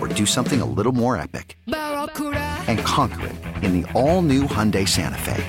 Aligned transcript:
or 0.00 0.08
do 0.08 0.26
something 0.26 0.60
a 0.60 0.64
little 0.64 0.92
more 0.92 1.16
epic? 1.16 1.58
And 1.66 2.78
conquer 2.80 3.26
it 3.26 3.36
in 3.62 3.80
the 3.80 3.92
all-new 3.92 4.44
Hyundai 4.44 4.88
Santa 4.88 5.18
Fe. 5.18 5.44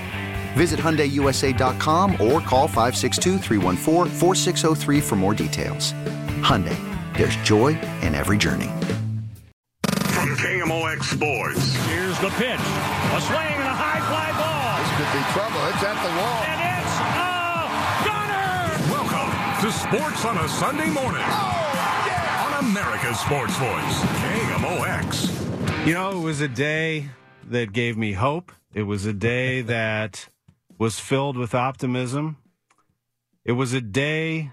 Visit 0.54 0.78
HyundaiUSA.com 0.78 2.12
or 2.12 2.40
call 2.40 2.68
562 2.68 3.38
for 5.00 5.16
more 5.16 5.34
details. 5.34 5.94
Hyundai, 6.42 6.76
there's 7.16 7.36
joy 7.36 7.68
in 8.02 8.14
every 8.14 8.36
journey. 8.36 8.70
From 10.12 10.36
KMOX 10.36 11.04
Sports. 11.04 11.74
Here's 11.86 12.18
the 12.20 12.28
pitch. 12.36 12.60
A 12.60 13.20
swing 13.20 13.56
and 13.58 13.68
a 13.68 13.74
high 13.74 14.00
fly 14.06 14.30
ball. 14.36 14.76
This 14.78 14.90
could 14.98 15.10
be 15.16 15.22
trouble. 15.32 15.62
It's 15.72 15.82
at 15.82 15.96
the 16.04 16.12
wall. 16.20 16.42
And 16.44 16.60
it's 16.76 16.94
a 17.00 17.32
gunner. 18.04 18.52
Welcome 18.92 19.30
to 19.62 19.68
Sports 19.72 20.24
on 20.26 20.36
a 20.36 20.48
Sunday 20.48 20.90
morning. 20.90 21.22
On 21.24 21.71
America's 22.62 23.18
Sports 23.18 23.56
Voice, 23.56 24.00
KMOX. 24.22 25.86
You 25.86 25.94
know, 25.94 26.10
it 26.12 26.22
was 26.22 26.40
a 26.40 26.46
day 26.46 27.08
that 27.48 27.72
gave 27.72 27.96
me 27.96 28.12
hope. 28.12 28.52
It 28.72 28.84
was 28.84 29.04
a 29.04 29.12
day 29.12 29.62
that 29.62 30.28
was 30.78 31.00
filled 31.00 31.36
with 31.36 31.56
optimism. 31.56 32.36
It 33.44 33.52
was 33.52 33.72
a 33.72 33.80
day 33.80 34.52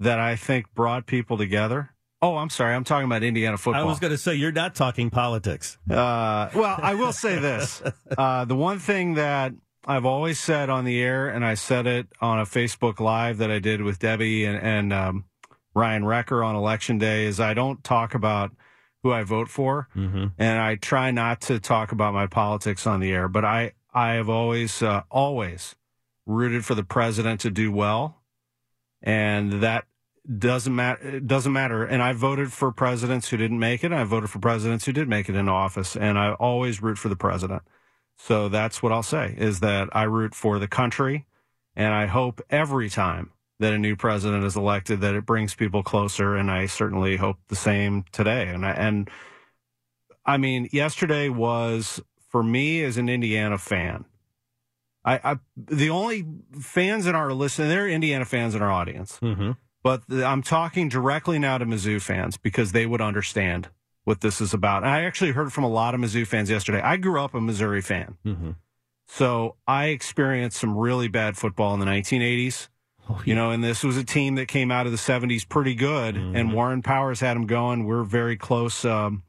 that 0.00 0.18
I 0.18 0.36
think 0.36 0.66
brought 0.74 1.06
people 1.06 1.38
together. 1.38 1.90
Oh, 2.20 2.36
I'm 2.36 2.50
sorry. 2.50 2.74
I'm 2.74 2.84
talking 2.84 3.06
about 3.06 3.22
Indiana 3.22 3.56
football. 3.56 3.82
I 3.82 3.86
was 3.86 3.98
going 3.98 4.12
to 4.12 4.18
say 4.18 4.34
you're 4.34 4.52
not 4.52 4.74
talking 4.74 5.08
politics. 5.08 5.78
Uh, 5.88 6.50
well, 6.54 6.78
I 6.82 6.94
will 6.94 7.12
say 7.12 7.38
this: 7.38 7.82
uh, 8.18 8.44
the 8.44 8.56
one 8.56 8.78
thing 8.78 9.14
that 9.14 9.54
I've 9.86 10.04
always 10.04 10.38
said 10.38 10.68
on 10.68 10.84
the 10.84 11.02
air, 11.02 11.26
and 11.28 11.42
I 11.42 11.54
said 11.54 11.86
it 11.86 12.06
on 12.20 12.38
a 12.38 12.44
Facebook 12.44 13.00
Live 13.00 13.38
that 13.38 13.50
I 13.50 13.60
did 13.60 13.80
with 13.80 13.98
Debbie 13.98 14.44
and, 14.44 14.58
and 14.58 14.92
um, 14.92 15.24
Ryan 15.74 16.04
Recker 16.04 16.44
on 16.44 16.54
election 16.54 16.98
day, 16.98 17.24
is 17.26 17.40
I 17.40 17.54
don't 17.54 17.82
talk 17.82 18.14
about 18.14 18.52
who 19.02 19.12
I 19.12 19.22
vote 19.22 19.48
for, 19.48 19.88
Mm-hmm. 19.94 20.26
and 20.38 20.58
I 20.58 20.76
try 20.76 21.10
not 21.10 21.40
to 21.42 21.60
talk 21.60 21.92
about 21.92 22.14
my 22.14 22.26
politics 22.26 22.86
on 22.86 23.00
the 23.00 23.12
air. 23.12 23.28
But 23.28 23.44
I, 23.44 23.72
I 23.92 24.12
have 24.14 24.28
always, 24.28 24.82
uh, 24.82 25.02
always 25.10 25.74
rooted 26.26 26.64
for 26.64 26.74
the 26.74 26.84
president 26.84 27.40
to 27.42 27.50
do 27.50 27.70
well, 27.70 28.22
and 29.02 29.62
that 29.62 29.84
doesn't 30.38 30.74
matter. 30.74 31.20
Doesn't 31.20 31.52
matter. 31.52 31.84
And 31.84 32.02
I 32.02 32.14
voted 32.14 32.50
for 32.50 32.72
presidents 32.72 33.28
who 33.28 33.36
didn't 33.36 33.58
make 33.58 33.84
it. 33.84 33.92
And 33.92 33.96
I 33.96 34.04
voted 34.04 34.30
for 34.30 34.38
presidents 34.38 34.86
who 34.86 34.92
did 34.92 35.06
make 35.06 35.28
it 35.28 35.34
into 35.34 35.52
office, 35.52 35.96
and 35.96 36.18
I 36.18 36.32
always 36.32 36.80
root 36.80 36.96
for 36.96 37.10
the 37.10 37.16
president. 37.16 37.62
So 38.16 38.48
that's 38.48 38.82
what 38.82 38.90
I'll 38.90 39.02
say 39.02 39.34
is 39.36 39.60
that 39.60 39.88
I 39.92 40.04
root 40.04 40.34
for 40.34 40.58
the 40.58 40.68
country, 40.68 41.26
and 41.76 41.92
I 41.92 42.06
hope 42.06 42.40
every 42.48 42.88
time 42.88 43.32
that 43.60 43.72
a 43.72 43.78
new 43.78 43.94
president 43.96 44.44
is 44.44 44.56
elected 44.56 45.00
that 45.00 45.14
it 45.14 45.24
brings 45.26 45.54
people 45.54 45.82
closer, 45.82 46.34
and 46.36 46.50
I 46.50 46.66
certainly 46.66 47.16
hope 47.16 47.36
the 47.48 47.56
same 47.56 48.04
today. 48.12 48.48
And 48.48 48.66
I, 48.66 48.70
and 48.72 49.08
I 50.26 50.36
mean, 50.38 50.68
yesterday 50.72 51.28
was 51.28 52.00
for 52.30 52.42
me 52.42 52.82
as 52.82 52.96
an 52.96 53.08
Indiana 53.08 53.58
fan. 53.58 54.04
I, 55.04 55.20
I 55.32 55.38
the 55.56 55.90
only 55.90 56.24
fans 56.60 57.06
in 57.06 57.14
our 57.14 57.32
listen, 57.32 57.68
there 57.68 57.84
are 57.84 57.88
Indiana 57.88 58.24
fans 58.24 58.54
in 58.54 58.62
our 58.62 58.72
audience, 58.72 59.18
Mm-hmm. 59.20 59.52
but 59.82 60.02
the, 60.08 60.24
I'm 60.24 60.42
talking 60.42 60.88
directly 60.88 61.38
now 61.38 61.58
to 61.58 61.66
Mizzou 61.66 62.00
fans 62.00 62.36
because 62.38 62.72
they 62.72 62.86
would 62.86 63.02
understand 63.02 63.68
what 64.04 64.20
this 64.20 64.40
is 64.40 64.52
about. 64.54 64.82
And 64.82 64.90
I 64.90 65.02
actually 65.04 65.32
heard 65.32 65.52
from 65.52 65.64
a 65.64 65.68
lot 65.68 65.94
of 65.94 66.00
Mizzou 66.00 66.26
fans 66.26 66.50
yesterday. 66.50 66.80
I 66.80 66.96
grew 66.96 67.20
up 67.20 67.34
a 67.34 67.40
Missouri 67.40 67.82
fan. 67.82 68.16
Mm-hmm. 68.24 68.50
So 69.06 69.56
I 69.66 69.86
experienced 69.86 70.58
some 70.58 70.76
really 70.76 71.08
bad 71.08 71.36
football 71.36 71.74
in 71.74 71.80
the 71.80 71.86
1980s. 71.86 72.68
Oh, 73.08 73.20
You 73.24 73.34
know, 73.34 73.50
and 73.50 73.62
this 73.62 73.84
was 73.84 73.96
a 73.96 74.04
team 74.04 74.34
that 74.36 74.48
came 74.48 74.70
out 74.70 74.86
of 74.86 74.92
the 74.92 74.98
70s 74.98 75.46
pretty 75.48 75.74
good, 75.74 76.16
and 76.16 76.52
Warren 76.54 76.82
Powers 76.82 77.20
had 77.20 77.34
them 77.36 77.46
going. 77.46 77.84
We're 77.84 78.04
very 78.04 78.36
close, 78.36 78.84
um, 78.84 79.22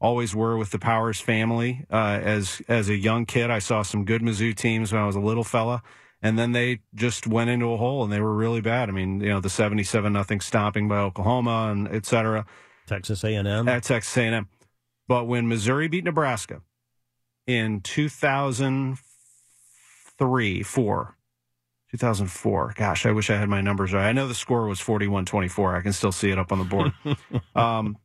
always 0.00 0.34
were 0.34 0.56
with 0.56 0.70
the 0.70 0.78
Powers 0.80 1.20
family. 1.20 1.84
Uh, 1.90 2.18
as 2.22 2.60
as 2.68 2.88
a 2.88 2.96
young 2.96 3.26
kid, 3.26 3.50
I 3.50 3.58
saw 3.60 3.82
some 3.82 4.04
good 4.04 4.22
Mizzou 4.22 4.54
teams 4.56 4.92
when 4.92 5.00
I 5.02 5.06
was 5.06 5.16
a 5.16 5.20
little 5.20 5.44
fella, 5.44 5.82
and 6.22 6.38
then 6.38 6.52
they 6.52 6.80
just 6.94 7.26
went 7.26 7.50
into 7.50 7.72
a 7.72 7.76
hole, 7.76 8.02
and 8.02 8.12
they 8.12 8.20
were 8.20 8.34
really 8.34 8.60
bad. 8.60 8.88
I 8.88 8.92
mean, 8.92 9.20
you 9.20 9.28
know, 9.28 9.40
the 9.40 9.50
77 9.50 10.12
nothing 10.12 10.40
stomping 10.40 10.88
by 10.88 10.98
Oklahoma 10.98 11.68
and 11.70 11.86
et 11.88 12.06
cetera 12.06 12.44
Texas 12.86 13.22
A&M. 13.22 13.68
at 13.68 13.82
Texas 13.84 14.16
A&M. 14.16 14.48
But 15.06 15.26
when 15.26 15.46
Missouri 15.48 15.86
beat 15.88 16.04
Nebraska 16.04 16.62
in 17.46 17.80
2003, 17.80 20.62
4, 20.62 21.16
2004, 21.90 22.74
gosh, 22.76 23.06
I 23.06 23.10
wish 23.10 23.30
I 23.30 23.36
had 23.36 23.48
my 23.48 23.60
numbers 23.60 23.92
right. 23.92 24.08
I 24.08 24.12
know 24.12 24.28
the 24.28 24.34
score 24.34 24.66
was 24.66 24.80
41-24. 24.80 25.76
I 25.76 25.80
can 25.80 25.92
still 25.92 26.12
see 26.12 26.30
it 26.30 26.38
up 26.38 26.52
on 26.52 26.58
the 26.58 26.64
board. 26.64 26.92
um, 27.54 27.96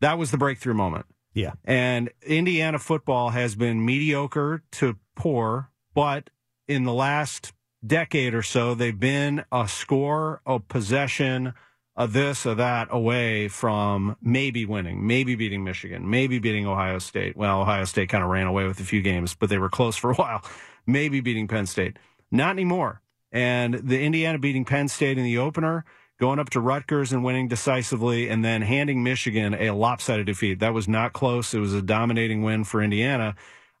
that 0.00 0.18
was 0.18 0.30
the 0.30 0.38
breakthrough 0.38 0.74
moment. 0.74 1.06
Yeah. 1.34 1.52
And 1.64 2.10
Indiana 2.22 2.78
football 2.78 3.30
has 3.30 3.54
been 3.54 3.84
mediocre 3.84 4.62
to 4.72 4.96
poor, 5.16 5.70
but 5.94 6.30
in 6.68 6.84
the 6.84 6.92
last 6.92 7.52
decade 7.84 8.34
or 8.34 8.42
so, 8.42 8.74
they've 8.74 8.98
been 8.98 9.44
a 9.50 9.66
score, 9.66 10.40
a 10.46 10.60
possession, 10.60 11.54
a 11.96 12.06
this, 12.06 12.46
a 12.46 12.54
that 12.54 12.88
away 12.90 13.48
from 13.48 14.16
maybe 14.22 14.64
winning, 14.64 15.06
maybe 15.06 15.34
beating 15.34 15.64
Michigan, 15.64 16.08
maybe 16.08 16.38
beating 16.38 16.66
Ohio 16.66 16.98
State. 16.98 17.36
Well, 17.36 17.60
Ohio 17.60 17.84
State 17.84 18.08
kind 18.08 18.24
of 18.24 18.30
ran 18.30 18.46
away 18.46 18.66
with 18.66 18.80
a 18.80 18.84
few 18.84 19.02
games, 19.02 19.34
but 19.34 19.48
they 19.48 19.58
were 19.58 19.70
close 19.70 19.96
for 19.96 20.10
a 20.10 20.14
while. 20.14 20.44
Maybe 20.86 21.20
beating 21.20 21.46
Penn 21.46 21.66
State. 21.66 21.96
Not 22.32 22.50
anymore. 22.50 23.02
And 23.32 23.74
the 23.74 24.00
Indiana 24.00 24.38
beating 24.38 24.64
Penn 24.64 24.88
State 24.88 25.18
in 25.18 25.24
the 25.24 25.38
opener, 25.38 25.84
going 26.20 26.38
up 26.38 26.50
to 26.50 26.60
Rutgers 26.60 27.12
and 27.12 27.24
winning 27.24 27.48
decisively, 27.48 28.28
and 28.28 28.44
then 28.44 28.62
handing 28.62 29.02
Michigan 29.02 29.54
a 29.54 29.70
lopsided 29.70 30.26
defeat. 30.26 30.60
That 30.60 30.74
was 30.74 30.86
not 30.86 31.12
close. 31.12 31.54
It 31.54 31.58
was 31.58 31.74
a 31.74 31.82
dominating 31.82 32.42
win 32.42 32.64
for 32.64 32.82
Indiana. 32.82 33.34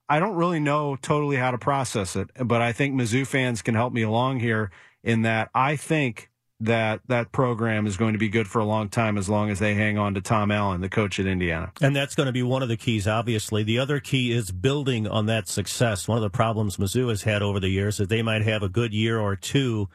I 0.08 0.18
don't 0.18 0.34
really 0.34 0.60
know 0.60 0.96
totally 0.96 1.36
how 1.36 1.50
to 1.52 1.58
process 1.58 2.16
it, 2.16 2.30
but 2.44 2.60
I 2.60 2.72
think 2.72 2.94
Mizzou 2.94 3.26
fans 3.26 3.62
can 3.62 3.74
help 3.74 3.92
me 3.92 4.02
along 4.02 4.40
here 4.40 4.70
in 5.04 5.22
that 5.22 5.50
I 5.54 5.76
think 5.76 6.30
that 6.62 7.00
that 7.08 7.32
program 7.32 7.86
is 7.86 7.96
going 7.96 8.12
to 8.12 8.18
be 8.18 8.28
good 8.28 8.46
for 8.46 8.60
a 8.60 8.64
long 8.64 8.88
time 8.88 9.18
as 9.18 9.28
long 9.28 9.50
as 9.50 9.58
they 9.58 9.74
hang 9.74 9.98
on 9.98 10.14
to 10.14 10.20
Tom 10.20 10.50
Allen, 10.50 10.80
the 10.80 10.88
coach 10.88 11.18
at 11.18 11.26
Indiana. 11.26 11.72
And 11.80 11.94
that's 11.94 12.14
going 12.14 12.26
to 12.26 12.32
be 12.32 12.42
one 12.42 12.62
of 12.62 12.68
the 12.68 12.76
keys, 12.76 13.08
obviously. 13.08 13.62
The 13.62 13.78
other 13.78 13.98
key 14.00 14.32
is 14.32 14.52
building 14.52 15.08
on 15.08 15.26
that 15.26 15.48
success. 15.48 16.06
One 16.06 16.18
of 16.18 16.22
the 16.22 16.30
problems 16.30 16.76
Mizzou 16.76 17.08
has 17.08 17.22
had 17.22 17.42
over 17.42 17.58
the 17.58 17.68
years 17.68 17.98
is 17.98 18.08
they 18.08 18.22
might 18.22 18.42
have 18.42 18.62
a 18.62 18.68
good 18.68 18.94
year 18.94 19.18
or 19.18 19.34
two, 19.34 19.88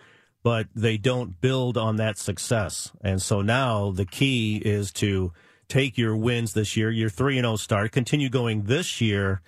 but 0.43 0.67
they 0.75 0.97
don't 0.97 1.39
build 1.39 1.77
on 1.77 1.95
that 1.97 2.17
success. 2.17 2.91
And 3.01 3.21
so 3.21 3.41
now 3.41 3.91
the 3.91 4.05
key 4.05 4.57
is 4.57 4.91
to 4.93 5.31
take 5.69 5.97
your 5.97 6.15
wins 6.15 6.53
this 6.53 6.75
year, 6.75 6.91
your 6.91 7.09
3 7.09 7.35
0 7.35 7.55
start, 7.55 7.91
continue 7.91 8.29
going 8.29 8.63
this 8.63 8.99
year, 8.99 9.41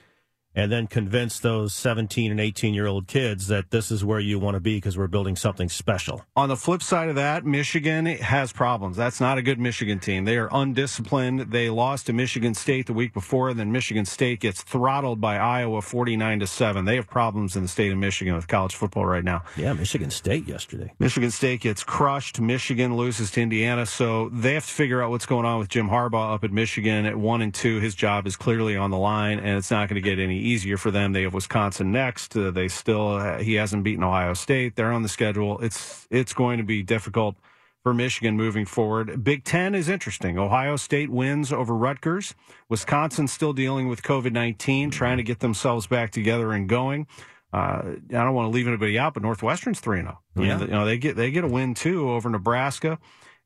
and 0.55 0.71
then 0.71 0.87
convince 0.87 1.39
those 1.39 1.73
17 1.73 2.31
and 2.31 2.39
18 2.39 2.73
year 2.73 2.87
old 2.87 3.07
kids 3.07 3.47
that 3.47 3.71
this 3.71 3.91
is 3.91 4.03
where 4.03 4.19
you 4.19 4.39
want 4.39 4.55
to 4.55 4.59
be 4.59 4.77
because 4.77 4.97
we're 4.97 5.07
building 5.07 5.35
something 5.35 5.69
special. 5.69 6.25
On 6.35 6.49
the 6.49 6.55
flip 6.55 6.81
side 6.81 7.09
of 7.09 7.15
that, 7.15 7.45
Michigan 7.45 8.05
has 8.05 8.51
problems. 8.51 8.97
That's 8.97 9.21
not 9.21 9.37
a 9.37 9.41
good 9.41 9.59
Michigan 9.59 9.99
team. 9.99 10.25
They 10.25 10.37
are 10.37 10.49
undisciplined. 10.51 11.51
They 11.51 11.69
lost 11.69 12.07
to 12.07 12.13
Michigan 12.13 12.53
State 12.53 12.87
the 12.87 12.93
week 12.93 13.13
before, 13.13 13.49
and 13.49 13.59
then 13.59 13.71
Michigan 13.71 14.05
State 14.05 14.39
gets 14.39 14.61
throttled 14.63 15.21
by 15.21 15.37
Iowa 15.37 15.81
49 15.81 16.39
to 16.39 16.47
7. 16.47 16.85
They 16.85 16.95
have 16.95 17.07
problems 17.07 17.55
in 17.55 17.63
the 17.63 17.69
state 17.69 17.91
of 17.91 17.97
Michigan 17.97 18.35
with 18.35 18.47
college 18.47 18.75
football 18.75 19.05
right 19.05 19.23
now. 19.23 19.43
Yeah, 19.55 19.73
Michigan 19.73 20.09
State 20.09 20.47
yesterday. 20.47 20.93
Michigan 20.99 21.31
State 21.31 21.61
gets 21.61 21.83
crushed. 21.83 22.39
Michigan 22.39 22.95
loses 22.95 23.31
to 23.31 23.41
Indiana, 23.41 23.85
so 23.85 24.29
they 24.29 24.55
have 24.55 24.65
to 24.65 24.73
figure 24.73 25.01
out 25.01 25.09
what's 25.11 25.25
going 25.25 25.45
on 25.45 25.59
with 25.59 25.69
Jim 25.69 25.89
Harbaugh 25.89 26.33
up 26.33 26.43
at 26.43 26.51
Michigan 26.51 27.05
at 27.05 27.15
1 27.15 27.41
and 27.41 27.53
2. 27.53 27.79
His 27.79 27.95
job 27.95 28.25
is 28.27 28.35
clearly 28.35 28.75
on 28.75 28.91
the 28.91 28.97
line, 28.97 29.39
and 29.39 29.57
it's 29.57 29.71
not 29.71 29.89
going 29.89 30.01
to 30.01 30.07
get 30.07 30.19
any 30.19 30.38
easier 30.39 30.77
for 30.77 30.91
them. 30.91 31.13
They 31.13 31.23
have 31.23 31.33
Wisconsin 31.33 31.91
next. 31.91 32.35
Uh, 32.35 32.51
they 32.51 32.67
still 32.67 33.09
uh, 33.13 33.39
he 33.39 33.55
hasn't 33.55 33.83
beaten 33.83 34.03
Ohio 34.03 34.33
State. 34.33 34.75
They're 34.75 34.91
on 34.91 35.03
the 35.03 35.09
schedule. 35.09 35.59
It's 35.59 36.07
it's 36.09 36.33
going 36.33 36.57
to 36.57 36.63
be 36.63 36.83
difficult 36.83 37.35
for 37.83 37.93
Michigan 37.93 38.35
moving 38.35 38.65
forward. 38.65 39.23
Big 39.23 39.43
Ten 39.43 39.73
is 39.75 39.87
interesting. 39.89 40.37
Ohio 40.37 40.75
State 40.75 41.09
wins 41.09 41.53
over 41.53 41.75
Rutgers. 41.75 42.35
Wisconsin 42.67 43.27
still 43.27 43.53
dealing 43.53 43.87
with 43.87 44.01
COVID 44.03 44.31
nineteen, 44.31 44.91
trying 44.91 45.17
to 45.17 45.23
get 45.23 45.39
themselves 45.39 45.87
back 45.87 46.11
together 46.11 46.51
and 46.51 46.67
going. 46.67 47.07
Uh, 47.51 47.81
I 48.09 48.11
don't 48.11 48.35
want 48.35 48.45
to 48.51 48.55
leave 48.55 48.67
anybody 48.67 48.99
out, 48.99 49.15
but 49.15 49.23
Northwestern's 49.23 49.79
three 49.79 50.01
zero. 50.01 50.19
Oh. 50.35 50.43
Yeah, 50.43 50.59
you 50.59 50.67
know 50.67 50.85
they 50.85 50.97
get 50.97 51.15
they 51.15 51.31
get 51.31 51.43
a 51.43 51.47
win 51.47 51.73
too 51.73 52.09
over 52.09 52.29
Nebraska 52.29 52.99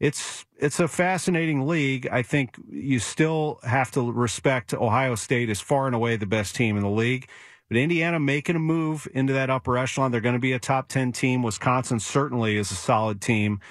it's 0.03 0.45
it's 0.57 0.81
a 0.81 0.87
fascinating 0.89 1.65
league. 1.65 2.09
I 2.11 2.23
think 2.23 2.57
you 2.69 2.99
still 2.99 3.59
have 3.63 3.89
to 3.91 4.11
respect 4.11 4.73
Ohio 4.73 5.15
State 5.15 5.49
is 5.49 5.61
far 5.61 5.85
and 5.85 5.95
away 5.95 6.17
the 6.17 6.25
best 6.25 6.57
team 6.57 6.75
in 6.75 6.83
the 6.83 6.89
league. 6.89 7.29
But 7.69 7.77
Indiana 7.77 8.19
making 8.19 8.57
a 8.57 8.59
move 8.59 9.07
into 9.13 9.31
that 9.31 9.49
upper 9.49 9.77
echelon. 9.77 10.11
They're 10.11 10.19
going 10.19 10.35
to 10.35 10.39
be 10.39 10.51
a 10.51 10.59
top 10.59 10.89
10 10.89 11.13
team. 11.13 11.41
Wisconsin 11.41 12.01
certainly 12.01 12.57
is 12.57 12.69
a 12.69 12.75
solid 12.75 13.21
team. 13.21 13.61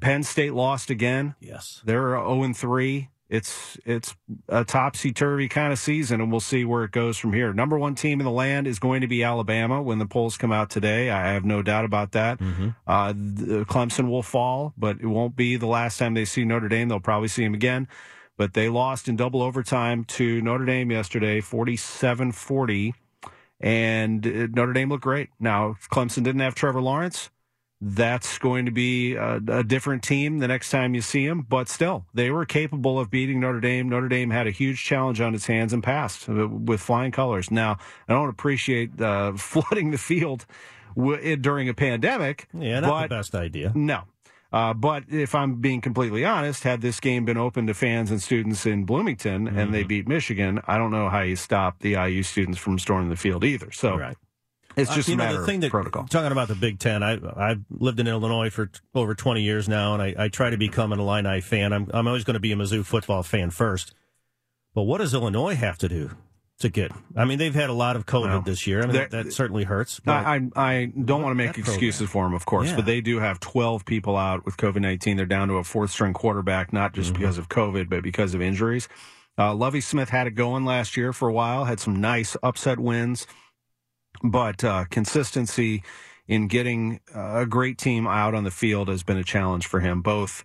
Penn 0.00 0.24
State 0.24 0.52
lost 0.52 0.90
again. 0.90 1.36
Yes. 1.38 1.80
They're 1.84 2.10
0 2.10 2.52
3 2.52 3.08
it's 3.28 3.78
it's 3.84 4.16
a 4.48 4.64
topsy 4.64 5.12
turvy 5.12 5.48
kind 5.48 5.72
of 5.72 5.78
season, 5.78 6.20
and 6.20 6.30
we'll 6.30 6.40
see 6.40 6.64
where 6.64 6.84
it 6.84 6.92
goes 6.92 7.18
from 7.18 7.32
here. 7.34 7.52
Number 7.52 7.78
one 7.78 7.94
team 7.94 8.20
in 8.20 8.24
the 8.24 8.30
land 8.30 8.66
is 8.66 8.78
going 8.78 9.02
to 9.02 9.06
be 9.06 9.22
Alabama 9.22 9.82
when 9.82 9.98
the 9.98 10.06
polls 10.06 10.38
come 10.38 10.50
out 10.50 10.70
today. 10.70 11.10
I 11.10 11.32
have 11.32 11.44
no 11.44 11.62
doubt 11.62 11.84
about 11.84 12.12
that. 12.12 12.38
Mm-hmm. 12.38 12.68
Uh, 12.86 13.12
Clemson 13.64 14.08
will 14.08 14.22
fall, 14.22 14.72
but 14.78 14.98
it 15.00 15.06
won't 15.06 15.36
be 15.36 15.56
the 15.56 15.66
last 15.66 15.98
time 15.98 16.14
they 16.14 16.24
see 16.24 16.44
Notre 16.44 16.68
Dame. 16.68 16.88
They'll 16.88 17.00
probably 17.00 17.28
see 17.28 17.44
him 17.44 17.54
again. 17.54 17.86
But 18.38 18.54
they 18.54 18.68
lost 18.68 19.08
in 19.08 19.16
double 19.16 19.42
overtime 19.42 20.04
to 20.04 20.40
Notre 20.40 20.64
Dame 20.64 20.90
yesterday, 20.90 21.40
47 21.40 22.32
40. 22.32 22.94
And 23.60 24.26
uh, 24.26 24.46
Notre 24.52 24.72
Dame 24.72 24.88
looked 24.88 25.02
great. 25.02 25.28
Now, 25.38 25.76
Clemson 25.92 26.22
didn't 26.22 26.40
have 26.40 26.54
Trevor 26.54 26.80
Lawrence 26.80 27.30
that's 27.80 28.38
going 28.38 28.66
to 28.66 28.72
be 28.72 29.14
a, 29.14 29.36
a, 29.36 29.62
different 29.62 30.02
team 30.02 30.40
the 30.40 30.48
next 30.48 30.70
time 30.70 30.94
you 30.94 31.00
see 31.00 31.26
them. 31.26 31.46
But 31.48 31.68
still, 31.68 32.06
they 32.12 32.30
were 32.30 32.44
capable 32.44 32.98
of 32.98 33.10
beating 33.10 33.40
Notre 33.40 33.60
Dame. 33.60 33.88
Notre 33.88 34.08
Dame 34.08 34.30
had 34.30 34.46
a 34.46 34.50
huge 34.50 34.82
challenge 34.82 35.20
on 35.20 35.34
its 35.34 35.46
hands 35.46 35.72
and 35.72 35.82
passed 35.82 36.28
with 36.28 36.80
flying 36.80 37.12
colors. 37.12 37.50
Now, 37.50 37.78
I 38.08 38.14
don't 38.14 38.28
appreciate 38.28 39.00
uh, 39.00 39.32
flooding 39.36 39.92
the 39.92 39.98
field 39.98 40.44
w- 40.96 41.36
during 41.36 41.68
a 41.68 41.74
pandemic. 41.74 42.48
Yeah, 42.52 42.80
not 42.80 42.90
but, 42.90 43.02
the 43.02 43.08
best 43.08 43.34
idea. 43.34 43.72
No. 43.74 44.02
Uh, 44.50 44.72
but 44.72 45.04
if 45.10 45.34
I'm 45.34 45.60
being 45.60 45.80
completely 45.80 46.24
honest, 46.24 46.64
had 46.64 46.80
this 46.80 47.00
game 47.00 47.24
been 47.24 47.36
open 47.36 47.66
to 47.66 47.74
fans 47.74 48.10
and 48.10 48.20
students 48.20 48.64
in 48.64 48.84
Bloomington 48.84 49.46
mm-hmm. 49.46 49.58
and 49.58 49.74
they 49.74 49.80
mm-hmm. 49.80 49.88
beat 49.88 50.08
Michigan, 50.08 50.60
I 50.66 50.78
don't 50.78 50.90
know 50.90 51.10
how 51.10 51.20
you 51.20 51.36
stop 51.36 51.80
the 51.80 51.92
IU 51.92 52.22
students 52.22 52.58
from 52.58 52.78
storming 52.78 53.10
the 53.10 53.16
field 53.16 53.44
either. 53.44 53.70
So 53.70 53.96
right. 53.96 54.16
It's 54.78 54.94
just 54.94 55.08
uh, 55.08 55.12
a 55.12 55.16
know, 55.16 55.40
the 55.40 55.46
thing 55.46 55.60
that, 55.60 55.70
protocol. 55.70 56.06
Talking 56.06 56.32
about 56.32 56.48
the 56.48 56.54
Big 56.54 56.78
Ten, 56.78 57.02
I 57.02 57.18
I've 57.36 57.64
lived 57.70 58.00
in 58.00 58.06
Illinois 58.06 58.50
for 58.50 58.66
t- 58.66 58.80
over 58.94 59.14
20 59.14 59.42
years 59.42 59.68
now, 59.68 59.94
and 59.94 60.02
I, 60.02 60.14
I 60.16 60.28
try 60.28 60.50
to 60.50 60.56
become 60.56 60.92
an 60.92 61.00
Illini 61.00 61.40
fan. 61.40 61.72
I'm 61.72 61.90
I'm 61.92 62.06
always 62.06 62.24
going 62.24 62.34
to 62.34 62.40
be 62.40 62.52
a 62.52 62.56
Mizzou 62.56 62.84
football 62.84 63.22
fan 63.22 63.50
first. 63.50 63.94
But 64.74 64.82
what 64.82 64.98
does 64.98 65.14
Illinois 65.14 65.56
have 65.56 65.78
to 65.78 65.88
do 65.88 66.10
to 66.60 66.68
get? 66.68 66.92
I 67.16 67.24
mean, 67.24 67.38
they've 67.38 67.54
had 67.54 67.70
a 67.70 67.74
lot 67.74 67.96
of 67.96 68.06
COVID 68.06 68.24
well, 68.24 68.40
this 68.42 68.66
year. 68.66 68.82
I 68.82 68.86
mean, 68.86 68.92
that, 68.94 69.10
that 69.10 69.32
certainly 69.32 69.64
hurts. 69.64 70.00
I, 70.06 70.36
I, 70.36 70.50
I 70.54 70.84
don't 70.86 71.22
want 71.22 71.32
to 71.32 71.34
make 71.46 71.58
excuses 71.58 72.08
for 72.08 72.24
them, 72.24 72.34
of 72.34 72.46
course, 72.46 72.68
yeah. 72.68 72.76
but 72.76 72.86
they 72.86 73.00
do 73.00 73.18
have 73.18 73.40
12 73.40 73.84
people 73.84 74.16
out 74.16 74.44
with 74.44 74.56
COVID 74.56 74.80
19. 74.80 75.16
They're 75.16 75.26
down 75.26 75.48
to 75.48 75.54
a 75.54 75.64
fourth 75.64 75.90
string 75.90 76.12
quarterback, 76.12 76.72
not 76.72 76.92
just 76.94 77.12
mm-hmm. 77.12 77.22
because 77.22 77.38
of 77.38 77.48
COVID, 77.48 77.88
but 77.88 78.02
because 78.02 78.34
of 78.34 78.42
injuries. 78.42 78.88
Uh, 79.36 79.54
Lovie 79.54 79.80
Smith 79.80 80.08
had 80.08 80.26
it 80.26 80.32
going 80.32 80.64
last 80.64 80.96
year 80.96 81.12
for 81.12 81.28
a 81.28 81.32
while, 81.32 81.64
had 81.64 81.80
some 81.80 82.00
nice 82.00 82.36
upset 82.42 82.78
wins 82.80 83.26
but 84.22 84.64
uh, 84.64 84.84
consistency 84.90 85.82
in 86.26 86.46
getting 86.46 87.00
a 87.14 87.46
great 87.46 87.78
team 87.78 88.06
out 88.06 88.34
on 88.34 88.44
the 88.44 88.50
field 88.50 88.88
has 88.88 89.02
been 89.02 89.16
a 89.16 89.24
challenge 89.24 89.66
for 89.66 89.80
him, 89.80 90.02
both 90.02 90.44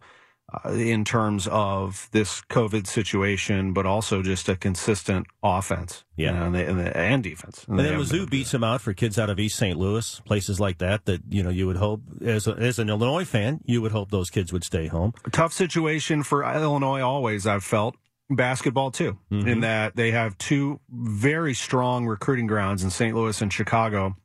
uh, 0.53 0.69
in 0.69 1.03
terms 1.03 1.47
of 1.47 2.07
this 2.11 2.41
COVID 2.49 2.87
situation, 2.87 3.73
but 3.73 3.85
also 3.85 4.21
just 4.21 4.47
a 4.47 4.55
consistent 4.55 5.27
offense, 5.41 6.05
yeah, 6.15 6.31
you 6.31 6.39
know, 6.39 6.45
and, 6.45 6.55
the, 6.55 6.67
and, 6.67 6.79
the, 6.79 6.97
and, 6.97 7.23
defense. 7.23 7.65
And, 7.67 7.79
and 7.79 7.89
then 7.89 7.99
Mizzou 7.99 8.29
beats 8.29 8.53
him 8.53 8.63
out 8.63 8.79
for 8.79 8.93
kids 8.93 9.17
out 9.17 9.29
of 9.29 9.39
East 9.39 9.57
St. 9.57 9.77
Louis, 9.77 10.21
places 10.25 10.59
like 10.59 10.77
that. 10.77 11.05
That 11.05 11.21
you 11.29 11.43
know, 11.43 11.49
you 11.49 11.67
would 11.67 11.77
hope 11.77 12.01
as 12.21 12.47
a, 12.47 12.51
as 12.51 12.79
an 12.79 12.89
Illinois 12.89 13.25
fan, 13.25 13.61
you 13.65 13.81
would 13.81 13.91
hope 13.91 14.11
those 14.11 14.29
kids 14.29 14.53
would 14.53 14.63
stay 14.63 14.87
home. 14.87 15.13
Tough 15.31 15.53
situation 15.53 16.23
for 16.23 16.43
Illinois 16.43 17.01
always. 17.01 17.47
I've 17.47 17.63
felt 17.63 17.95
basketball 18.29 18.91
too, 18.91 19.17
mm-hmm. 19.31 19.47
in 19.47 19.59
that 19.61 19.95
they 19.95 20.11
have 20.11 20.37
two 20.37 20.79
very 20.89 21.53
strong 21.53 22.05
recruiting 22.05 22.47
grounds 22.47 22.83
in 22.83 22.89
St. 22.89 23.15
Louis 23.15 23.41
and 23.41 23.51
Chicago, 23.51 24.15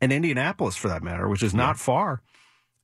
and 0.00 0.12
Indianapolis 0.12 0.76
for 0.76 0.88
that 0.88 1.02
matter, 1.02 1.28
which 1.28 1.42
is 1.42 1.54
not 1.54 1.76
yeah. 1.76 1.82
far. 1.82 2.22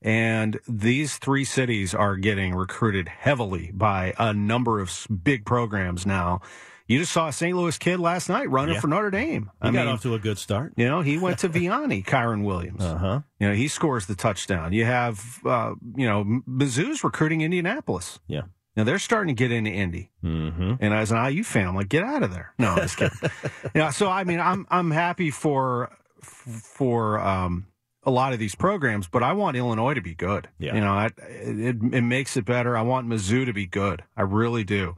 And 0.01 0.59
these 0.67 1.17
three 1.19 1.45
cities 1.45 1.95
are 1.95 2.17
getting 2.17 2.55
recruited 2.55 3.09
heavily 3.09 3.71
by 3.73 4.15
a 4.19 4.35
number 4.35 4.81
of 4.81 5.07
big 5.23 5.45
programs 5.45 6.05
now. 6.05 6.41
You 6.89 6.99
just 6.99 7.13
saw 7.13 7.29
a 7.29 7.33
St. 7.33 7.57
Louis 7.57 7.79
kid 7.79 8.01
last 8.01 8.29
night 8.29 8.51
running 8.51 8.75
yeah. 8.75 8.81
for 8.81 8.89
Notre 8.89 9.11
Dame. 9.11 9.51
He 9.63 9.69
I 9.69 9.71
got 9.71 9.87
mean, 9.87 9.95
off 9.95 10.03
to 10.03 10.15
a 10.15 10.19
good 10.19 10.39
start. 10.39 10.75
You 10.77 10.89
know, 10.89 11.01
he 11.01 11.17
went 11.17 11.39
to 11.39 11.49
Vianney, 11.51 12.05
Kyren 12.05 12.43
Williams. 12.45 12.83
Uh-huh. 12.83 13.21
You 13.39 13.49
know, 13.49 13.55
he 13.55 13.69
scores 13.69 14.07
the 14.07 14.17
touchdown. 14.17 14.73
You 14.73 14.85
have, 14.85 15.39
uh, 15.47 15.75
you 15.97 16.07
know, 16.07 16.25
Mizzou's 16.49 17.05
recruiting 17.05 17.41
Indianapolis. 17.41 18.19
Yeah. 18.27 18.43
Now 18.77 18.85
they're 18.85 18.99
starting 18.99 19.35
to 19.35 19.39
get 19.39 19.53
into 19.53 19.71
Indy, 19.71 20.11
mm-hmm. 20.25 20.75
and 20.81 20.95
as 20.95 21.13
an 21.13 21.33
IU 21.33 21.45
fan, 21.45 21.69
I'm 21.69 21.75
like, 21.75 21.91
get 21.91 22.05
out 22.05 22.23
of 22.23 22.33
there. 22.33 22.55
No, 22.59 22.71
I'm 22.71 22.79
just 22.79 22.97
kidding. 22.97 23.19
yeah, 23.75 23.91
so 23.91 24.09
I 24.09 24.25
mean, 24.25 24.41
I'm 24.41 24.67
I'm 24.71 24.91
happy 24.91 25.31
for 25.31 25.91
for 26.23 27.21
um, 27.21 27.67
a 28.05 28.11
lot 28.11 28.33
of 28.33 28.39
these 28.39 28.55
programs, 28.55 29.09
but 29.09 29.23
I 29.23 29.33
want 29.33 29.57
Illinois 29.57 29.95
to 29.95 30.01
be 30.01 30.15
good. 30.15 30.49
Yeah. 30.59 30.75
You 30.75 30.81
know, 30.81 30.99
it, 30.99 31.15
it, 31.19 31.77
it 31.95 32.03
makes 32.03 32.37
it 32.37 32.45
better. 32.45 32.77
I 32.77 32.83
want 32.83 33.09
Mizzou 33.09 33.47
to 33.47 33.53
be 33.53 33.67
good. 33.67 34.03
I 34.17 34.23
really 34.23 34.65
do. 34.65 34.97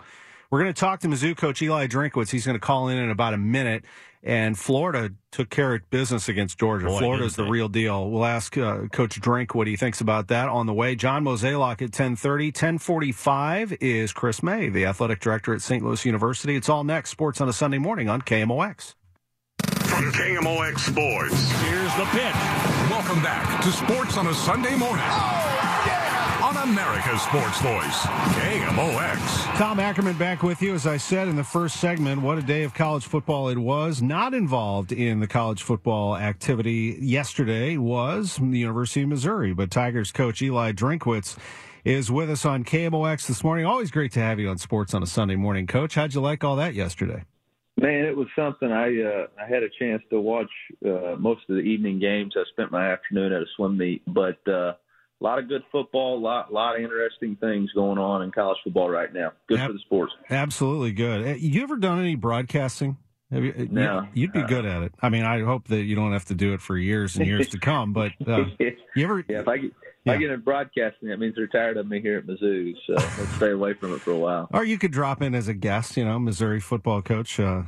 We're 0.51 0.61
going 0.61 0.73
to 0.73 0.79
talk 0.79 1.01
to 1.01 1.09
Mizzou 1.09 1.37
coach 1.37 1.61
Eli 1.63 1.87
Drinkwitz. 1.87 2.31
He's 2.31 2.47
going 2.47 2.55
to 2.55 2.61
call 2.61 2.89
in 2.89 2.99
in 2.99 3.11
about 3.11 3.35
a 3.35 3.39
minute. 3.39 3.85
And 4.27 4.59
Florida 4.59 5.13
took 5.33 5.51
care 5.51 5.75
of 5.75 5.91
business 5.91 6.31
against 6.31 6.59
Georgia. 6.59 6.87
Boy, 6.87 6.99
Florida's 6.99 7.37
the 7.37 7.45
real 7.45 7.69
deal. 7.69 8.11
We'll 8.11 8.25
ask 8.25 8.57
uh, 8.57 8.87
Coach 8.91 9.21
Drink 9.21 9.55
what 9.55 9.67
he 9.67 9.77
thinks 9.77 10.01
about 10.01 10.29
that 10.29 10.49
on 10.49 10.65
the 10.65 10.73
way. 10.73 10.95
John 10.95 11.25
Mozeliak 11.25 11.83
at 11.83 11.93
1030. 11.93 12.47
1045 12.47 13.75
is 13.83 14.15
Chris 14.15 14.43
May, 14.43 14.71
the 14.71 14.87
athletic 14.87 15.21
director 15.21 15.53
at 15.53 15.61
St. 15.61 15.85
Louis 15.85 16.07
University. 16.07 16.57
It's 16.57 16.71
all 16.71 16.85
next. 16.85 17.11
Sports 17.11 17.43
on 17.43 17.51
a 17.51 17.53
Sunday 17.53 17.77
morning 17.77 18.09
on 18.09 18.23
KMOX. 18.23 18.95
From 19.85 20.11
KMOX 20.11 20.79
Sports. 20.79 21.51
Here's 21.61 21.95
the 21.97 22.07
pitch. 22.07 22.35
Welcome 22.91 23.23
back 23.23 23.63
to 23.63 23.71
Sports 23.71 24.17
on 24.17 24.29
a 24.29 24.35
Sunday 24.35 24.75
morning. 24.77 25.05
Oh, 25.07 25.85
yeah! 25.87 26.04
On 26.45 26.59
America's 26.59 27.23
Sports 27.23 27.59
Voice, 27.63 28.01
KMOX. 28.37 29.57
Tom 29.57 29.81
Ackerman 29.81 30.19
back 30.19 30.43
with 30.43 30.61
you. 30.61 30.75
As 30.75 30.87
I 30.87 30.99
said 30.99 31.27
in 31.27 31.37
the 31.37 31.45
first 31.45 31.81
segment, 31.81 32.21
what 32.21 32.37
a 32.37 32.43
day 32.43 32.65
of 32.65 32.75
college 32.75 33.07
football 33.07 33.49
it 33.49 33.57
was. 33.57 34.03
Not 34.03 34.35
involved 34.35 34.93
in 34.93 35.21
the 35.21 35.27
college 35.27 35.63
football 35.63 36.15
activity 36.15 36.99
yesterday 37.01 37.79
was 37.79 38.37
the 38.37 38.59
University 38.59 39.05
of 39.05 39.09
Missouri, 39.09 39.55
but 39.55 39.71
Tigers 39.71 40.13
coach 40.13 40.43
Eli 40.43 40.73
Drinkwitz 40.73 41.39
is 41.83 42.11
with 42.11 42.29
us 42.29 42.45
on 42.45 42.63
KMOX 42.63 43.27
this 43.27 43.43
morning. 43.43 43.65
Always 43.65 43.91
great 43.91 44.13
to 44.13 44.21
have 44.21 44.39
you 44.39 44.51
on 44.51 44.59
sports 44.59 44.93
on 44.93 45.03
a 45.03 45.07
Sunday 45.07 45.37
morning, 45.37 45.67
Coach. 45.67 45.95
How'd 45.95 46.13
you 46.13 46.21
like 46.21 46.45
all 46.45 46.57
that 46.57 46.75
yesterday? 46.75 47.25
Man, 47.81 48.05
it 48.05 48.15
was 48.15 48.29
something. 48.37 48.71
I 48.71 49.03
uh, 49.03 49.27
I 49.43 49.49
had 49.49 49.63
a 49.63 49.71
chance 49.79 50.03
to 50.11 50.21
watch 50.21 50.51
uh, 50.85 51.17
most 51.19 51.41
of 51.49 51.57
the 51.57 51.63
evening 51.63 52.01
games. 52.01 52.35
I 52.37 52.43
spent 52.53 52.71
my 52.71 52.93
afternoon 52.93 53.33
at 53.33 53.41
a 53.41 53.47
swim 53.57 53.79
meet, 53.79 54.03
but 54.07 54.47
uh, 54.47 54.75
a 55.25 55.27
lot 55.27 55.39
of 55.39 55.49
good 55.49 55.63
football, 55.73 56.19
a 56.19 56.21
lot, 56.21 56.53
lot 56.53 56.77
of 56.77 56.83
interesting 56.83 57.37
things 57.37 57.71
going 57.73 57.99
on 57.99 58.23
in 58.23 58.31
college 58.31 58.59
football 58.63 58.91
right 58.91 59.13
now. 59.13 59.33
Good 59.49 59.59
Ab- 59.59 59.69
for 59.69 59.73
the 59.73 59.79
sports. 59.81 60.13
Absolutely 60.29 60.93
good. 60.93 61.41
You 61.41 61.63
ever 61.63 61.77
done 61.77 61.99
any 61.99 62.15
broadcasting? 62.15 62.99
Have 63.31 63.43
you, 63.43 63.69
no, 63.71 64.07
you'd 64.13 64.33
be 64.33 64.43
good 64.43 64.67
at 64.67 64.83
it. 64.83 64.93
I 65.01 65.09
mean, 65.09 65.25
I 65.25 65.41
hope 65.41 65.69
that 65.69 65.83
you 65.85 65.97
don't 65.97 66.13
have 66.13 66.27
to 66.27 66.35
do 66.35 66.53
it 66.53 66.61
for 66.61 66.77
years 66.77 67.17
and 67.17 67.27
years 67.27 67.49
to 67.49 67.59
come. 67.59 67.95
But 67.95 68.13
uh, 68.27 68.45
you 68.59 68.77
ever? 68.99 69.25
Yeah, 69.27 69.41
if 69.41 69.49
I 69.49 69.57
get, 69.57 69.73
yeah. 70.05 70.13
I 70.13 70.17
get 70.19 70.31
in 70.31 70.41
broadcasting, 70.41 71.09
that 71.09 71.19
means 71.19 71.35
they're 71.35 71.47
tired 71.47 71.79
of 71.79 71.89
me 71.89 72.03
here 72.03 72.19
at 72.19 72.27
Mizzou, 72.27 72.75
so 72.87 72.93
let's 72.95 73.35
stay 73.37 73.51
away 73.51 73.73
from 73.73 73.95
it 73.95 74.03
for 74.03 74.11
a 74.11 74.19
while. 74.19 74.49
Or 74.53 74.63
you 74.63 74.79
could 74.79 74.93
drop 74.93 75.23
in 75.23 75.35
as 75.35 75.49
a 75.49 75.55
guest. 75.55 75.97
You 75.97 76.05
know, 76.05 76.19
Missouri 76.19 76.61
football 76.61 77.01
coach. 77.01 77.41
Uh, 77.41 77.63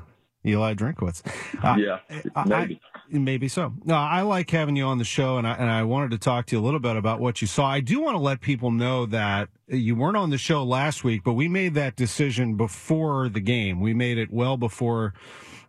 Eli 0.46 0.74
Drinkwitz. 0.74 1.22
Uh, 1.64 1.76
yeah, 1.76 1.98
maybe. 2.46 2.80
I, 2.94 2.95
maybe 3.10 3.48
so. 3.48 3.72
No, 3.84 3.94
I 3.94 4.22
like 4.22 4.50
having 4.50 4.76
you 4.76 4.84
on 4.84 4.98
the 4.98 5.04
show, 5.04 5.38
and 5.38 5.46
I, 5.46 5.54
and 5.54 5.70
I 5.70 5.82
wanted 5.82 6.10
to 6.12 6.18
talk 6.18 6.46
to 6.46 6.56
you 6.56 6.62
a 6.62 6.64
little 6.64 6.80
bit 6.80 6.96
about 6.96 7.20
what 7.20 7.40
you 7.40 7.46
saw. 7.46 7.66
I 7.66 7.80
do 7.80 8.00
want 8.00 8.14
to 8.14 8.20
let 8.22 8.40
people 8.40 8.70
know 8.70 9.06
that 9.06 9.48
you 9.68 9.94
weren't 9.94 10.16
on 10.16 10.30
the 10.30 10.38
show 10.38 10.62
last 10.64 11.04
week, 11.04 11.22
but 11.24 11.34
we 11.34 11.48
made 11.48 11.74
that 11.74 11.96
decision 11.96 12.56
before 12.56 13.28
the 13.28 13.40
game. 13.40 13.80
We 13.80 13.94
made 13.94 14.18
it 14.18 14.32
well 14.32 14.56
before 14.56 15.14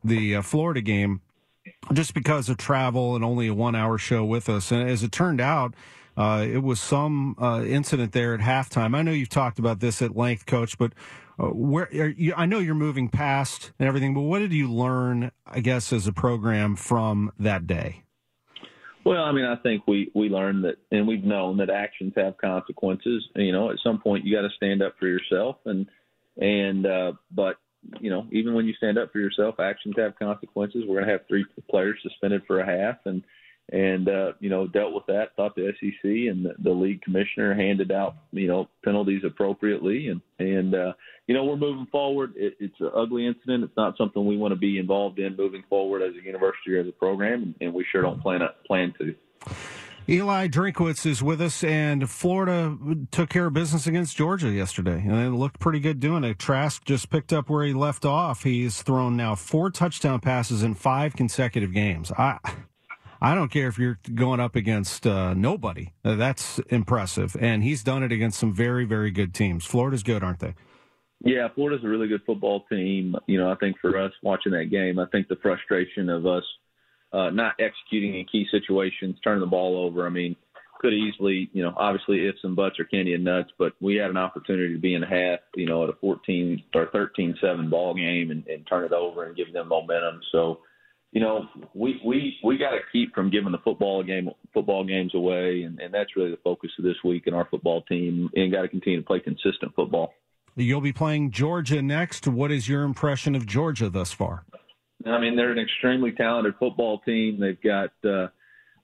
the 0.03 0.37
uh, 0.37 0.41
Florida 0.41 0.81
game 0.81 1.21
just 1.93 2.13
because 2.13 2.49
of 2.49 2.57
travel 2.57 3.15
and 3.15 3.23
only 3.23 3.47
a 3.47 3.53
one 3.53 3.75
hour 3.75 3.97
show 3.97 4.23
with 4.23 4.49
us. 4.49 4.71
And 4.71 4.87
as 4.87 5.03
it 5.03 5.11
turned 5.11 5.41
out, 5.41 5.73
uh, 6.15 6.45
it 6.47 6.63
was 6.63 6.79
some 6.79 7.35
uh, 7.39 7.63
incident 7.63 8.11
there 8.11 8.33
at 8.33 8.39
halftime. 8.39 8.95
I 8.95 9.01
know 9.01 9.11
you've 9.11 9.29
talked 9.29 9.59
about 9.59 9.79
this 9.79 10.01
at 10.01 10.15
length, 10.15 10.45
Coach, 10.45 10.77
but 10.77 10.93
where 11.37 11.91
you, 11.93 12.33
I 12.35 12.45
know 12.45 12.59
you're 12.59 12.75
moving 12.75 13.09
past 13.09 13.71
and 13.79 13.87
everything, 13.87 14.13
but 14.13 14.21
what 14.21 14.39
did 14.39 14.53
you 14.53 14.71
learn, 14.71 15.31
I 15.45 15.59
guess, 15.59 15.93
as 15.93 16.07
a 16.07 16.13
program 16.13 16.75
from 16.75 17.31
that 17.39 17.67
day? 17.67 18.03
Well, 19.05 19.23
I 19.23 19.31
mean, 19.31 19.45
I 19.45 19.55
think 19.55 19.87
we 19.87 20.11
we 20.13 20.27
learned 20.29 20.65
that, 20.65 20.75
and 20.91 21.07
we've 21.07 21.23
known 21.23 21.57
that 21.57 21.69
actions 21.69 22.13
have 22.17 22.37
consequences. 22.37 23.23
You 23.35 23.51
know, 23.53 23.69
at 23.69 23.77
some 23.83 24.01
point 24.01 24.25
you 24.25 24.35
got 24.35 24.41
to 24.41 24.53
stand 24.57 24.81
up 24.81 24.95
for 24.99 25.07
yourself, 25.07 25.57
and 25.65 25.85
and 26.37 26.85
uh, 26.85 27.13
but 27.31 27.55
you 28.01 28.09
know, 28.09 28.27
even 28.31 28.53
when 28.53 28.65
you 28.65 28.73
stand 28.73 28.97
up 28.97 29.13
for 29.13 29.19
yourself, 29.19 29.59
actions 29.59 29.95
have 29.97 30.19
consequences. 30.19 30.83
We're 30.85 30.95
going 30.95 31.05
to 31.05 31.11
have 31.13 31.27
three 31.27 31.45
players 31.69 31.99
suspended 32.03 32.41
for 32.47 32.59
a 32.59 32.65
half, 32.65 32.97
and 33.05 33.23
and 33.71 34.07
uh, 34.07 34.33
you 34.39 34.49
know 34.49 34.67
dealt 34.67 34.93
with 34.93 35.05
that. 35.07 35.35
Thought 35.35 35.55
the 35.55 35.73
SEC 35.79 36.03
and 36.03 36.45
the, 36.45 36.53
the 36.59 36.71
league 36.71 37.01
commissioner 37.01 37.53
handed 37.53 37.91
out 37.91 38.15
you 38.31 38.47
know 38.47 38.69
penalties 38.83 39.23
appropriately, 39.25 40.07
and 40.07 40.21
and 40.39 40.73
uh, 40.73 40.93
you 41.27 41.35
know 41.35 41.43
we're 41.43 41.57
moving 41.57 41.87
forward. 41.91 42.33
It, 42.35 42.55
it's 42.59 42.79
an 42.79 42.91
ugly 42.95 43.27
incident. 43.27 43.63
It's 43.63 43.77
not 43.77 43.97
something 43.97 44.25
we 44.25 44.37
want 44.37 44.53
to 44.53 44.59
be 44.59 44.77
involved 44.77 45.19
in 45.19 45.35
moving 45.35 45.63
forward 45.69 46.01
as 46.01 46.13
a 46.15 46.25
university 46.25 46.75
or 46.75 46.79
as 46.79 46.87
a 46.87 46.91
program, 46.91 47.55
and, 47.59 47.73
we 47.73 47.85
sure 47.91 48.01
don't 48.01 48.21
plan 48.21 48.41
a, 48.41 48.49
plan 48.65 48.93
to. 48.99 49.13
Eli 50.09 50.47
Drinkwitz 50.47 51.05
is 51.05 51.21
with 51.21 51.41
us, 51.41 51.65
and 51.65 52.09
Florida 52.09 52.77
took 53.11 53.29
care 53.29 53.47
of 53.47 53.53
business 53.53 53.87
against 53.87 54.15
Georgia 54.15 54.49
yesterday, 54.49 55.03
and 55.05 55.11
it 55.11 55.31
looked 55.31 55.59
pretty 55.59 55.81
good 55.81 55.99
doing 55.99 56.23
it. 56.23 56.39
Trask 56.39 56.85
just 56.85 57.09
picked 57.09 57.33
up 57.33 57.49
where 57.49 57.65
he 57.65 57.73
left 57.73 58.05
off. 58.05 58.43
He's 58.43 58.81
thrown 58.81 59.17
now 59.17 59.35
four 59.35 59.69
touchdown 59.69 60.21
passes 60.21 60.63
in 60.63 60.75
five 60.75 61.13
consecutive 61.13 61.73
games. 61.73 62.13
I 62.17 62.39
I 63.21 63.35
don't 63.35 63.49
care 63.49 63.67
if 63.67 63.77
you're 63.77 63.99
going 64.13 64.39
up 64.39 64.55
against 64.55 65.07
uh, 65.07 65.33
nobody. 65.33 65.93
Uh, 66.03 66.15
that's 66.15 66.59
impressive. 66.69 67.35
And 67.39 67.63
he's 67.63 67.83
done 67.83 68.03
it 68.03 68.11
against 68.11 68.39
some 68.39 68.53
very, 68.53 68.85
very 68.85 69.11
good 69.11 69.33
teams. 69.33 69.65
Florida's 69.65 70.03
good, 70.03 70.23
aren't 70.23 70.39
they? 70.39 70.55
Yeah, 71.23 71.47
Florida's 71.55 71.83
a 71.83 71.87
really 71.87 72.07
good 72.07 72.21
football 72.25 72.65
team. 72.69 73.15
You 73.27 73.39
know, 73.39 73.51
I 73.51 73.55
think 73.55 73.77
for 73.81 73.97
us 73.97 74.11
watching 74.21 74.51
that 74.51 74.65
game, 74.65 74.99
I 74.99 75.05
think 75.07 75.27
the 75.27 75.37
frustration 75.37 76.09
of 76.09 76.25
us 76.27 76.43
uh, 77.11 77.29
not 77.31 77.55
executing 77.59 78.19
in 78.19 78.25
key 78.25 78.45
situations, 78.51 79.17
turning 79.23 79.41
the 79.41 79.47
ball 79.47 79.77
over. 79.77 80.05
I 80.05 80.09
mean, 80.09 80.35
could 80.79 80.93
easily, 80.93 81.49
you 81.53 81.63
know, 81.63 81.73
obviously 81.75 82.27
ifs 82.27 82.39
and 82.43 82.55
buts 82.55 82.79
are 82.79 82.85
candy 82.85 83.13
and 83.13 83.23
nuts, 83.23 83.49
but 83.57 83.73
we 83.81 83.95
had 83.95 84.11
an 84.11 84.17
opportunity 84.17 84.73
to 84.73 84.79
be 84.79 84.93
in 84.93 85.03
a 85.03 85.07
half, 85.07 85.39
you 85.55 85.65
know, 85.65 85.83
at 85.83 85.89
a 85.89 85.93
14 85.93 86.63
or 86.75 86.87
13-7 86.87 87.69
ball 87.69 87.95
game 87.95 88.29
and, 88.29 88.45
and 88.47 88.67
turn 88.67 88.85
it 88.85 88.93
over 88.93 89.25
and 89.25 89.35
give 89.35 89.51
them 89.53 89.69
momentum. 89.69 90.21
So, 90.31 90.59
you 91.11 91.21
know, 91.21 91.47
we 91.73 92.01
we 92.05 92.37
we 92.43 92.57
got 92.57 92.71
to 92.71 92.79
keep 92.91 93.13
from 93.15 93.29
giving 93.29 93.51
the 93.51 93.57
football 93.59 94.03
game 94.03 94.29
football 94.53 94.83
games 94.83 95.15
away, 95.15 95.63
and, 95.63 95.79
and 95.79 95.93
that's 95.93 96.15
really 96.15 96.31
the 96.31 96.39
focus 96.43 96.69
of 96.77 96.83
this 96.83 96.97
week 97.03 97.23
in 97.27 97.33
our 97.33 97.47
football 97.49 97.81
team, 97.83 98.29
and 98.35 98.51
got 98.51 98.63
to 98.63 98.67
continue 98.67 98.99
to 98.99 99.05
play 99.05 99.19
consistent 99.19 99.73
football. 99.75 100.13
You'll 100.55 100.81
be 100.81 100.93
playing 100.93 101.31
Georgia 101.31 101.81
next. 101.81 102.27
What 102.27 102.51
is 102.51 102.67
your 102.67 102.83
impression 102.83 103.35
of 103.35 103.45
Georgia 103.45 103.89
thus 103.89 104.11
far? 104.11 104.43
I 105.05 105.19
mean, 105.19 105.35
they're 105.35 105.51
an 105.51 105.59
extremely 105.59 106.11
talented 106.11 106.55
football 106.59 106.99
team. 106.99 107.39
They've 107.39 107.61
got 107.61 107.91
uh, 108.03 108.27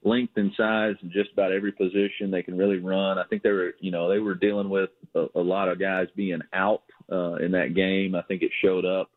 length 0.04 0.34
and 0.36 0.52
size 0.56 0.94
in 1.02 1.10
just 1.10 1.32
about 1.32 1.52
every 1.52 1.72
position. 1.72 2.30
They 2.30 2.42
can 2.42 2.56
really 2.56 2.78
run. 2.78 3.18
I 3.18 3.24
think 3.24 3.42
they 3.42 3.50
were, 3.50 3.74
you 3.80 3.90
know, 3.90 4.08
they 4.08 4.20
were 4.20 4.34
dealing 4.34 4.68
with 4.68 4.90
a, 5.14 5.26
a 5.34 5.40
lot 5.40 5.68
of 5.68 5.80
guys 5.80 6.06
being 6.14 6.40
out 6.52 6.84
uh, 7.10 7.34
in 7.34 7.50
that 7.52 7.74
game. 7.74 8.14
I 8.14 8.22
think 8.22 8.42
it 8.42 8.52
showed 8.62 8.84
up 8.84 9.10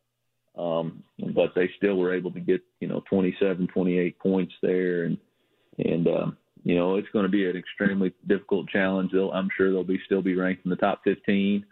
um, 0.58 1.04
but 1.36 1.54
they 1.56 1.70
still 1.78 1.98
were 1.98 2.14
able 2.14 2.32
to 2.32 2.40
get, 2.40 2.62
you 2.80 2.88
know, 2.88 3.04
27, 3.10 3.68
28 3.68 4.20
points 4.20 4.54
there. 4.62 5.04
And, 5.04 5.18
and, 5.78 6.08
um, 6.08 6.38
you 6.64 6.76
know, 6.76 6.96
it's 6.96 7.10
going 7.14 7.24
to 7.24 7.30
be 7.30 7.50
an 7.50 7.56
extremely 7.56 8.14
difficult 8.28 8.68
challenge. 8.70 9.12
They'll, 9.12 9.32
I'm 9.32 9.50
sure 9.56 9.72
they'll 9.72 9.84
be 9.84 10.02
still 10.06 10.22
be 10.22 10.36
ranked 10.36 10.66
in 10.66 10.70
the 10.70 10.76
top 10.76 11.02
15 11.04 11.66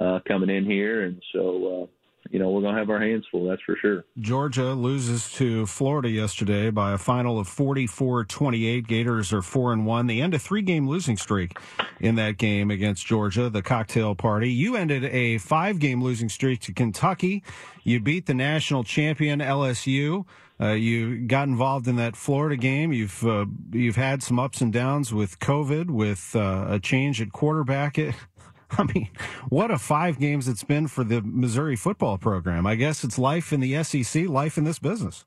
uh, 0.00 0.20
coming 0.26 0.50
in 0.50 0.64
here. 0.64 1.04
And 1.04 1.22
so, 1.32 1.82
uh, 1.82 1.86
you 2.30 2.38
know, 2.38 2.50
we're 2.50 2.60
going 2.60 2.74
to 2.74 2.78
have 2.78 2.90
our 2.90 3.00
hands 3.00 3.26
full, 3.30 3.48
that's 3.48 3.60
for 3.62 3.76
sure. 3.76 4.04
Georgia 4.18 4.72
loses 4.72 5.32
to 5.32 5.66
Florida 5.66 6.08
yesterday 6.08 6.70
by 6.70 6.92
a 6.92 6.98
final 6.98 7.40
of 7.40 7.48
44 7.48 8.24
28. 8.24 8.86
Gators 8.86 9.32
are 9.32 9.42
4 9.42 9.72
and 9.72 9.84
1. 9.84 10.06
They 10.06 10.20
end 10.20 10.34
a 10.34 10.38
three 10.38 10.62
game 10.62 10.88
losing 10.88 11.16
streak 11.16 11.58
in 11.98 12.14
that 12.14 12.38
game 12.38 12.70
against 12.70 13.04
Georgia, 13.04 13.50
the 13.50 13.62
cocktail 13.62 14.14
party. 14.14 14.50
You 14.50 14.76
ended 14.76 15.04
a 15.04 15.38
five 15.38 15.80
game 15.80 16.02
losing 16.02 16.28
streak 16.28 16.60
to 16.62 16.72
Kentucky. 16.72 17.42
You 17.82 17.98
beat 17.98 18.26
the 18.26 18.34
national 18.34 18.84
champion 18.84 19.40
LSU. 19.40 20.24
Uh, 20.60 20.72
you 20.72 21.26
got 21.26 21.48
involved 21.48 21.88
in 21.88 21.96
that 21.96 22.14
Florida 22.14 22.56
game. 22.56 22.92
You've 22.92 23.26
uh, 23.26 23.46
you've 23.72 23.96
had 23.96 24.22
some 24.22 24.38
ups 24.38 24.60
and 24.60 24.72
downs 24.72 25.12
with 25.12 25.40
COVID, 25.40 25.90
with 25.90 26.36
uh, 26.36 26.66
a 26.68 26.78
change 26.78 27.20
at 27.20 27.32
quarterback. 27.32 27.98
I 28.78 28.84
mean, 28.94 29.10
what 29.48 29.70
a 29.70 29.78
five 29.78 30.18
games 30.18 30.48
it's 30.48 30.64
been 30.64 30.86
for 30.86 31.04
the 31.04 31.22
Missouri 31.22 31.76
football 31.76 32.18
program. 32.18 32.66
I 32.66 32.74
guess 32.76 33.04
it's 33.04 33.18
life 33.18 33.52
in 33.52 33.60
the 33.60 33.82
SEC, 33.82 34.28
life 34.28 34.56
in 34.58 34.64
this 34.64 34.78
business. 34.78 35.24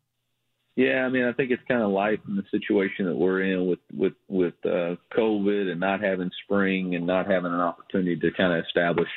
Yeah, 0.76 1.06
I 1.06 1.10
mean, 1.10 1.26
I 1.26 1.34
think 1.34 1.52
it's 1.52 1.62
kind 1.68 1.84
of 1.84 1.92
life 1.92 2.20
in 2.28 2.36
the 2.36 2.44
situation 2.50 3.06
that 3.06 3.16
we're 3.16 3.44
in 3.44 3.68
with 3.68 3.80
with 3.94 4.14
with 4.28 4.56
uh, 4.66 4.96
COVID 5.16 5.72
and 5.72 5.80
not 5.80 6.02
having 6.02 6.32
spring 6.44 6.96
and 6.96 7.06
not 7.06 7.30
having 7.30 7.54
an 7.54 7.60
opportunity 7.60 8.16
to 8.16 8.32
kind 8.32 8.54
of 8.54 8.66
establish 8.66 9.10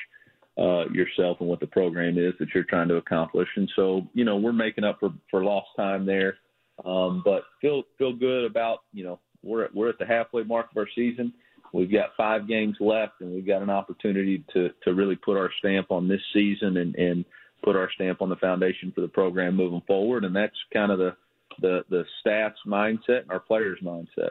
uh, 0.59 0.88
yourself 0.90 1.38
and 1.40 1.49
what 1.49 1.61
the 1.61 1.66
program 1.66 2.18
is 2.18 2.35
that 2.38 2.49
you're 2.54 2.64
trying 2.64 2.88
to 2.88 2.97
accomplish. 2.97 3.49
And 3.56 3.71
so, 3.75 4.06
you 4.12 4.25
know, 4.25 4.37
we're 4.37 4.52
making 4.52 4.85
up 4.85 4.99
for 5.00 5.12
for 5.30 5.45
lost 5.45 5.68
time 5.76 6.04
there, 6.04 6.37
um, 6.85 7.23
but 7.25 7.45
feel 7.61 7.85
feel 7.97 8.12
good 8.12 8.45
about 8.45 8.80
you 8.92 9.04
know 9.04 9.18
we're 9.42 9.68
we're 9.73 9.88
at 9.88 9.99
the 9.99 10.06
halfway 10.06 10.42
mark 10.42 10.71
of 10.71 10.76
our 10.76 10.88
season. 10.95 11.33
We've 11.73 11.90
got 11.90 12.11
five 12.16 12.49
games 12.49 12.76
left, 12.80 13.20
and 13.20 13.35
we've 13.35 13.46
got 13.46 13.62
an 13.62 13.70
opportunity 13.70 14.44
to 14.52 14.70
to 14.85 14.94
really 14.94 15.16
put 15.16 15.37
our 15.37 15.50
stamp 15.58 15.90
on 15.90 16.08
this 16.08 16.20
season 16.32 16.76
and 16.76 16.94
and 16.96 17.25
put 17.64 17.76
our 17.76 17.90
stamp 17.94 18.23
on 18.23 18.28
the 18.28 18.37
foundation 18.37 18.92
for 18.94 19.00
the 19.00 19.08
program 19.08 19.56
moving 19.56 19.82
forward. 19.87 20.25
And 20.25 20.35
that's 20.35 20.56
kind 20.73 20.92
of 20.92 20.99
the 20.99 21.16
the 21.61 21.85
the 21.90 22.04
staff's 22.20 22.58
mindset 22.66 23.23
and 23.23 23.30
our 23.30 23.40
players' 23.40 23.78
mindset. 23.82 24.30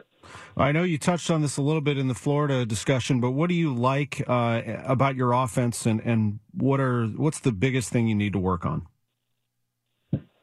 I 0.56 0.72
know 0.72 0.82
you 0.82 0.98
touched 0.98 1.30
on 1.30 1.42
this 1.42 1.56
a 1.56 1.62
little 1.62 1.80
bit 1.80 1.98
in 1.98 2.08
the 2.08 2.14
Florida 2.14 2.66
discussion, 2.66 3.20
but 3.20 3.32
what 3.32 3.48
do 3.48 3.54
you 3.54 3.74
like 3.74 4.22
uh, 4.26 4.62
about 4.84 5.16
your 5.16 5.32
offense, 5.32 5.86
and 5.86 6.00
and 6.00 6.40
what 6.52 6.80
are 6.80 7.06
what's 7.06 7.40
the 7.40 7.52
biggest 7.52 7.90
thing 7.90 8.08
you 8.08 8.14
need 8.14 8.32
to 8.32 8.38
work 8.38 8.64
on? 8.66 8.86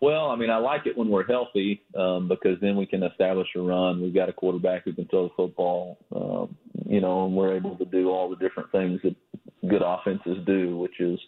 Well, 0.04 0.32
I 0.32 0.36
mean, 0.36 0.50
I 0.50 0.58
like 0.58 0.86
it 0.86 0.98
when 0.98 1.08
we're 1.08 1.26
healthy 1.26 1.82
um, 1.98 2.28
because 2.28 2.60
then 2.60 2.76
we 2.76 2.86
can 2.86 3.04
establish 3.04 3.48
a 3.56 3.62
run. 3.62 4.02
We've 4.02 4.14
got 4.14 4.28
a 4.28 4.34
quarterback 4.34 4.84
who 4.84 4.92
can 4.92 5.06
throw 5.08 5.30
the 5.30 5.34
football, 5.34 5.98
um, 6.14 6.58
you 6.88 7.02
know, 7.02 7.26
and 7.26 7.36
we're 7.36 7.56
able 7.56 7.76
to 7.78 7.86
do 7.86 8.10
all 8.10 8.30
the 8.30 8.36
different 8.36 8.72
things 8.72 9.00
that 9.04 9.16
good 9.70 9.82
offenses 9.86 10.38
do, 10.46 10.78
which 10.78 11.00
is 11.00 11.20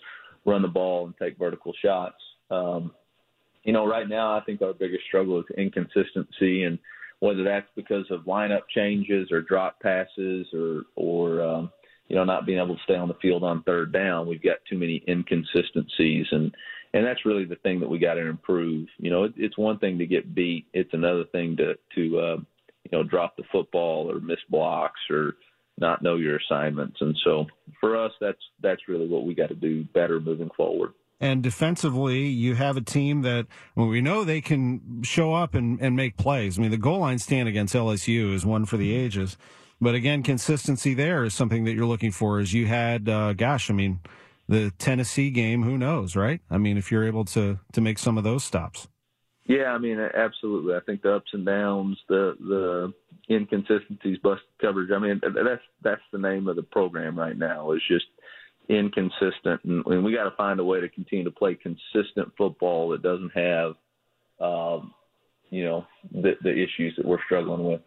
run 0.46 0.62
the 0.62 0.68
ball 0.68 1.06
and 1.06 1.16
take 1.18 1.38
vertical 1.38 1.74
shots. 1.82 2.18
Um, 2.50 2.92
you 3.64 3.74
know, 3.74 3.88
right 3.88 4.08
now 4.08 4.38
I 4.38 4.42
think 4.44 4.62
our 4.62 4.74
biggest 4.74 5.04
struggle 5.08 5.40
is 5.40 5.46
inconsistency, 5.58 6.64
and 6.64 6.78
whether 7.20 7.44
that's 7.44 7.68
because 7.76 8.06
of 8.12 8.22
lineup 8.22 8.62
changes 8.74 9.32
or 9.32 9.42
drop 9.42 9.80
passes 9.80 10.48
or 10.54 10.84
or 10.96 11.42
um, 11.42 11.72
you 12.08 12.16
know 12.16 12.24
not 12.24 12.46
being 12.46 12.60
able 12.60 12.76
to 12.76 12.84
stay 12.84 12.96
on 12.96 13.08
the 13.08 13.16
field 13.22 13.44
on 13.44 13.64
third 13.64 13.92
down, 13.92 14.28
we've 14.28 14.44
got 14.44 14.58
too 14.70 14.78
many 14.78 15.04
inconsistencies 15.08 16.28
and 16.32 16.56
and 16.96 17.06
that's 17.06 17.26
really 17.26 17.44
the 17.44 17.58
thing 17.58 17.82
that 17.82 17.90
we 17.90 18.00
got 18.00 18.14
to 18.14 18.26
improve. 18.26 18.88
You 18.98 19.12
know, 19.12 19.26
it, 19.26 19.34
it's 19.36 19.58
one 19.58 19.80
thing 19.80 19.98
to 19.98 20.06
get 20.06 20.34
beat; 20.34 20.66
it's 20.74 20.94
another 20.94 21.26
thing 21.26 21.58
to 21.58 21.74
to 21.96 22.20
uh, 22.20 22.38
you 22.84 22.92
know 22.92 23.04
drop 23.04 23.36
the 23.36 23.44
football 23.52 24.10
or 24.10 24.22
miss 24.22 24.40
blocks 24.50 25.02
or 25.10 25.36
not 25.77 26.01
know 26.01 26.15
your 26.15 26.38
assignments. 26.38 26.98
And 27.01 27.15
so 27.24 27.46
for 27.79 27.98
us, 27.98 28.12
that's 28.22 28.39
that's 28.62 28.88
really 28.88 29.08
what 29.08 29.25
we 29.25 29.36
got 29.36 29.50
to 29.50 29.55
do 29.55 29.84
better 29.94 30.20
moving 30.20 30.50
forward. 30.55 30.94
And 31.20 31.41
defensively, 31.41 32.25
you 32.25 32.55
have 32.55 32.77
a 32.77 32.82
team 32.82 33.22
that 33.22 33.48
well, 33.75 33.88
we 33.88 34.01
know 34.01 34.24
they 34.24 34.41
can 34.41 35.01
show 35.03 35.34
up 35.34 35.53
and, 35.53 35.79
and 35.79 35.96
make 35.96 36.17
plays. 36.17 36.58
I 36.58 36.62
mean, 36.62 36.72
the 36.72 36.77
goal 36.77 37.00
line 37.00 37.20
stand 37.20 37.48
against 37.48 37.74
LSU 37.74 38.34
is 38.34 38.46
one 38.46 38.65
for 38.65 38.77
the 38.77 38.94
ages. 38.94 39.38
But 39.82 39.96
again, 39.96 40.24
consistency 40.24 40.94
there 40.94 41.24
is 41.24 41.34
something 41.34 41.65
that 41.65 41.74
you're 41.74 41.86
looking 41.86 42.12
for. 42.12 42.39
As 42.39 42.53
you 42.53 42.65
had, 42.65 43.10
uh, 43.10 43.34
gosh, 43.34 43.70
I 43.70 43.74
mean, 43.74 44.00
the 44.48 44.72
Tennessee 44.77 45.29
game, 45.29 45.63
who 45.63 45.77
knows, 45.77 46.15
right? 46.15 46.41
I 46.50 46.58
mean, 46.58 46.77
if 46.77 46.91
you're 46.91 47.05
able 47.05 47.25
to 47.25 47.60
to 47.74 47.82
make 47.82 48.00
some 48.00 48.17
of 48.17 48.24
those 48.24 48.44
stops. 48.44 48.88
Yeah, 49.46 49.66
I 49.66 49.78
mean, 49.78 50.00
absolutely. 50.00 50.75
I 50.75 50.80
think 50.80 51.04
the 51.04 51.16
ups 51.16 51.30
and 51.34 51.46
downs, 51.46 51.98
the 52.10 52.36
the 52.40 52.94
inconsistencies, 53.34 54.18
busted 54.24 54.48
coverage. 54.60 54.92
I 54.92 55.00
mean, 55.00 55.22
that's 55.22 55.62
that's 55.84 56.02
the 56.12 56.18
name 56.18 56.48
of 56.48 56.56
the 56.56 56.64
program 56.64 57.18
right 57.18 57.38
now. 57.38 57.72
Is 57.74 57.82
just 57.88 58.06
inconsistent, 58.68 59.64
and, 59.64 59.86
and 59.86 60.04
we 60.04 60.14
got 60.14 60.24
to 60.24 60.36
find 60.36 60.60
a 60.60 60.64
way 60.64 60.82
to 60.82 60.90
continue 60.90 61.25
to 61.25 61.32
play 61.32 61.56
consistent 61.56 62.32
football 62.38 62.90
that 62.90 63.04
doesn't 63.04 63.32
have 63.36 63.75
um, 64.40 64.94
you 65.50 65.64
know, 65.64 65.86
the, 66.12 66.34
the 66.42 66.52
issues 66.52 66.94
that 66.98 67.06
we're 67.06 67.24
struggling 67.25 67.64
with. 67.64 67.82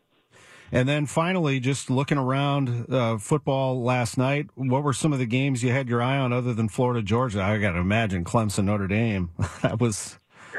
And 0.70 0.86
then 0.86 1.06
finally, 1.06 1.60
just 1.60 1.88
looking 1.88 2.18
around 2.18 2.92
uh, 2.92 3.16
football 3.16 3.82
last 3.82 4.18
night, 4.18 4.48
what 4.54 4.82
were 4.82 4.92
some 4.92 5.14
of 5.14 5.18
the 5.18 5.26
games 5.26 5.62
you 5.62 5.70
had 5.70 5.88
your 5.88 6.02
eye 6.02 6.18
on 6.18 6.32
other 6.32 6.52
than 6.52 6.68
Florida 6.68 7.00
Georgia? 7.00 7.42
I 7.42 7.56
got 7.58 7.72
to 7.72 7.78
imagine 7.78 8.22
Clemson 8.24 8.64
Notre 8.64 8.86
Dame. 8.86 9.30
that 9.62 9.80
was 9.80 10.17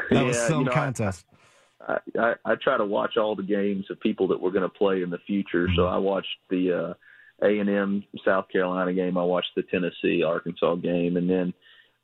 that 0.09 0.15
yeah, 0.15 0.23
was 0.23 0.37
some 0.37 0.59
you 0.59 0.65
know, 0.65 0.71
contest. 0.71 1.25
I, 1.87 1.97
I, 2.19 2.33
I 2.45 2.55
try 2.55 2.77
to 2.77 2.85
watch 2.85 3.17
all 3.17 3.35
the 3.35 3.43
games 3.43 3.85
of 3.89 3.99
people 3.99 4.27
that 4.29 4.41
we're 4.41 4.51
going 4.51 4.63
to 4.63 4.69
play 4.69 5.01
in 5.01 5.09
the 5.09 5.17
future. 5.25 5.67
So 5.75 5.85
I 5.85 5.97
watched 5.97 6.27
the 6.49 6.95
uh, 7.41 7.45
A 7.45 7.59
and 7.59 7.69
M 7.69 8.03
South 8.25 8.45
Carolina 8.51 8.93
game. 8.93 9.17
I 9.17 9.23
watched 9.23 9.51
the 9.55 9.63
Tennessee 9.63 10.23
Arkansas 10.23 10.75
game, 10.75 11.17
and 11.17 11.29
then 11.29 11.53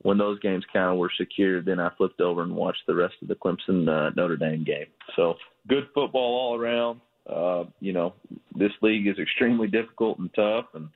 when 0.02 0.18
those 0.18 0.40
games 0.40 0.64
kind 0.72 0.92
of 0.92 0.98
were 0.98 1.12
secured, 1.18 1.66
then 1.66 1.80
I 1.80 1.90
flipped 1.98 2.22
over 2.22 2.44
and 2.44 2.56
watched 2.56 2.84
the 2.88 2.96
rest 2.96 3.16
of 3.22 3.28
the 3.28 3.36
Clemson 3.36 3.88
uh, 3.90 4.12
Notre 4.16 4.38
Dame 4.38 4.64
game. 4.64 4.88
So 5.16 5.36
good 5.68 5.88
football 5.94 6.36
all 6.36 6.60
around. 6.60 7.02
Uh, 7.28 7.64
you 7.80 7.92
know, 7.92 8.14
this 8.56 8.72
league 8.82 9.08
is 9.08 9.18
extremely 9.18 9.68
difficult 9.68 10.20
and 10.20 10.32
tough, 10.36 10.66
and 10.74 10.90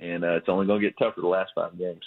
and 0.00 0.24
uh, 0.24 0.36
it's 0.36 0.48
only 0.48 0.66
going 0.66 0.80
to 0.80 0.86
get 0.86 0.96
tougher 0.98 1.20
the 1.20 1.26
last 1.26 1.50
five 1.54 1.76
games. 1.76 2.02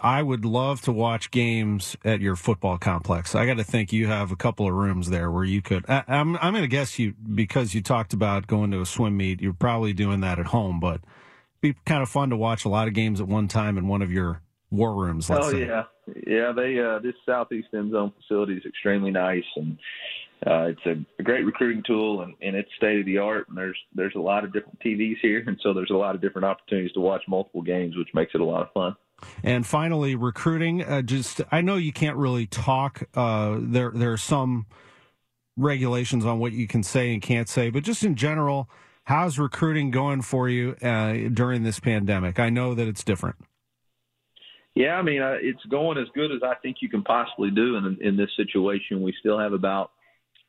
I 0.00 0.22
would 0.22 0.44
love 0.44 0.82
to 0.82 0.92
watch 0.92 1.30
games 1.30 1.96
at 2.04 2.20
your 2.20 2.36
football 2.36 2.78
complex. 2.78 3.34
I 3.34 3.46
got 3.46 3.56
to 3.56 3.64
think 3.64 3.92
you 3.92 4.06
have 4.06 4.30
a 4.30 4.36
couple 4.36 4.66
of 4.66 4.74
rooms 4.74 5.10
there 5.10 5.30
where 5.30 5.44
you 5.44 5.62
could. 5.62 5.84
I, 5.88 6.04
am 6.06 6.36
I'm, 6.36 6.36
I'm 6.36 6.52
going 6.52 6.62
to 6.62 6.68
guess 6.68 6.98
you 6.98 7.14
because 7.34 7.74
you 7.74 7.82
talked 7.82 8.12
about 8.12 8.46
going 8.46 8.70
to 8.72 8.80
a 8.80 8.86
swim 8.86 9.16
meet. 9.16 9.40
You're 9.40 9.52
probably 9.52 9.92
doing 9.92 10.20
that 10.20 10.38
at 10.38 10.46
home, 10.46 10.80
but 10.80 11.00
be 11.60 11.74
kind 11.86 12.02
of 12.02 12.08
fun 12.08 12.30
to 12.30 12.36
watch 12.36 12.64
a 12.64 12.68
lot 12.68 12.88
of 12.88 12.94
games 12.94 13.20
at 13.20 13.26
one 13.26 13.48
time 13.48 13.78
in 13.78 13.88
one 13.88 14.02
of 14.02 14.12
your 14.12 14.42
war 14.70 14.94
rooms. 14.94 15.30
oh 15.30 15.50
say. 15.50 15.66
yeah, 15.66 15.84
yeah. 16.26 16.52
They 16.52 16.78
uh, 16.78 16.98
this 17.00 17.14
southeast 17.26 17.68
end 17.74 17.92
zone 17.92 18.12
facility 18.20 18.54
is 18.54 18.64
extremely 18.64 19.10
nice, 19.10 19.44
and 19.56 19.78
uh, 20.46 20.64
it's 20.66 20.86
a, 20.86 21.04
a 21.18 21.22
great 21.22 21.44
recruiting 21.44 21.82
tool, 21.86 22.22
and, 22.22 22.34
and 22.40 22.56
it's 22.56 22.68
state 22.76 23.00
of 23.00 23.06
the 23.06 23.18
art. 23.18 23.48
And 23.48 23.56
there's 23.56 23.78
there's 23.94 24.14
a 24.14 24.20
lot 24.20 24.44
of 24.44 24.52
different 24.52 24.78
TVs 24.80 25.16
here, 25.20 25.42
and 25.46 25.58
so 25.62 25.72
there's 25.72 25.90
a 25.90 25.96
lot 25.96 26.14
of 26.14 26.20
different 26.20 26.46
opportunities 26.46 26.92
to 26.92 27.00
watch 27.00 27.22
multiple 27.28 27.62
games, 27.62 27.96
which 27.96 28.08
makes 28.14 28.32
it 28.34 28.40
a 28.40 28.44
lot 28.44 28.62
of 28.62 28.72
fun. 28.72 28.96
And 29.42 29.66
finally, 29.66 30.14
recruiting. 30.14 30.82
Uh, 30.82 31.02
just 31.02 31.40
I 31.50 31.60
know 31.60 31.76
you 31.76 31.92
can't 31.92 32.16
really 32.16 32.46
talk. 32.46 33.02
Uh, 33.14 33.58
there 33.60 33.90
there 33.94 34.12
are 34.12 34.18
some 34.18 34.66
regulations 35.56 36.24
on 36.24 36.38
what 36.38 36.52
you 36.52 36.66
can 36.66 36.82
say 36.82 37.12
and 37.12 37.22
can't 37.22 37.48
say, 37.48 37.70
but 37.70 37.82
just 37.82 38.02
in 38.02 38.14
general, 38.14 38.68
how's 39.04 39.38
recruiting 39.38 39.90
going 39.90 40.22
for 40.22 40.48
you 40.48 40.76
uh, 40.82 41.28
during 41.32 41.62
this 41.62 41.80
pandemic? 41.80 42.38
I 42.38 42.50
know 42.50 42.74
that 42.74 42.88
it's 42.88 43.04
different. 43.04 43.36
Yeah, 44.74 44.94
I 44.94 45.02
mean, 45.02 45.20
uh, 45.20 45.36
it's 45.40 45.62
going 45.64 45.98
as 45.98 46.06
good 46.14 46.30
as 46.30 46.42
I 46.44 46.54
think 46.62 46.76
you 46.80 46.88
can 46.88 47.02
possibly 47.02 47.50
do 47.50 47.76
in 47.76 47.98
in 48.00 48.16
this 48.16 48.30
situation. 48.36 49.02
We 49.02 49.14
still 49.18 49.38
have 49.38 49.52
about 49.52 49.90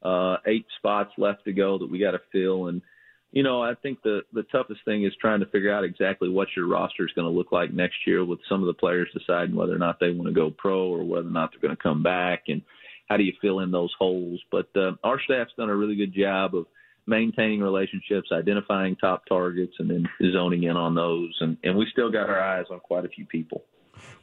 uh, 0.04 0.38
eight 0.46 0.66
spots 0.78 1.12
left 1.18 1.44
to 1.46 1.54
go 1.54 1.78
that 1.78 1.90
we 1.90 2.00
got 2.00 2.12
to 2.12 2.22
fill, 2.32 2.68
and 2.68 2.82
you 3.32 3.44
know, 3.44 3.62
I 3.62 3.76
think 3.76 4.02
the 4.04 4.22
the 4.34 4.44
toughest 4.44 4.82
thing 4.84 5.06
is 5.06 5.14
trying 5.20 5.40
to 5.40 5.46
figure 5.46 5.74
out 5.74 5.84
exactly 5.84 6.30
what 6.30 6.50
your 6.56 6.68
roster 6.68 7.06
is 7.06 7.14
going 7.14 7.32
to 7.32 7.38
look 7.38 7.52
like 7.52 7.74
next 7.74 8.06
year, 8.06 8.26
with 8.26 8.40
some 8.50 8.62
of 8.62 8.68
the 8.68 8.74
players 8.74 9.10
deciding 9.18 9.56
whether 9.56 9.74
or 9.74 9.80
not 9.80 10.00
they 10.00 10.12
want 10.12 10.28
to 10.28 10.34
go 10.34 10.52
pro 10.52 10.88
or 10.88 11.04
whether 11.04 11.28
or 11.28 11.32
not 11.32 11.52
they're 11.52 11.62
going 11.62 11.76
to 11.76 11.82
come 11.82 12.04
back, 12.04 12.44
and 12.48 12.62
how 13.10 13.18
do 13.18 13.24
you 13.24 13.34
fill 13.42 13.60
in 13.62 13.72
those 13.72 13.94
holes. 13.98 14.42
But 14.52 14.70
uh, 14.76 14.94
our 15.04 15.20
staff's 15.22 15.52
done 15.58 15.70
a 15.70 15.76
really 15.76 15.96
good 15.96 16.14
job 16.14 16.56
of 16.56 16.66
maintaining 17.08 17.62
relationships, 17.62 18.30
identifying 18.32 18.96
top 18.96 19.26
targets, 19.28 19.74
and 19.80 19.90
then 19.90 20.10
zoning 20.34 20.64
in 20.64 20.78
on 20.78 20.96
those. 20.96 21.36
And, 21.40 21.58
and 21.64 21.78
we 21.78 21.88
still 21.92 22.12
got 22.12 22.30
our 22.30 22.40
eyes 22.40 22.66
on 22.70 22.80
quite 22.80 23.06
a 23.06 23.10
few 23.10 23.26
people. 23.26 23.64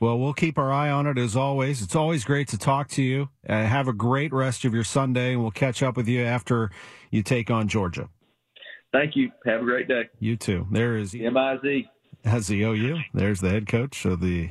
Well, 0.00 0.18
we'll 0.18 0.34
keep 0.34 0.58
our 0.58 0.72
eye 0.72 0.90
on 0.90 1.06
it 1.06 1.18
as 1.18 1.36
always. 1.36 1.82
It's 1.82 1.96
always 1.96 2.24
great 2.24 2.48
to 2.48 2.58
talk 2.58 2.88
to 2.90 3.02
you. 3.02 3.28
Uh, 3.48 3.64
have 3.64 3.88
a 3.88 3.92
great 3.92 4.32
rest 4.32 4.64
of 4.64 4.74
your 4.74 4.84
Sunday, 4.84 5.32
and 5.32 5.42
we'll 5.42 5.50
catch 5.50 5.82
up 5.82 5.96
with 5.96 6.08
you 6.08 6.22
after 6.22 6.70
you 7.10 7.22
take 7.22 7.50
on 7.50 7.68
Georgia. 7.68 8.08
Thank 8.92 9.16
you. 9.16 9.30
Have 9.44 9.60
a 9.60 9.64
great 9.64 9.88
day. 9.88 10.08
You 10.18 10.36
too. 10.36 10.66
There 10.70 10.96
is 10.96 11.14
M-I-Z. 11.14 11.88
Z-O-U. 12.40 12.98
There's 13.14 13.40
the 13.40 13.50
head 13.50 13.66
coach 13.66 14.04
of 14.04 14.20
the 14.20 14.50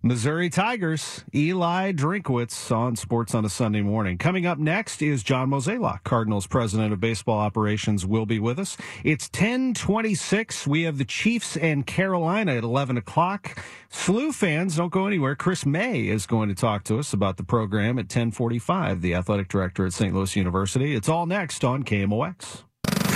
Missouri 0.00 0.48
Tigers, 0.48 1.24
Eli 1.34 1.90
Drinkwitz 1.92 2.70
on 2.70 2.94
Sports 2.94 3.34
on 3.34 3.44
a 3.44 3.48
Sunday 3.48 3.80
morning. 3.80 4.16
Coming 4.16 4.46
up 4.46 4.56
next 4.56 5.02
is 5.02 5.24
John 5.24 5.50
Mozeliak, 5.50 6.04
Cardinals 6.04 6.46
president 6.46 6.92
of 6.92 7.00
baseball 7.00 7.40
operations, 7.40 8.06
will 8.06 8.24
be 8.24 8.38
with 8.38 8.60
us. 8.60 8.76
It's 9.02 9.26
1026. 9.26 10.68
We 10.68 10.84
have 10.84 10.98
the 10.98 11.04
Chiefs 11.04 11.56
and 11.56 11.84
Carolina 11.84 12.54
at 12.54 12.62
11 12.62 12.96
o'clock. 12.96 13.60
SLU 13.90 14.32
fans, 14.32 14.76
don't 14.76 14.92
go 14.92 15.08
anywhere. 15.08 15.34
Chris 15.34 15.66
May 15.66 16.06
is 16.06 16.26
going 16.26 16.48
to 16.48 16.54
talk 16.54 16.84
to 16.84 17.00
us 17.00 17.12
about 17.12 17.36
the 17.36 17.44
program 17.44 17.98
at 17.98 18.04
1045, 18.04 19.00
the 19.02 19.14
athletic 19.14 19.48
director 19.48 19.84
at 19.84 19.92
St. 19.92 20.14
Louis 20.14 20.36
University. 20.36 20.94
It's 20.94 21.08
all 21.08 21.26
next 21.26 21.64
on 21.64 21.82
KMOX. 21.82 22.67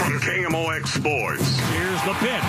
From 0.03 0.19
KMOX 0.19 0.89
Sports. 0.89 1.59
Here's 1.71 2.03
the 2.03 2.15
pitch. 2.15 2.43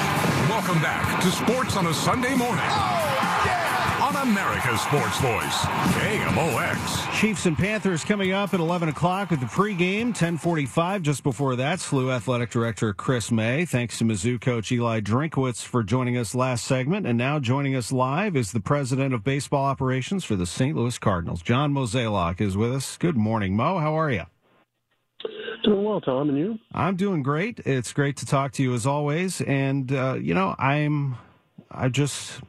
Welcome 0.50 0.82
back 0.82 1.22
to 1.22 1.30
Sports 1.30 1.78
on 1.78 1.86
a 1.86 1.94
Sunday 1.94 2.36
morning. 2.36 2.66
Oh, 2.66 3.44
yeah! 3.46 3.84
on 4.04 4.16
America's 4.28 4.82
Sports 4.82 5.20
Voice, 5.20 5.60
KMOX. 6.02 7.14
Chiefs 7.20 7.46
and 7.46 7.56
Panthers 7.56 8.04
coming 8.04 8.32
up 8.32 8.56
at 8.56 8.60
11 8.60 8.90
o'clock 8.90 9.30
with 9.30 9.40
the 9.40 9.46
pregame, 9.46 10.06
1045. 10.06 11.04
Just 11.04 11.22
before 11.22 11.56
that, 11.56 11.78
SLU 11.78 12.12
Athletic 12.12 12.50
Director 12.50 12.92
Chris 12.94 13.32
May. 13.32 13.66
Thanks 13.66 14.00
to 14.00 14.04
Mizzou 14.04 14.42
coach 14.42 14.72
Eli 14.72 15.00
Drinkwitz 15.00 15.64
for 15.64 15.84
joining 15.84 16.18
us 16.18 16.34
last 16.34 16.66
segment. 16.66 17.06
And 17.06 17.20
now 17.20 17.38
joining 17.38 17.76
us 17.76 17.92
live 17.92 18.36
is 18.36 18.52
the 18.52 18.60
president 18.60 19.14
of 19.14 19.24
baseball 19.24 19.66
operations 19.66 20.24
for 20.26 20.36
the 20.36 20.48
St. 20.48 20.76
Louis 20.76 20.98
Cardinals. 20.98 21.44
John 21.44 21.72
Mozeliak 21.72 22.42
is 22.42 22.58
with 22.58 22.74
us. 22.74 22.98
Good 22.98 23.16
morning, 23.16 23.56
Mo. 23.56 23.78
How 23.78 23.94
are 23.94 24.10
you? 24.10 24.24
Doing 25.64 25.84
well, 25.84 26.02
Tom, 26.02 26.30
and 26.30 26.38
you? 26.38 26.60
I'm 26.74 26.96
doing 26.96 27.24
great. 27.24 27.60
It's 27.60 27.94
great 27.94 28.18
to 28.18 28.26
talk 28.26 28.52
to 28.54 28.64
you 28.64 28.74
as 28.74 28.86
always. 28.86 29.40
And, 29.42 29.92
uh, 29.92 30.16
you 30.16 30.34
know, 30.34 30.56
I'm, 30.60 31.16
I 31.72 31.88
just 31.88 32.42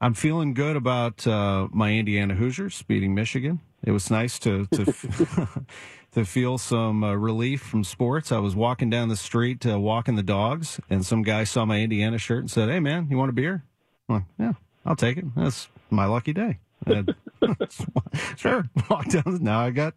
I'm 0.00 0.14
feeling 0.14 0.54
good 0.54 0.76
about 0.76 1.26
uh, 1.26 1.68
my 1.72 1.92
Indiana 1.92 2.34
Hoosiers 2.34 2.82
beating 2.82 3.14
Michigan. 3.14 3.60
It 3.84 3.90
was 3.90 4.10
nice 4.10 4.38
to 4.40 4.66
to 4.66 4.84
to 6.12 6.24
feel 6.24 6.56
some 6.56 7.04
uh, 7.04 7.14
relief 7.14 7.60
from 7.60 7.84
sports. 7.84 8.32
I 8.32 8.38
was 8.38 8.56
walking 8.56 8.88
down 8.88 9.08
the 9.08 9.16
street, 9.16 9.66
uh, 9.66 9.78
walking 9.78 10.16
the 10.16 10.22
dogs, 10.22 10.80
and 10.88 11.04
some 11.04 11.22
guy 11.22 11.44
saw 11.44 11.64
my 11.64 11.80
Indiana 11.80 12.16
shirt 12.18 12.40
and 12.40 12.50
said, 12.50 12.70
"Hey, 12.70 12.80
man, 12.80 13.08
you 13.10 13.18
want 13.18 13.28
a 13.28 13.34
beer?" 13.34 13.64
I'm 14.08 14.16
like, 14.16 14.24
"Yeah, 14.38 14.52
I'll 14.86 14.96
take 14.96 15.18
it. 15.18 15.24
That's 15.36 15.68
my 15.90 16.06
lucky 16.06 16.32
day." 16.32 16.58
sure. 18.36 18.64
Walked 18.88 19.10
down. 19.10 19.38
Now 19.42 19.60
I 19.60 19.70
got 19.70 19.94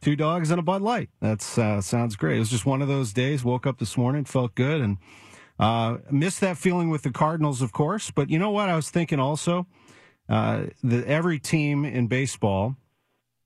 two 0.00 0.16
dogs 0.16 0.50
and 0.50 0.58
a 0.58 0.62
Bud 0.62 0.82
Light. 0.82 1.10
That 1.20 1.58
uh, 1.58 1.80
sounds 1.80 2.16
great. 2.16 2.36
It 2.36 2.40
was 2.40 2.50
just 2.50 2.66
one 2.66 2.82
of 2.82 2.88
those 2.88 3.12
days. 3.12 3.44
Woke 3.44 3.66
up 3.66 3.78
this 3.78 3.96
morning, 3.96 4.24
felt 4.24 4.54
good, 4.54 4.80
and 4.80 4.98
uh, 5.58 5.98
missed 6.10 6.40
that 6.40 6.58
feeling 6.58 6.90
with 6.90 7.02
the 7.02 7.10
Cardinals, 7.10 7.62
of 7.62 7.72
course. 7.72 8.10
But 8.10 8.30
you 8.30 8.38
know 8.38 8.50
what? 8.50 8.68
I 8.68 8.76
was 8.76 8.90
thinking 8.90 9.20
also 9.20 9.66
uh, 10.28 10.64
that 10.82 11.06
every 11.06 11.38
team 11.38 11.84
in 11.84 12.06
baseball 12.06 12.76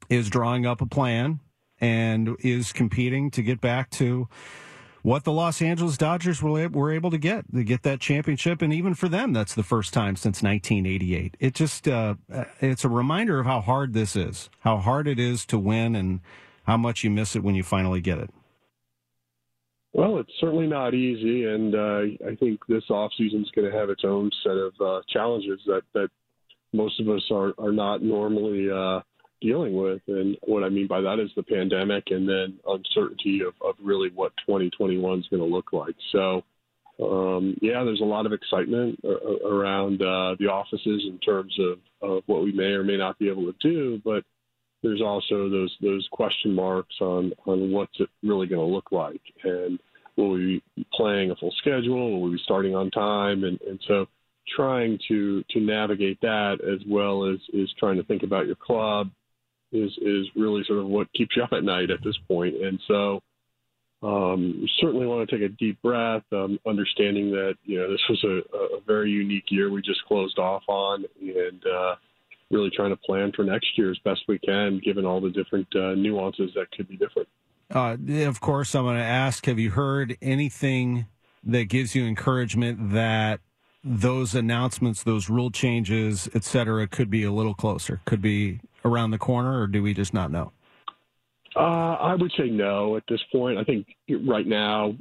is 0.09 0.31
drawing 0.31 0.67
up 0.67 0.81
a 0.81 0.87
plan 0.87 1.41
and 1.81 2.37
is 2.41 2.73
competing 2.73 3.31
to 3.33 3.43
get 3.43 3.61
back 3.61 3.91
to 3.91 4.29
what 5.07 5.23
the 5.23 5.31
Los 5.31 5.63
Angeles 5.63 5.97
Dodgers 5.97 6.43
were, 6.43 6.91
able 6.91 7.13
to 7.13 7.19
get 7.19 7.45
to 7.55 7.63
get 7.63 7.85
that 7.85 8.01
championship, 8.01 8.61
and 8.61 8.73
even 8.73 8.93
for 8.93 9.09
them, 9.09 9.33
that's 9.33 9.55
the 9.55 9.63
first 9.63 9.95
time 9.95 10.17
since 10.17 10.43
1988. 10.43 11.37
It 11.39 11.55
just 11.55 11.87
uh, 11.87 12.17
it's 12.61 12.85
a 12.85 12.89
reminder 12.89 13.39
of 13.39 13.47
how 13.47 13.61
hard 13.61 13.93
this 13.93 14.17
is, 14.17 14.51
how 14.61 14.79
hard 14.79 15.07
it 15.07 15.21
is 15.21 15.47
to 15.47 15.61
win, 15.61 15.95
and 15.95 16.19
how 16.65 16.77
much 16.77 17.05
you 17.05 17.11
miss 17.11 17.37
it 17.37 17.45
when 17.45 17.55
you 17.55 17.63
finally 17.63 18.01
get 18.01 18.19
it. 18.19 18.31
Well, 19.93 20.19
it's 20.19 20.33
certainly 20.41 20.67
not 20.67 20.93
easy, 20.93 21.45
and 21.45 21.77
uh, 21.77 22.27
I 22.29 22.35
think 22.35 22.67
this 22.67 22.91
off 22.91 23.13
season 23.17 23.43
is 23.43 23.51
going 23.55 23.71
to 23.71 23.79
have 23.79 23.91
its 23.91 24.03
own 24.05 24.29
set 24.43 24.57
of 24.57 24.73
uh, 24.81 25.03
challenges 25.09 25.61
that 25.67 25.83
that 25.95 26.09
most 26.73 26.99
of 26.99 27.09
us 27.09 27.23
are 27.31 27.55
are 27.59 27.73
not 27.73 28.03
normally 28.03 28.69
uh, 28.69 29.03
dealing 29.47 29.75
with. 29.75 30.01
And 30.09 30.37
what 30.43 30.65
I 30.65 30.69
mean 30.69 30.87
by 30.87 31.01
that 31.01 31.19
is 31.21 31.31
the 31.37 31.43
pandemic, 31.43 32.05
and 32.11 32.29
then 32.29 32.59
uncertainty 32.67 33.41
of, 33.47 33.55
of 33.67 33.77
really 33.83 34.11
what 34.15 34.33
2021 34.47 35.21
is 35.21 35.27
going 35.29 35.43
to 35.43 35.55
look 35.55 35.73
like. 35.73 35.97
So. 36.13 36.43
Um, 36.99 37.59
yeah, 37.61 37.85
there's 37.85 38.01
a 38.01 38.05
lot 38.05 38.25
of 38.25 38.33
excitement 38.33 38.99
around 39.05 40.01
uh, 40.01 40.35
the 40.39 40.47
offices 40.47 41.05
in 41.07 41.19
terms 41.19 41.55
of, 41.61 41.79
of 42.01 42.23
what 42.25 42.43
we 42.43 42.53
may 42.53 42.73
or 42.73 42.85
may 42.85 42.97
not 42.97 43.19
be 43.19 43.29
able 43.29 43.53
to 43.53 43.55
do, 43.61 44.01
but 44.03 44.25
there's 44.83 45.03
also 45.03 45.51
those 45.51 45.77
those 45.83 46.09
question 46.11 46.55
marks 46.55 46.95
on 47.03 47.33
on 47.47 47.71
what's 47.71 47.99
it 47.99 48.09
really 48.23 48.47
going 48.47 48.67
to 48.67 48.75
look 48.75 48.93
like, 48.93 49.21
and 49.45 49.79
will 50.17 50.31
we 50.31 50.63
be 50.75 50.87
playing 50.95 51.31
a 51.31 51.37
full 51.37 51.53
schedule? 51.59 52.13
Will 52.13 52.23
we 52.23 52.37
be 52.37 52.43
starting 52.45 52.75
on 52.75 52.91
time? 52.91 53.45
And 53.45 53.61
and 53.63 53.79
so 53.87 54.07
trying 54.55 54.99
to 55.09 55.43
to 55.51 55.61
navigate 55.61 56.21
that 56.21 56.59
as 56.63 56.81
well 56.89 57.27
as 57.27 57.39
is 57.53 57.73
trying 57.79 57.97
to 57.97 58.05
think 58.05 58.23
about 58.23 58.47
your 58.47 58.57
club 58.57 59.11
is 59.77 59.93
is 60.01 60.27
really 60.35 60.65
sort 60.67 60.79
of 60.79 60.87
what 60.87 61.13
keeps 61.13 61.37
you 61.37 61.43
up 61.43 61.53
at 61.53 61.65
night 61.65 61.91
at 61.91 62.03
this 62.03 62.17
point. 62.29 62.57
And 62.63 62.81
so 62.89 63.23
um, 64.03 64.67
certainly 64.81 65.07
want 65.07 65.29
to 65.29 65.37
take 65.37 65.45
a 65.45 65.53
deep 65.55 65.81
breath, 65.83 66.23
um, 66.33 66.59
understanding 66.67 67.31
that 67.31 67.55
you 67.65 67.79
know 67.79 67.91
this 67.91 68.01
was 68.09 68.23
a, 68.25 68.57
a 68.57 68.81
very 68.87 69.11
unique 69.11 69.47
year 69.49 69.71
we 69.71 69.83
just 69.83 70.05
closed 70.07 70.39
off 70.39 70.63
on, 70.69 71.05
and 71.21 71.65
uh, 71.67 71.95
really 72.51 72.71
trying 72.71 72.91
to 72.91 72.97
plan 72.97 73.33
for 73.35 73.45
next 73.45 73.67
year 73.77 73.91
as 73.91 73.99
best 74.05 74.21
we 74.29 74.39
can, 74.39 74.81
given 74.85 75.05
all 75.05 75.21
the 75.21 75.31
different 75.31 75.67
uh, 75.75 75.95
nuances 75.95 76.51
that 76.55 76.71
could 76.73 76.89
be 76.89 76.97
different. 76.97 77.29
Uh, 77.75 77.97
of 78.29 78.41
course, 78.41 78.75
I'm 78.75 78.85
going 78.85 78.97
to 78.97 79.03
ask: 79.03 79.47
Have 79.47 79.59
you 79.59 79.71
heard 79.71 80.17
anything 80.21 81.07
that 81.43 81.65
gives 81.65 81.95
you 81.95 82.05
encouragement 82.07 82.93
that 82.93 83.41
those 83.89 84.35
announcements, 84.35 85.05
those 85.05 85.31
rule 85.31 85.51
changes, 85.51 86.29
et 86.35 86.43
cetera, 86.43 86.89
could 86.89 87.09
be 87.09 87.23
a 87.23 87.31
little 87.31 87.55
closer, 87.55 88.01
could 88.05 88.21
be 88.21 88.59
around 88.85 89.13
the 89.13 89.19
corner, 89.19 89.61
or 89.61 89.69
do 89.69 89.81
we 89.81 89.95
just 89.95 90.13
not 90.13 90.33
know? 90.33 90.53
Uh, 91.55 91.95
I 91.95 92.15
would 92.17 92.33
say 92.37 92.49
no 92.49 92.97
at 92.97 93.05
this 93.09 93.21
point. 93.31 93.59
I 93.59 93.65
think 93.65 93.87
right 94.27 94.47
now 94.47 94.95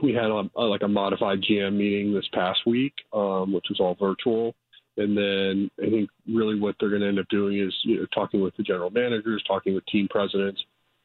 we 0.00 0.14
had 0.14 0.30
a, 0.30 0.48
a, 0.56 0.62
like 0.62 0.82
a 0.82 0.88
modified 0.88 1.42
GM 1.42 1.76
meeting 1.76 2.14
this 2.14 2.26
past 2.32 2.60
week, 2.66 2.94
um, 3.12 3.52
which 3.52 3.66
was 3.68 3.80
all 3.80 3.96
virtual. 3.98 4.54
And 4.96 5.16
then 5.16 5.70
I 5.82 5.90
think 5.90 6.08
really 6.28 6.58
what 6.58 6.76
they're 6.78 6.90
going 6.90 7.02
to 7.02 7.08
end 7.08 7.18
up 7.18 7.28
doing 7.30 7.58
is 7.58 7.74
you 7.82 7.98
know, 7.98 8.06
talking 8.14 8.40
with 8.40 8.56
the 8.56 8.62
general 8.62 8.90
managers, 8.90 9.42
talking 9.46 9.74
with 9.74 9.84
team 9.86 10.06
presidents, 10.08 10.62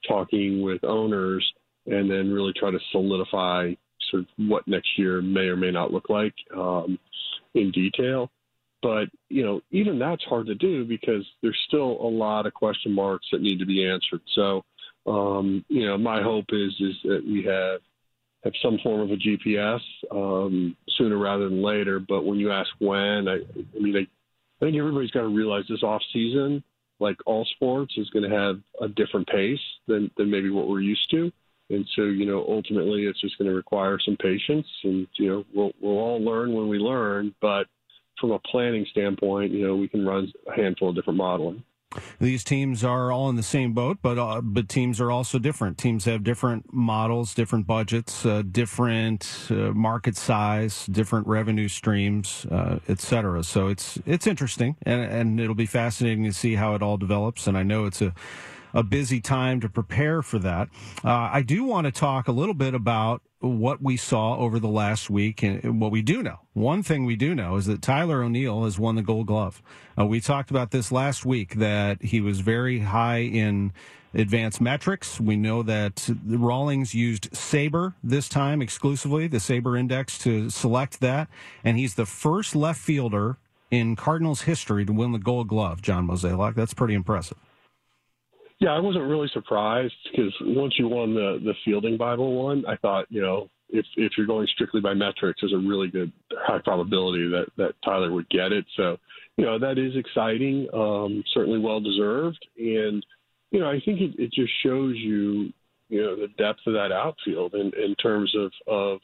talking 0.07 0.61
with 0.61 0.83
owners, 0.83 1.45
and 1.87 2.09
then 2.09 2.31
really 2.31 2.53
try 2.53 2.69
to 2.69 2.79
solidify 2.91 3.73
sort 4.09 4.23
of 4.23 4.27
what 4.37 4.67
next 4.67 4.97
year 4.97 5.21
may 5.21 5.47
or 5.47 5.55
may 5.55 5.71
not 5.71 5.91
look 5.91 6.09
like 6.09 6.33
um, 6.55 6.97
in 7.53 7.71
detail. 7.71 8.29
But 8.81 9.09
you 9.29 9.43
know, 9.43 9.61
even 9.71 9.99
that's 9.99 10.23
hard 10.25 10.47
to 10.47 10.55
do 10.55 10.85
because 10.85 11.25
there's 11.41 11.57
still 11.67 11.97
a 12.01 12.07
lot 12.07 12.45
of 12.45 12.53
question 12.53 12.93
marks 12.93 13.27
that 13.31 13.41
need 13.41 13.59
to 13.59 13.65
be 13.65 13.85
answered. 13.85 14.21
So, 14.35 14.63
um, 15.07 15.65
you 15.67 15.85
know, 15.85 15.97
my 15.97 16.21
hope 16.21 16.45
is 16.49 16.73
is 16.79 16.95
that 17.03 17.23
we 17.25 17.43
have 17.43 17.81
have 18.43 18.53
some 18.61 18.77
form 18.83 19.01
of 19.01 19.11
a 19.11 19.15
GPS 19.15 19.81
um, 20.11 20.75
sooner 20.97 21.17
rather 21.17 21.49
than 21.49 21.61
later. 21.61 21.99
But 21.99 22.23
when 22.23 22.39
you 22.39 22.51
ask 22.51 22.69
when, 22.79 23.27
I, 23.27 23.35
I 23.35 23.79
mean, 23.79 23.95
I, 23.97 24.01
I 24.01 24.65
think 24.65 24.77
everybody's 24.77 25.11
got 25.11 25.21
to 25.21 25.27
realize 25.27 25.65
this 25.67 25.83
off 25.83 26.01
season, 26.13 26.63
like 26.99 27.17
all 27.25 27.45
sports, 27.45 27.95
is 27.97 28.09
going 28.11 28.29
to 28.29 28.35
have 28.35 28.59
a 28.79 28.87
different 28.87 29.27
pace 29.27 29.59
than 29.87 30.11
than 30.17 30.29
maybe 30.29 30.49
what 30.49 30.67
we're 30.67 30.81
used 30.81 31.09
to. 31.11 31.31
And 31.69 31.85
so, 31.95 32.03
you 32.03 32.25
know, 32.25 32.45
ultimately, 32.47 33.05
it's 33.05 33.19
just 33.19 33.37
going 33.37 33.49
to 33.49 33.55
require 33.55 33.99
some 33.99 34.15
patience, 34.17 34.67
and 34.83 35.07
you 35.19 35.27
know, 35.27 35.45
we'll 35.53 35.71
we'll 35.81 35.97
all 35.97 36.23
learn 36.23 36.53
when 36.53 36.69
we 36.69 36.77
learn, 36.77 37.35
but 37.41 37.67
from 38.19 38.31
a 38.31 38.39
planning 38.39 38.85
standpoint, 38.89 39.51
you 39.51 39.67
know, 39.67 39.75
we 39.75 39.87
can 39.87 40.05
run 40.05 40.31
a 40.47 40.55
handful 40.55 40.89
of 40.89 40.95
different 40.95 41.17
modeling. 41.17 41.63
These 42.19 42.43
teams 42.43 42.83
are 42.83 43.11
all 43.11 43.29
in 43.29 43.37
the 43.37 43.43
same 43.43 43.73
boat, 43.73 43.99
but 44.01 44.17
uh, 44.17 44.41
but 44.41 44.67
teams 44.67 44.99
are 44.99 45.09
also 45.09 45.39
different. 45.39 45.77
Teams 45.77 46.05
have 46.05 46.23
different 46.23 46.73
models, 46.73 47.33
different 47.33 47.65
budgets, 47.65 48.25
uh, 48.25 48.43
different 48.49 49.47
uh, 49.49 49.71
market 49.71 50.17
size, 50.17 50.85
different 50.87 51.27
revenue 51.27 51.67
streams, 51.67 52.45
uh, 52.51 52.79
et 52.87 52.99
cetera. 52.99 53.43
So 53.43 53.67
it's 53.67 53.99
it's 54.05 54.27
interesting, 54.27 54.75
and 54.83 55.01
and 55.01 55.39
it'll 55.39 55.55
be 55.55 55.65
fascinating 55.65 56.25
to 56.25 56.33
see 56.33 56.55
how 56.55 56.75
it 56.75 56.81
all 56.81 56.97
develops. 56.97 57.47
And 57.47 57.57
I 57.57 57.63
know 57.63 57.85
it's 57.85 58.01
a 58.01 58.13
a 58.73 58.83
busy 58.83 59.21
time 59.21 59.59
to 59.61 59.69
prepare 59.69 60.21
for 60.21 60.39
that. 60.39 60.69
Uh, 61.03 61.29
I 61.31 61.41
do 61.41 61.63
want 61.63 61.85
to 61.85 61.91
talk 61.91 62.27
a 62.27 62.31
little 62.31 62.53
bit 62.53 62.73
about 62.73 63.21
what 63.39 63.81
we 63.81 63.97
saw 63.97 64.35
over 64.37 64.59
the 64.59 64.67
last 64.67 65.09
week 65.09 65.43
and 65.43 65.79
what 65.79 65.91
we 65.91 66.01
do 66.01 66.23
know. 66.23 66.39
One 66.53 66.81
thing 66.81 67.05
we 67.05 67.15
do 67.15 67.35
know 67.35 67.55
is 67.55 67.67
that 67.67 67.81
Tyler 67.81 68.23
O'Neill 68.23 68.63
has 68.63 68.79
won 68.79 68.95
the 68.95 69.03
gold 69.03 69.27
glove. 69.27 69.61
Uh, 69.97 70.05
we 70.05 70.19
talked 70.19 70.49
about 70.49 70.71
this 70.71 70.91
last 70.91 71.25
week 71.25 71.55
that 71.55 72.01
he 72.01 72.19
was 72.19 72.39
very 72.39 72.79
high 72.79 73.19
in 73.21 73.73
advanced 74.13 74.59
metrics. 74.59 75.19
We 75.19 75.35
know 75.35 75.61
that 75.63 76.09
Rawlings 76.25 76.95
used 76.95 77.31
SABR 77.31 77.93
this 78.03 78.27
time 78.27 78.61
exclusively, 78.61 79.27
the 79.27 79.37
SABR 79.37 79.79
index 79.79 80.17
to 80.19 80.49
select 80.49 80.99
that. 81.01 81.27
And 81.63 81.77
he's 81.77 81.95
the 81.95 82.05
first 82.05 82.55
left 82.55 82.79
fielder 82.79 83.37
in 83.69 83.95
Cardinals 83.95 84.41
history 84.41 84.85
to 84.85 84.93
win 84.93 85.11
the 85.11 85.19
gold 85.19 85.47
glove, 85.47 85.81
John 85.81 86.07
Mozeliak. 86.07 86.55
That's 86.55 86.73
pretty 86.73 86.95
impressive. 86.95 87.37
Yeah, 88.59 88.71
I 88.71 88.79
wasn't 88.79 89.05
really 89.05 89.29
surprised 89.33 89.93
because 90.09 90.33
once 90.41 90.73
you 90.79 90.87
won 90.87 91.13
the 91.13 91.39
the 91.43 91.53
fielding 91.63 91.97
Bible 91.97 92.33
one, 92.43 92.65
I 92.65 92.75
thought 92.77 93.05
you 93.09 93.21
know 93.21 93.49
if 93.69 93.85
if 93.95 94.13
you're 94.17 94.27
going 94.27 94.47
strictly 94.53 94.81
by 94.81 94.93
metrics, 94.93 95.41
there's 95.41 95.53
a 95.53 95.57
really 95.57 95.89
good 95.89 96.11
high 96.31 96.59
probability 96.63 97.27
that 97.29 97.47
that 97.57 97.73
Tyler 97.83 98.11
would 98.11 98.29
get 98.29 98.51
it. 98.51 98.65
So 98.75 98.97
you 99.37 99.45
know 99.45 99.59
that 99.59 99.77
is 99.77 99.95
exciting, 99.95 100.67
um, 100.73 101.23
certainly 101.33 101.59
well 101.59 101.79
deserved, 101.79 102.43
and 102.57 103.05
you 103.51 103.59
know 103.59 103.69
I 103.69 103.79
think 103.85 104.01
it, 104.01 104.19
it 104.19 104.33
just 104.33 104.51
shows 104.63 104.95
you 104.97 105.53
you 105.89 106.01
know 106.01 106.15
the 106.15 106.29
depth 106.37 106.61
of 106.65 106.73
that 106.73 106.91
outfield 106.91 107.53
in 107.53 107.71
in 107.75 107.95
terms 107.95 108.33
of 108.35 108.51
of 108.67 108.99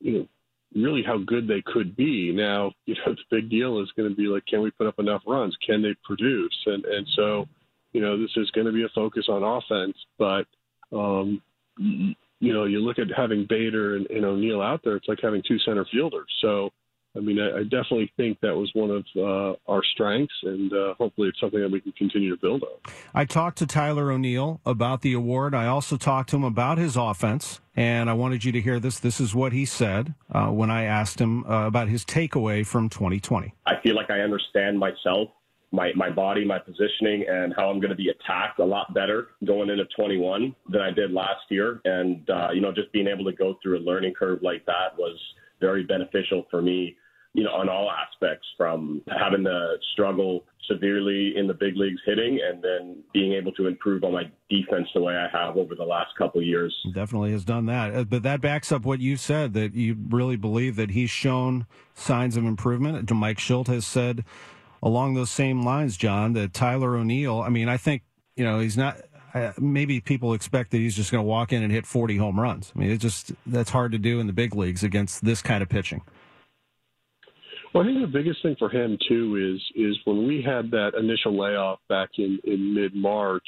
you 0.00 0.18
know 0.18 0.28
really 0.74 1.02
how 1.02 1.18
good 1.18 1.48
they 1.48 1.62
could 1.64 1.96
be. 1.96 2.32
Now, 2.32 2.72
you 2.86 2.94
know, 2.94 3.14
the 3.14 3.36
big 3.36 3.50
deal 3.50 3.80
is 3.80 3.90
going 3.96 4.08
to 4.08 4.14
be 4.14 4.26
like, 4.26 4.46
can 4.46 4.60
we 4.60 4.70
put 4.70 4.86
up 4.86 4.98
enough 4.98 5.22
runs? 5.26 5.56
Can 5.66 5.82
they 5.82 5.94
produce? 6.04 6.56
And 6.66 6.84
and 6.84 7.06
so, 7.16 7.48
you 7.92 8.00
know, 8.00 8.20
this 8.20 8.30
is 8.36 8.50
going 8.52 8.66
to 8.66 8.72
be 8.72 8.84
a 8.84 8.88
focus 8.94 9.26
on 9.28 9.42
offense, 9.42 9.96
but, 10.18 10.46
um, 10.96 11.42
you 11.78 12.52
know, 12.52 12.64
you 12.64 12.80
look 12.80 12.98
at 12.98 13.06
having 13.16 13.46
Bader 13.48 13.96
and, 13.96 14.06
and 14.10 14.24
O'Neill 14.24 14.62
out 14.62 14.80
there, 14.84 14.96
it's 14.96 15.08
like 15.08 15.18
having 15.22 15.42
two 15.46 15.58
center 15.60 15.86
fielders. 15.90 16.28
So, 16.40 16.70
I 17.16 17.20
mean, 17.20 17.40
I, 17.40 17.58
I 17.58 17.62
definitely 17.64 18.12
think 18.16 18.38
that 18.40 18.54
was 18.54 18.70
one 18.74 18.90
of 18.90 19.04
uh, 19.16 19.56
our 19.70 19.82
strengths, 19.92 20.34
and 20.42 20.72
uh, 20.72 20.94
hopefully 20.94 21.28
it's 21.28 21.40
something 21.40 21.60
that 21.60 21.70
we 21.70 21.80
can 21.80 21.92
continue 21.92 22.30
to 22.34 22.40
build 22.40 22.62
on. 22.62 22.92
I 23.14 23.24
talked 23.24 23.58
to 23.58 23.66
Tyler 23.66 24.12
O'Neill 24.12 24.60
about 24.64 25.00
the 25.00 25.14
award. 25.14 25.54
I 25.54 25.66
also 25.66 25.96
talked 25.96 26.30
to 26.30 26.36
him 26.36 26.44
about 26.44 26.78
his 26.78 26.96
offense, 26.96 27.60
and 27.74 28.10
I 28.10 28.12
wanted 28.12 28.44
you 28.44 28.52
to 28.52 28.60
hear 28.60 28.78
this. 28.78 29.00
This 29.00 29.20
is 29.20 29.34
what 29.34 29.52
he 29.52 29.64
said 29.64 30.14
uh, 30.30 30.48
when 30.48 30.70
I 30.70 30.84
asked 30.84 31.20
him 31.20 31.44
uh, 31.44 31.66
about 31.66 31.88
his 31.88 32.04
takeaway 32.04 32.64
from 32.64 32.88
2020. 32.88 33.54
I 33.66 33.80
feel 33.82 33.96
like 33.96 34.10
I 34.10 34.20
understand 34.20 34.78
myself 34.78 35.30
my 35.70 35.92
my 35.94 36.10
body, 36.10 36.44
my 36.44 36.58
positioning, 36.58 37.24
and 37.28 37.52
how 37.56 37.68
I'm 37.68 37.80
going 37.80 37.90
to 37.90 37.96
be 37.96 38.08
attacked 38.08 38.58
a 38.58 38.64
lot 38.64 38.94
better 38.94 39.28
going 39.44 39.70
into 39.70 39.84
21 39.96 40.54
than 40.70 40.80
I 40.80 40.90
did 40.90 41.12
last 41.12 41.42
year. 41.50 41.80
And 41.84 42.28
uh, 42.30 42.48
you 42.52 42.60
know, 42.60 42.72
just 42.72 42.92
being 42.92 43.06
able 43.06 43.24
to 43.24 43.32
go 43.32 43.56
through 43.62 43.78
a 43.78 43.82
learning 43.82 44.14
curve 44.18 44.40
like 44.42 44.64
that 44.66 44.96
was 44.96 45.18
very 45.60 45.84
beneficial 45.84 46.46
for 46.50 46.62
me. 46.62 46.96
You 47.34 47.44
know, 47.44 47.50
on 47.50 47.68
all 47.68 47.90
aspects, 47.90 48.46
from 48.56 49.02
having 49.20 49.44
to 49.44 49.74
struggle 49.92 50.44
severely 50.68 51.34
in 51.36 51.46
the 51.46 51.54
big 51.54 51.76
leagues 51.76 52.00
hitting, 52.06 52.40
and 52.42 52.62
then 52.64 53.02
being 53.12 53.34
able 53.34 53.52
to 53.52 53.66
improve 53.66 54.02
on 54.02 54.12
my 54.12 54.24
defense 54.48 54.88
the 54.94 55.00
way 55.00 55.14
I 55.14 55.28
have 55.30 55.56
over 55.56 55.74
the 55.74 55.84
last 55.84 56.16
couple 56.16 56.42
years. 56.42 56.74
Definitely 56.94 57.32
has 57.32 57.44
done 57.44 57.66
that, 57.66 57.94
uh, 57.94 58.04
but 58.04 58.22
that 58.22 58.40
backs 58.40 58.72
up 58.72 58.84
what 58.84 59.00
you 59.00 59.16
said 59.18 59.52
that 59.52 59.74
you 59.74 59.96
really 60.08 60.36
believe 60.36 60.76
that 60.76 60.90
he's 60.90 61.10
shown 61.10 61.66
signs 61.94 62.36
of 62.38 62.44
improvement. 62.44 63.10
Mike 63.12 63.38
Shildt 63.38 63.66
has 63.68 63.86
said 63.86 64.24
along 64.82 65.14
those 65.14 65.30
same 65.30 65.64
lines, 65.64 65.96
John, 65.96 66.32
that 66.34 66.52
Tyler 66.52 66.96
O'Neill, 66.96 67.40
I 67.40 67.48
mean, 67.48 67.68
I 67.68 67.76
think, 67.76 68.02
you 68.36 68.44
know, 68.44 68.60
he's 68.60 68.76
not, 68.76 68.96
maybe 69.58 70.00
people 70.00 70.32
expect 70.32 70.70
that 70.70 70.78
he's 70.78 70.96
just 70.96 71.10
going 71.10 71.22
to 71.22 71.28
walk 71.28 71.52
in 71.52 71.62
and 71.62 71.72
hit 71.72 71.86
40 71.86 72.16
home 72.16 72.38
runs. 72.38 72.72
I 72.74 72.78
mean, 72.78 72.90
it 72.90 72.98
just, 72.98 73.32
that's 73.46 73.70
hard 73.70 73.92
to 73.92 73.98
do 73.98 74.20
in 74.20 74.26
the 74.26 74.32
big 74.32 74.54
leagues 74.54 74.82
against 74.82 75.24
this 75.24 75.42
kind 75.42 75.62
of 75.62 75.68
pitching. 75.68 76.02
Well, 77.74 77.82
I 77.82 77.86
think 77.86 78.00
the 78.00 78.06
biggest 78.06 78.42
thing 78.42 78.56
for 78.58 78.70
him 78.70 78.96
too 79.08 79.54
is 79.54 79.62
is 79.76 79.96
when 80.04 80.26
we 80.26 80.42
had 80.42 80.70
that 80.70 80.92
initial 80.98 81.38
layoff 81.38 81.80
back 81.88 82.08
in, 82.16 82.38
in 82.44 82.74
mid 82.74 82.94
March, 82.94 83.46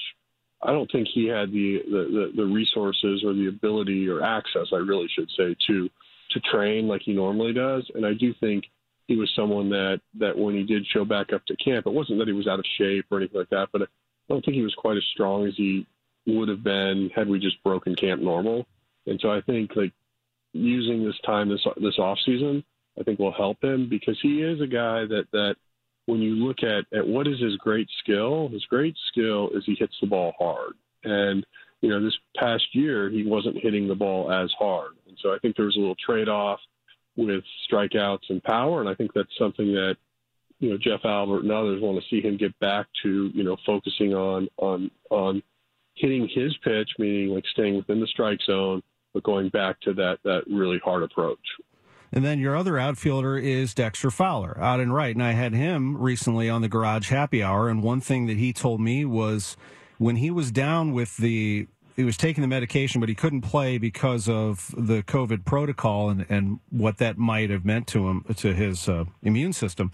I 0.63 0.73
don't 0.73 0.91
think 0.93 1.09
he 1.13 1.27
had 1.27 1.51
the, 1.51 1.79
the, 1.89 2.33
the 2.37 2.45
resources 2.45 3.25
or 3.25 3.33
the 3.33 3.49
ability 3.49 4.09
or 4.09 4.23
access, 4.23 4.67
I 4.73 4.77
really 4.77 5.09
should 5.17 5.31
say, 5.39 5.57
to 5.69 5.89
to 6.33 6.41
train 6.53 6.87
like 6.87 7.03
he 7.05 7.13
normally 7.13 7.53
does. 7.53 7.91
And 7.95 8.07
I 8.07 8.13
do 8.13 8.33
think 8.41 8.65
he 9.11 9.17
was 9.17 9.31
someone 9.35 9.69
that 9.71 10.01
that 10.21 10.39
when 10.39 10.55
he 10.55 10.63
did 10.63 10.87
show 10.87 11.05
back 11.05 11.33
up 11.33 11.45
to 11.47 11.57
camp, 11.57 11.85
it 11.85 11.93
wasn't 11.93 12.17
that 12.21 12.29
he 12.29 12.33
was 12.33 12.47
out 12.47 12.61
of 12.61 12.65
shape 12.79 13.07
or 13.11 13.19
anything 13.19 13.41
like 13.41 13.51
that, 13.51 13.67
but 13.73 13.83
I 13.83 13.87
don't 14.29 14.45
think 14.45 14.55
he 14.55 14.63
was 14.63 14.75
quite 14.79 14.97
as 14.97 15.03
strong 15.13 15.49
as 15.49 15.55
he 15.57 15.85
would 16.29 16.49
have 16.49 16.63
been 16.63 17.11
had 17.13 17.29
we 17.29 17.41
just 17.41 17.61
broken 17.65 17.97
camp 17.97 18.23
normal. 18.23 18.67
And 19.07 19.19
so 19.21 19.33
I 19.33 19.41
think 19.41 19.75
like 19.75 19.93
using 20.53 21.05
this 21.05 21.19
time 21.27 21.49
this 21.49 21.67
this 21.83 21.99
off 21.99 22.19
season, 22.25 22.63
I 23.01 23.03
think 23.03 23.19
will 23.19 23.33
help 23.33 23.65
him 23.65 23.89
because 23.89 24.17
he 24.23 24.43
is 24.43 24.61
a 24.61 24.67
guy 24.69 25.07
that 25.07 25.25
that 25.33 25.57
when 26.07 26.23
you 26.23 26.37
look 26.37 26.63
at 26.63 26.85
at 26.97 27.05
what 27.05 27.27
is 27.27 27.41
his 27.41 27.57
great 27.57 27.89
skill, 27.99 28.49
his 28.49 28.65
great 28.67 28.95
skill 29.11 29.51
is 29.55 29.65
he 29.67 29.75
hits 29.75 29.97
the 30.01 30.07
ball 30.07 30.35
hard. 30.39 30.75
And 31.03 31.45
you 31.81 31.89
know, 31.89 32.01
this 32.01 32.17
past 32.37 32.63
year 32.75 33.11
he 33.11 33.27
wasn't 33.27 33.59
hitting 33.61 33.89
the 33.89 33.95
ball 33.97 34.31
as 34.31 34.53
hard. 34.57 34.93
And 35.09 35.19
so 35.21 35.35
I 35.35 35.39
think 35.39 35.57
there 35.57 35.67
was 35.67 35.77
a 35.77 35.81
little 35.81 35.97
trade 35.97 36.29
off 36.29 36.61
with 37.27 37.45
strikeouts 37.71 38.29
and 38.29 38.43
power. 38.43 38.81
And 38.81 38.89
I 38.89 38.95
think 38.95 39.13
that's 39.15 39.37
something 39.39 39.73
that, 39.73 39.97
you 40.59 40.71
know, 40.71 40.79
Jeff 40.79 41.01
Albert 41.05 41.43
and 41.43 41.53
others 41.53 41.81
want 41.81 42.03
to 42.03 42.09
see 42.09 42.21
him 42.21 42.37
get 42.37 42.59
back 42.59 42.87
to, 43.03 43.31
you 43.33 43.45
know, 43.45 43.57
focusing 43.65 44.15
on, 44.15 44.49
on, 44.59 44.91
on 45.11 45.43
hitting 45.95 46.29
his 46.35 46.57
pitch, 46.65 46.91
meaning 46.99 47.35
like 47.35 47.45
staying 47.53 47.77
within 47.77 48.01
the 48.01 48.07
strike 48.07 48.41
zone, 48.45 48.83
but 49.15 49.23
going 49.23 49.49
back 49.51 49.81
to 49.81 49.93
that, 49.95 50.19
that 50.25 50.43
really 50.51 50.81
hard 50.85 51.03
approach. 51.03 51.39
And 52.13 52.25
then 52.25 52.41
your 52.41 52.57
other 52.57 52.79
outfielder 52.79 53.39
is 53.39 53.73
Dexter 53.73 54.11
Fowler 54.11 54.59
out 54.61 54.81
and 54.81 54.93
right. 54.93 55.15
And 55.15 55.23
I 55.23 55.33
had 55.33 55.55
him 55.55 55.97
recently 55.97 56.51
on 56.51 56.61
the 56.61 56.69
garage 56.69 57.09
happy 57.09 57.43
hour. 57.43 57.69
And 57.69 57.83
one 57.83 58.01
thing 58.01 58.27
that 58.27 58.37
he 58.37 58.53
told 58.53 58.81
me 58.81 59.05
was 59.05 59.57
when 59.99 60.17
he 60.17 60.31
was 60.31 60.51
down 60.51 60.93
with 60.93 61.17
the 61.19 61.69
he 61.97 62.05
was 62.05 62.17
taking 62.17 62.43
the 62.43 62.49
medication, 62.49 63.01
but 63.01 63.09
he 63.09 63.15
couldn't 63.15 63.43
play 63.43 63.79
because 63.79 64.29
of 64.29 64.75
the 64.77 65.03
COVID 65.03 65.45
protocol 65.45 66.11
and, 66.11 66.27
and 66.29 66.61
what 66.71 66.99
that 66.99 67.19
might 67.19 67.51
have 67.51 67.65
meant 67.65 67.87
to 67.89 68.09
him 68.09 68.25
to 68.37 68.55
his 68.55 68.89
uh, 68.89 69.05
immune 69.23 69.53
system. 69.53 69.91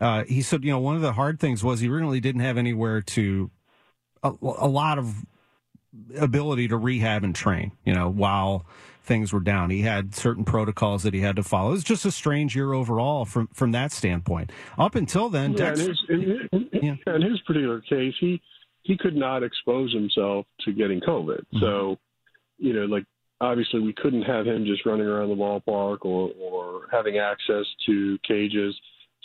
Uh, 0.00 0.24
he 0.24 0.42
said, 0.42 0.64
you 0.64 0.70
know, 0.70 0.78
one 0.78 0.96
of 0.96 1.02
the 1.02 1.12
hard 1.12 1.38
things 1.40 1.62
was 1.62 1.80
he 1.80 1.88
really 1.88 2.20
didn't 2.20 2.40
have 2.40 2.56
anywhere 2.56 3.00
to 3.02 3.50
a, 4.22 4.32
a 4.42 4.68
lot 4.68 4.98
of 4.98 5.24
ability 6.16 6.68
to 6.68 6.76
rehab 6.76 7.24
and 7.24 7.34
train. 7.34 7.72
You 7.84 7.94
know, 7.94 8.08
while 8.08 8.66
things 9.02 9.32
were 9.32 9.40
down. 9.40 9.70
He 9.70 9.82
had 9.82 10.14
certain 10.14 10.44
protocols 10.44 11.02
that 11.02 11.12
he 11.14 11.20
had 11.20 11.34
to 11.34 11.42
follow. 11.42 11.70
It 11.70 11.72
was 11.72 11.84
just 11.84 12.04
a 12.04 12.12
strange 12.12 12.54
year 12.54 12.72
overall 12.72 13.24
from 13.24 13.48
from 13.48 13.72
that 13.72 13.90
standpoint. 13.92 14.52
Up 14.78 14.94
until 14.94 15.28
then, 15.28 15.52
yeah, 15.52 15.58
Dex, 15.58 15.80
in, 15.80 15.88
his, 15.88 15.98
in, 16.08 16.68
in, 16.72 16.98
yeah. 17.04 17.14
in 17.14 17.22
his 17.22 17.40
particular 17.40 17.80
case, 17.80 18.14
he 18.20 18.40
he 18.82 18.96
could 18.96 19.16
not 19.16 19.42
expose 19.42 19.92
himself 19.92 20.46
to 20.64 20.72
getting 20.72 21.00
COVID. 21.00 21.40
Mm-hmm. 21.40 21.60
So, 21.60 21.96
you 22.58 22.72
know, 22.72 22.84
like 22.84 23.04
obviously 23.40 23.80
we 23.80 23.92
couldn't 23.92 24.22
have 24.22 24.46
him 24.46 24.64
just 24.64 24.86
running 24.86 25.06
around 25.06 25.28
the 25.28 25.34
ballpark 25.34 25.98
or 26.02 26.30
or 26.40 26.82
having 26.92 27.18
access 27.18 27.64
to 27.86 28.18
cages. 28.26 28.74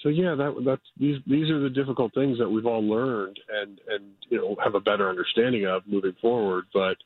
So 0.03 0.09
yeah, 0.09 0.35
that 0.35 0.63
that's 0.65 0.81
these 0.99 1.17
these 1.27 1.49
are 1.49 1.59
the 1.59 1.69
difficult 1.69 2.13
things 2.13 2.37
that 2.37 2.49
we've 2.49 2.65
all 2.65 2.87
learned 2.87 3.39
and 3.61 3.79
and 3.87 4.11
you 4.29 4.37
know 4.37 4.55
have 4.63 4.75
a 4.75 4.79
better 4.79 5.09
understanding 5.09 5.65
of 5.65 5.83
moving 5.87 6.15
forward. 6.21 6.65
But 6.73 6.97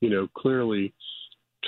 you 0.00 0.10
know, 0.10 0.28
clearly 0.36 0.92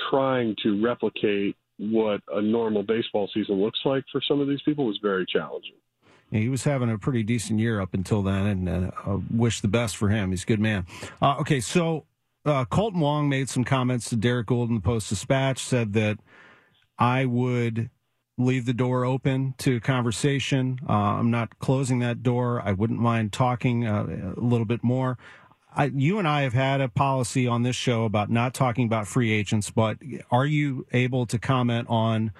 trying 0.09 0.55
to 0.63 0.81
replicate 0.83 1.55
what 1.77 2.21
a 2.33 2.41
normal 2.41 2.83
baseball 2.83 3.29
season 3.33 3.55
looks 3.61 3.79
like 3.85 4.03
for 4.11 4.21
some 4.27 4.41
of 4.41 4.47
these 4.47 4.61
people 4.63 4.85
was 4.85 4.99
very 5.01 5.25
challenging. 5.25 5.75
He 6.31 6.49
was 6.49 6.63
having 6.63 6.91
a 6.91 6.97
pretty 6.97 7.23
decent 7.23 7.59
year 7.59 7.81
up 7.81 7.93
until 7.93 8.21
then, 8.21 8.45
and 8.45 8.69
uh, 8.69 8.91
I 9.05 9.19
wish 9.31 9.61
the 9.61 9.67
best 9.67 9.97
for 9.97 10.09
him. 10.09 10.29
He's 10.29 10.43
a 10.43 10.45
good 10.45 10.59
man. 10.59 10.85
Uh, 11.21 11.37
okay, 11.39 11.59
so 11.59 12.05
uh, 12.45 12.65
Kolten 12.65 12.99
Wong 12.99 13.29
made 13.29 13.49
some 13.49 13.63
comments 13.63 14.09
to 14.09 14.15
Derek 14.15 14.47
Goold 14.47 14.69
in 14.69 14.75
the 14.75 14.81
Post 14.81 15.09
Dispatch, 15.09 15.63
said 15.63 15.93
that 15.93 16.19
I 16.97 17.25
would 17.25 17.89
leave 18.37 18.65
the 18.65 18.73
door 18.73 19.05
open 19.05 19.53
to 19.57 19.79
conversation. 19.81 20.79
Uh, 20.87 20.93
I'm 20.93 21.31
not 21.31 21.59
closing 21.59 21.99
that 21.99 22.23
door. 22.23 22.61
I 22.63 22.71
wouldn't 22.71 22.99
mind 22.99 23.33
talking 23.33 23.85
uh, 23.85 24.33
a 24.37 24.39
little 24.39 24.65
bit 24.65 24.83
more. 24.83 25.17
I, 25.75 25.85
you 25.85 26.19
and 26.19 26.27
I 26.27 26.41
have 26.41 26.53
had 26.53 26.81
a 26.81 26.89
policy 26.89 27.47
on 27.47 27.63
this 27.63 27.75
show 27.75 28.05
about 28.05 28.29
not 28.29 28.53
talking 28.53 28.85
about 28.85 29.07
free 29.07 29.31
agents, 29.31 29.69
but 29.69 29.97
are 30.31 30.45
you 30.45 30.85
able 30.91 31.25
to 31.27 31.37
comment 31.37 31.87
on 31.89 32.31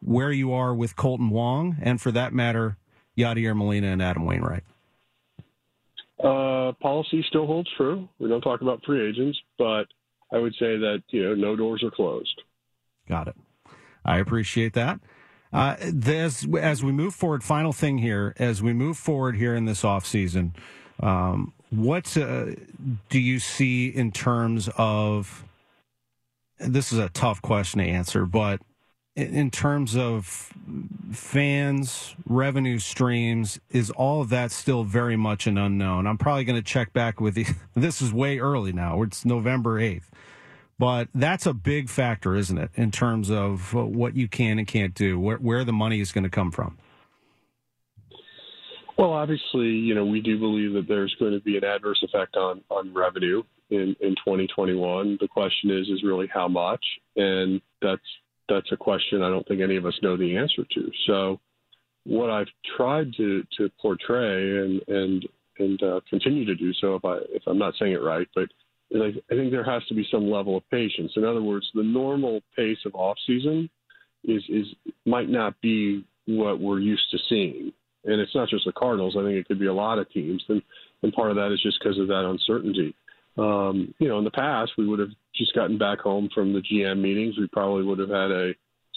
where 0.00 0.30
you 0.30 0.52
are 0.52 0.74
with 0.74 0.94
Kolten 0.94 1.30
Wong 1.30 1.76
and, 1.80 2.00
for 2.00 2.12
that 2.12 2.32
matter, 2.32 2.76
Yadier 3.16 3.56
Molina 3.56 3.88
and 3.88 4.02
Adam 4.02 4.24
Wainwright? 4.24 4.64
Uh, 6.22 6.72
policy 6.80 7.24
still 7.28 7.46
holds 7.46 7.68
true. 7.76 8.08
We 8.18 8.28
don't 8.28 8.40
talk 8.40 8.62
about 8.62 8.82
free 8.84 9.08
agents, 9.08 9.38
but 9.58 9.84
I 10.32 10.38
would 10.38 10.54
say 10.54 10.76
that 10.78 11.02
you 11.08 11.22
know 11.22 11.34
no 11.34 11.56
doors 11.56 11.82
are 11.82 11.90
closed. 11.90 12.42
Got 13.08 13.28
it. 13.28 13.36
I 14.04 14.18
appreciate 14.18 14.72
that. 14.74 15.00
Uh, 15.52 15.76
as 16.06 16.46
as 16.60 16.82
we 16.82 16.92
move 16.92 17.14
forward, 17.14 17.44
final 17.44 17.72
thing 17.72 17.98
here, 17.98 18.34
as 18.38 18.62
we 18.62 18.72
move 18.72 18.96
forward 18.96 19.36
here 19.36 19.54
in 19.54 19.66
this 19.66 19.84
off 19.84 20.06
season, 20.06 20.54
um, 21.00 21.52
what 21.70 22.16
uh, 22.16 22.46
do 23.08 23.20
you 23.20 23.38
see 23.38 23.88
in 23.88 24.12
terms 24.12 24.68
of? 24.76 25.44
This 26.58 26.90
is 26.90 26.98
a 26.98 27.10
tough 27.10 27.42
question 27.42 27.80
to 27.80 27.86
answer, 27.86 28.24
but 28.24 28.62
in 29.16 29.50
terms 29.50 29.96
of 29.96 30.52
fans, 31.10 32.14
revenue 32.28 32.78
streams, 32.78 33.58
is 33.70 33.90
all 33.90 34.20
of 34.20 34.28
that 34.28 34.52
still 34.52 34.84
very 34.84 35.16
much 35.16 35.46
an 35.46 35.56
unknown? 35.56 36.06
I'm 36.06 36.18
probably 36.18 36.44
going 36.44 36.62
to 36.62 36.64
check 36.64 36.92
back 36.92 37.20
with 37.20 37.38
you. 37.38 37.46
This 37.74 38.00
is 38.00 38.12
way 38.12 38.38
early 38.38 38.72
now. 38.72 39.02
It's 39.02 39.24
November 39.24 39.80
8th. 39.80 40.04
But 40.78 41.08
that's 41.14 41.46
a 41.46 41.54
big 41.54 41.88
factor, 41.88 42.34
isn't 42.34 42.58
it, 42.58 42.70
in 42.74 42.90
terms 42.90 43.30
of 43.30 43.72
what 43.72 44.14
you 44.14 44.28
can 44.28 44.58
and 44.58 44.66
can't 44.66 44.94
do, 44.94 45.18
where, 45.18 45.38
where 45.38 45.64
the 45.64 45.72
money 45.72 46.00
is 46.00 46.12
going 46.12 46.24
to 46.24 46.30
come 46.30 46.50
from? 46.50 46.76
Well, 48.98 49.12
obviously, 49.12 49.68
you 49.68 49.94
know, 49.94 50.04
we 50.04 50.20
do 50.20 50.38
believe 50.38 50.72
that 50.74 50.88
there's 50.88 51.14
going 51.18 51.32
to 51.32 51.40
be 51.40 51.56
an 51.56 51.64
adverse 51.64 52.02
effect 52.02 52.36
on, 52.36 52.62
on 52.70 52.92
revenue 52.94 53.42
in, 53.70 53.94
in 54.00 54.14
2021. 54.16 55.18
The 55.20 55.28
question 55.28 55.70
is, 55.70 55.88
is 55.88 56.02
really 56.02 56.28
how 56.32 56.48
much? 56.48 56.84
And 57.14 57.60
that's 57.80 58.02
that's 58.48 58.70
a 58.72 58.76
question 58.76 59.22
I 59.22 59.28
don't 59.28 59.46
think 59.46 59.60
any 59.60 59.76
of 59.76 59.86
us 59.86 59.98
know 60.02 60.16
the 60.16 60.36
answer 60.36 60.64
to. 60.74 60.90
So, 61.06 61.40
what 62.04 62.30
I've 62.30 62.48
tried 62.76 63.12
to 63.16 63.42
to 63.58 63.70
portray 63.80 64.58
and 64.58 64.82
and 64.88 65.26
and 65.58 65.82
uh, 65.82 66.00
continue 66.08 66.44
to 66.44 66.54
do 66.54 66.72
so, 66.74 66.94
if 66.96 67.04
I 67.04 67.18
if 67.30 67.42
I'm 67.46 67.58
not 67.58 67.74
saying 67.78 67.92
it 67.92 68.02
right, 68.02 68.28
but 68.34 68.48
I, 68.94 69.12
I 69.30 69.34
think 69.34 69.50
there 69.50 69.64
has 69.64 69.84
to 69.86 69.94
be 69.94 70.06
some 70.10 70.30
level 70.30 70.56
of 70.56 70.68
patience. 70.70 71.12
In 71.16 71.24
other 71.24 71.42
words, 71.42 71.66
the 71.74 71.82
normal 71.82 72.40
pace 72.54 72.78
of 72.84 72.94
off 72.94 73.16
season 73.26 73.68
is 74.24 74.42
is 74.48 74.66
might 75.04 75.28
not 75.28 75.60
be 75.60 76.04
what 76.26 76.60
we're 76.60 76.80
used 76.80 77.10
to 77.10 77.18
seeing, 77.28 77.72
and 78.04 78.20
it's 78.20 78.34
not 78.34 78.48
just 78.48 78.64
the 78.64 78.72
Cardinals. 78.72 79.16
I 79.18 79.22
think 79.22 79.36
it 79.36 79.48
could 79.48 79.60
be 79.60 79.66
a 79.66 79.74
lot 79.74 79.98
of 79.98 80.10
teams, 80.10 80.44
and 80.48 80.62
and 81.02 81.12
part 81.12 81.30
of 81.30 81.36
that 81.36 81.52
is 81.52 81.62
just 81.62 81.78
because 81.80 81.98
of 81.98 82.08
that 82.08 82.28
uncertainty. 82.28 82.94
Um, 83.38 83.94
you 83.98 84.08
know, 84.08 84.18
in 84.18 84.24
the 84.24 84.30
past, 84.30 84.72
we 84.78 84.86
would 84.86 84.98
have 84.98 85.10
just 85.34 85.54
gotten 85.54 85.78
back 85.78 86.00
home 86.00 86.28
from 86.34 86.52
the 86.52 86.62
GM 86.62 87.00
meetings. 87.00 87.36
We 87.38 87.46
probably 87.48 87.84
would 87.84 87.98
have 87.98 88.08
had 88.08 88.30
a 88.30 88.52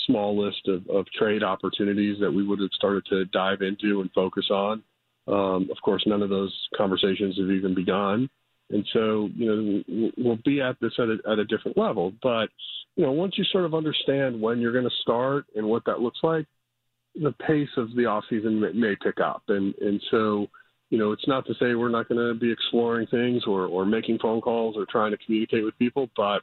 small 0.08 0.38
list 0.41 0.67
of, 0.67 0.88
of 0.88 1.06
trade 1.17 1.43
opportunities 1.43 2.17
that 2.21 2.32
we 2.32 2.45
would 2.45 2.60
have 2.60 2.71
started 2.73 3.06
to 3.08 3.25
dive 3.25 3.62
into 3.62 4.02
and 4.02 4.10
focus 4.13 4.47
on. 4.49 4.84
Um, 5.28 5.69
of 5.69 5.78
course, 5.84 6.04
none 6.08 6.23
of 6.23 6.30
those 6.30 6.56
conversations 6.75 7.38
have 7.38 7.52
even 7.52 7.75
begun. 7.75 8.30
And 8.71 8.88
so, 8.93 9.30
you 9.36 9.84
know, 9.88 10.12
we'll 10.17 10.39
be 10.45 10.62
at 10.62 10.78
this 10.80 10.93
at 10.99 11.10
a, 11.10 11.17
at 11.32 11.39
a 11.39 11.45
different 11.45 11.78
level. 11.78 12.13
But, 12.21 12.49
you 12.95 13.04
know, 13.04 13.12
once 13.12 13.38
you 13.38 13.43
sort 13.45 13.65
of 13.65 13.73
understand 13.73 14.39
when 14.39 14.60
you're 14.60 14.71
going 14.71 14.86
to 14.86 15.02
start 15.02 15.45
and 15.56 15.67
what 15.67 15.86
that 15.86 15.99
looks 15.99 16.19
like, 16.23 16.45
the 17.15 17.32
pace 17.45 17.69
of 17.78 17.95
the 17.95 18.06
off 18.06 18.23
season 18.30 18.60
may, 18.60 18.71
may 18.71 18.95
pick 19.04 19.19
up. 19.19 19.43
And, 19.47 19.73
and 19.75 20.02
so, 20.12 20.47
you 20.89 20.97
know, 20.97 21.12
it's 21.12 21.28
not 21.28 21.45
to 21.45 21.54
say 21.56 21.75
we're 21.75 21.89
not 21.89 22.08
going 22.10 22.19
to 22.19 22.39
be 22.39 22.52
exploring 22.52 23.08
things 23.08 23.43
or, 23.45 23.65
or 23.65 23.86
making 23.86 24.19
phone 24.19 24.41
calls 24.41 24.75
or 24.75 24.86
trying 24.89 25.12
to 25.12 25.17
communicate 25.17 25.63
with 25.63 25.78
people, 25.78 26.10
but 26.15 26.41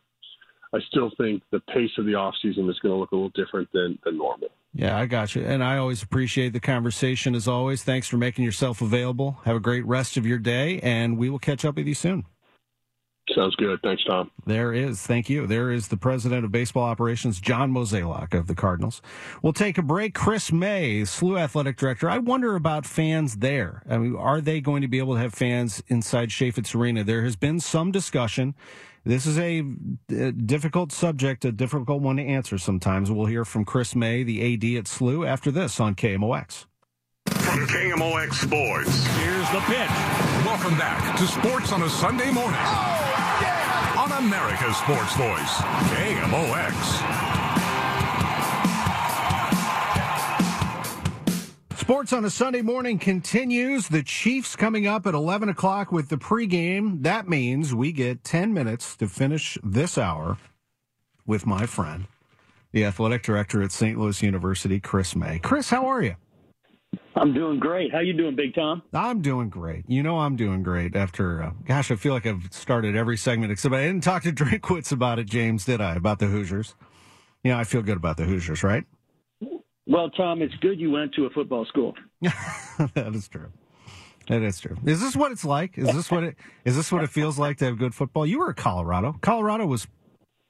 I 0.72 0.78
still 0.88 1.10
think 1.16 1.42
the 1.50 1.60
pace 1.60 1.90
of 1.98 2.06
the 2.06 2.14
off 2.14 2.34
season 2.42 2.68
is 2.68 2.78
going 2.80 2.94
to 2.94 2.98
look 2.98 3.12
a 3.12 3.16
little 3.16 3.30
different 3.30 3.68
than, 3.72 3.98
than 4.04 4.18
normal. 4.18 4.48
Yeah, 4.72 4.96
I 4.96 5.06
got 5.06 5.34
you. 5.34 5.42
And 5.42 5.64
I 5.64 5.78
always 5.78 6.02
appreciate 6.02 6.52
the 6.52 6.60
conversation 6.60 7.34
as 7.34 7.48
always. 7.48 7.82
Thanks 7.82 8.08
for 8.08 8.18
making 8.18 8.44
yourself 8.44 8.82
available. 8.82 9.38
Have 9.44 9.56
a 9.56 9.60
great 9.60 9.86
rest 9.86 10.16
of 10.16 10.26
your 10.26 10.38
day, 10.38 10.80
and 10.80 11.16
we 11.16 11.30
will 11.30 11.38
catch 11.38 11.64
up 11.64 11.76
with 11.76 11.86
you 11.86 11.94
soon. 11.94 12.24
Sounds 13.36 13.54
good. 13.56 13.78
Thanks, 13.82 14.02
Tom. 14.04 14.30
There 14.46 14.72
is. 14.72 15.02
Thank 15.02 15.28
you. 15.28 15.46
There 15.46 15.70
is 15.70 15.88
the 15.88 15.98
president 15.98 16.46
of 16.46 16.50
baseball 16.50 16.84
operations, 16.84 17.38
John 17.38 17.70
Mozeliak 17.70 18.32
of 18.32 18.46
the 18.46 18.54
Cardinals. 18.54 19.02
We'll 19.42 19.52
take 19.52 19.76
a 19.76 19.82
break. 19.82 20.14
Chris 20.14 20.50
May, 20.50 21.02
SLU 21.02 21.38
athletic 21.38 21.76
director. 21.76 22.08
I 22.08 22.16
wonder 22.16 22.56
about 22.56 22.86
fans 22.86 23.36
there. 23.36 23.82
I 23.90 23.98
mean, 23.98 24.16
are 24.16 24.40
they 24.40 24.62
going 24.62 24.80
to 24.80 24.88
be 24.88 24.98
able 24.98 25.14
to 25.16 25.20
have 25.20 25.34
fans 25.34 25.82
inside 25.88 26.30
Chaifetz 26.30 26.74
Arena? 26.74 27.04
There 27.04 27.24
has 27.24 27.36
been 27.36 27.60
some 27.60 27.92
discussion. 27.92 28.54
This 29.04 29.26
is 29.26 29.38
a, 29.38 29.62
a 30.08 30.32
difficult 30.32 30.90
subject, 30.90 31.44
a 31.44 31.52
difficult 31.52 32.00
one 32.00 32.16
to 32.16 32.22
answer 32.24 32.56
sometimes. 32.56 33.10
We'll 33.10 33.26
hear 33.26 33.44
from 33.44 33.66
Chris 33.66 33.94
May, 33.94 34.22
the 34.22 34.40
AD 34.54 34.64
at 34.78 34.84
SLU, 34.86 35.28
after 35.28 35.50
this 35.50 35.78
on 35.78 35.94
KMOX. 35.94 36.64
From 37.26 37.66
KMOX 37.66 38.32
Sports. 38.32 39.06
Here's 39.18 39.50
the 39.50 39.60
pitch. 39.66 39.90
Welcome 40.46 40.78
back 40.78 41.18
to 41.18 41.26
Sports 41.26 41.72
on 41.72 41.82
a 41.82 41.90
Sunday 41.90 42.30
morning. 42.30 42.58
Oh! 42.62 43.15
America's 44.18 44.78
Sports 44.78 45.14
Voice, 45.16 45.56
KMOX. 45.92 46.72
Sports 51.76 52.14
on 52.14 52.24
a 52.24 52.30
Sunday 52.30 52.62
morning 52.62 52.98
continues. 52.98 53.88
The 53.88 54.02
Chiefs 54.02 54.56
coming 54.56 54.86
up 54.86 55.06
at 55.06 55.12
11 55.12 55.50
o'clock 55.50 55.92
with 55.92 56.08
the 56.08 56.16
pregame. 56.16 57.02
That 57.02 57.28
means 57.28 57.74
we 57.74 57.92
get 57.92 58.24
10 58.24 58.54
minutes 58.54 58.96
to 58.96 59.06
finish 59.06 59.58
this 59.62 59.98
hour 59.98 60.38
with 61.26 61.44
my 61.44 61.66
friend, 61.66 62.06
the 62.72 62.86
athletic 62.86 63.22
director 63.22 63.62
at 63.62 63.70
St. 63.70 63.98
Louis 63.98 64.22
University, 64.22 64.80
Chris 64.80 65.14
May. 65.14 65.40
Chris, 65.40 65.68
how 65.68 65.84
are 65.84 66.02
you? 66.02 66.16
I'm 67.14 67.32
doing 67.32 67.58
great. 67.58 67.92
How 67.92 68.00
you 68.00 68.12
doing, 68.12 68.36
Big 68.36 68.54
Tom? 68.54 68.82
I'm 68.92 69.22
doing 69.22 69.48
great. 69.48 69.84
You 69.88 70.02
know 70.02 70.18
I'm 70.18 70.36
doing 70.36 70.62
great 70.62 70.94
after, 70.94 71.42
uh, 71.42 71.50
gosh, 71.66 71.90
I 71.90 71.96
feel 71.96 72.12
like 72.12 72.26
I've 72.26 72.48
started 72.50 72.96
every 72.96 73.16
segment 73.16 73.52
except 73.52 73.74
I 73.74 73.84
didn't 73.84 74.02
talk 74.02 74.22
to 74.24 74.32
Drinkwitz 74.32 74.92
about 74.92 75.18
it, 75.18 75.26
James, 75.26 75.64
did 75.64 75.80
I? 75.80 75.94
About 75.94 76.18
the 76.18 76.26
Hoosiers. 76.26 76.74
You 77.42 77.52
know, 77.52 77.58
I 77.58 77.64
feel 77.64 77.82
good 77.82 77.96
about 77.96 78.16
the 78.16 78.24
Hoosiers, 78.24 78.62
right? 78.62 78.84
Well, 79.86 80.10
Tom, 80.10 80.42
it's 80.42 80.54
good 80.56 80.80
you 80.80 80.90
went 80.90 81.14
to 81.14 81.26
a 81.26 81.30
football 81.30 81.64
school. 81.66 81.94
that 82.20 83.14
is 83.14 83.28
true. 83.28 83.52
That 84.28 84.42
is 84.42 84.58
true. 84.58 84.76
Is 84.84 85.00
this 85.00 85.14
what 85.14 85.30
it's 85.30 85.44
like? 85.44 85.78
Is 85.78 85.92
this 85.94 86.10
what 86.10 86.24
it 86.24 86.36
is 86.64 86.74
this 86.74 86.90
what 86.90 87.04
it 87.04 87.10
feels 87.10 87.38
like 87.38 87.58
to 87.58 87.66
have 87.66 87.78
good 87.78 87.94
football? 87.94 88.26
You 88.26 88.40
were 88.40 88.50
at 88.50 88.56
Colorado. 88.56 89.16
Colorado 89.20 89.66
was 89.66 89.86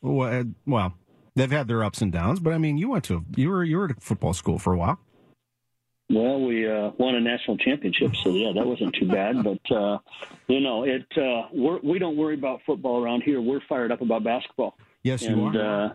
well, 0.00 0.94
they've 1.35 1.50
had 1.50 1.68
their 1.68 1.85
ups 1.85 2.00
and 2.00 2.11
downs, 2.11 2.40
but 2.40 2.54
I 2.54 2.59
mean, 2.59 2.78
you 2.78 2.88
went 2.88 3.04
to 3.04 3.24
you 3.37 3.50
were 3.50 3.64
you 3.64 3.76
were 3.76 3.90
at 3.90 4.02
football 4.02 4.32
school 4.32 4.59
for 4.59 4.72
a 4.72 4.78
while. 4.78 4.98
Well, 6.09 6.40
we 6.40 6.71
uh, 6.71 6.92
won 6.99 7.16
a 7.16 7.21
national 7.21 7.59
championship, 7.59 8.14
so 8.16 8.31
yeah, 8.31 8.53
that 8.55 8.64
wasn't 8.64 8.95
too 8.95 9.09
bad. 9.09 9.37
But 9.42 9.75
uh, 9.75 9.99
you 10.47 10.61
know, 10.61 10.85
it 10.85 11.07
uh, 11.16 11.49
we're, 11.53 11.81
we 11.83 11.99
don't 11.99 12.16
worry 12.16 12.35
about 12.35 12.61
football 12.64 13.03
around 13.03 13.23
here. 13.23 13.40
We're 13.40 13.61
fired 13.69 13.90
up 13.90 14.01
about 14.01 14.23
basketball. 14.23 14.77
Yes, 15.03 15.23
you 15.23 15.47
and, 15.47 15.57
are. 15.57 15.87
Uh, 15.87 15.95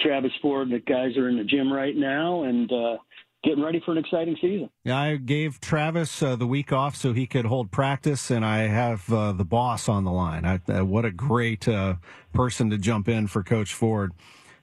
Travis 0.00 0.32
Ford, 0.40 0.70
the 0.70 0.78
guys 0.78 1.16
are 1.16 1.28
in 1.28 1.36
the 1.36 1.44
gym 1.44 1.72
right 1.72 1.94
now, 1.94 2.44
and 2.44 2.72
uh, 2.72 2.96
getting 3.42 3.62
ready 3.62 3.80
for 3.84 3.92
an 3.92 3.98
exciting 3.98 4.36
season. 4.40 4.70
Yeah, 4.84 4.98
I 4.98 5.16
gave 5.16 5.60
Travis 5.60 6.22
uh, 6.22 6.36
the 6.36 6.46
week 6.46 6.72
off 6.72 6.96
so 6.96 7.12
he 7.12 7.26
could 7.26 7.46
hold 7.46 7.70
practice, 7.70 8.30
and 8.30 8.44
I 8.44 8.68
have 8.68 9.10
uh, 9.12 9.32
the 9.32 9.44
boss 9.44 9.88
on 9.88 10.04
the 10.04 10.10
line. 10.10 10.44
I, 10.44 10.60
uh, 10.72 10.84
what 10.84 11.04
a 11.04 11.10
great 11.10 11.68
uh, 11.68 11.96
person 12.32 12.70
to 12.70 12.78
jump 12.78 13.08
in 13.08 13.26
for 13.26 13.42
Coach 13.42 13.72
Ford. 13.72 14.12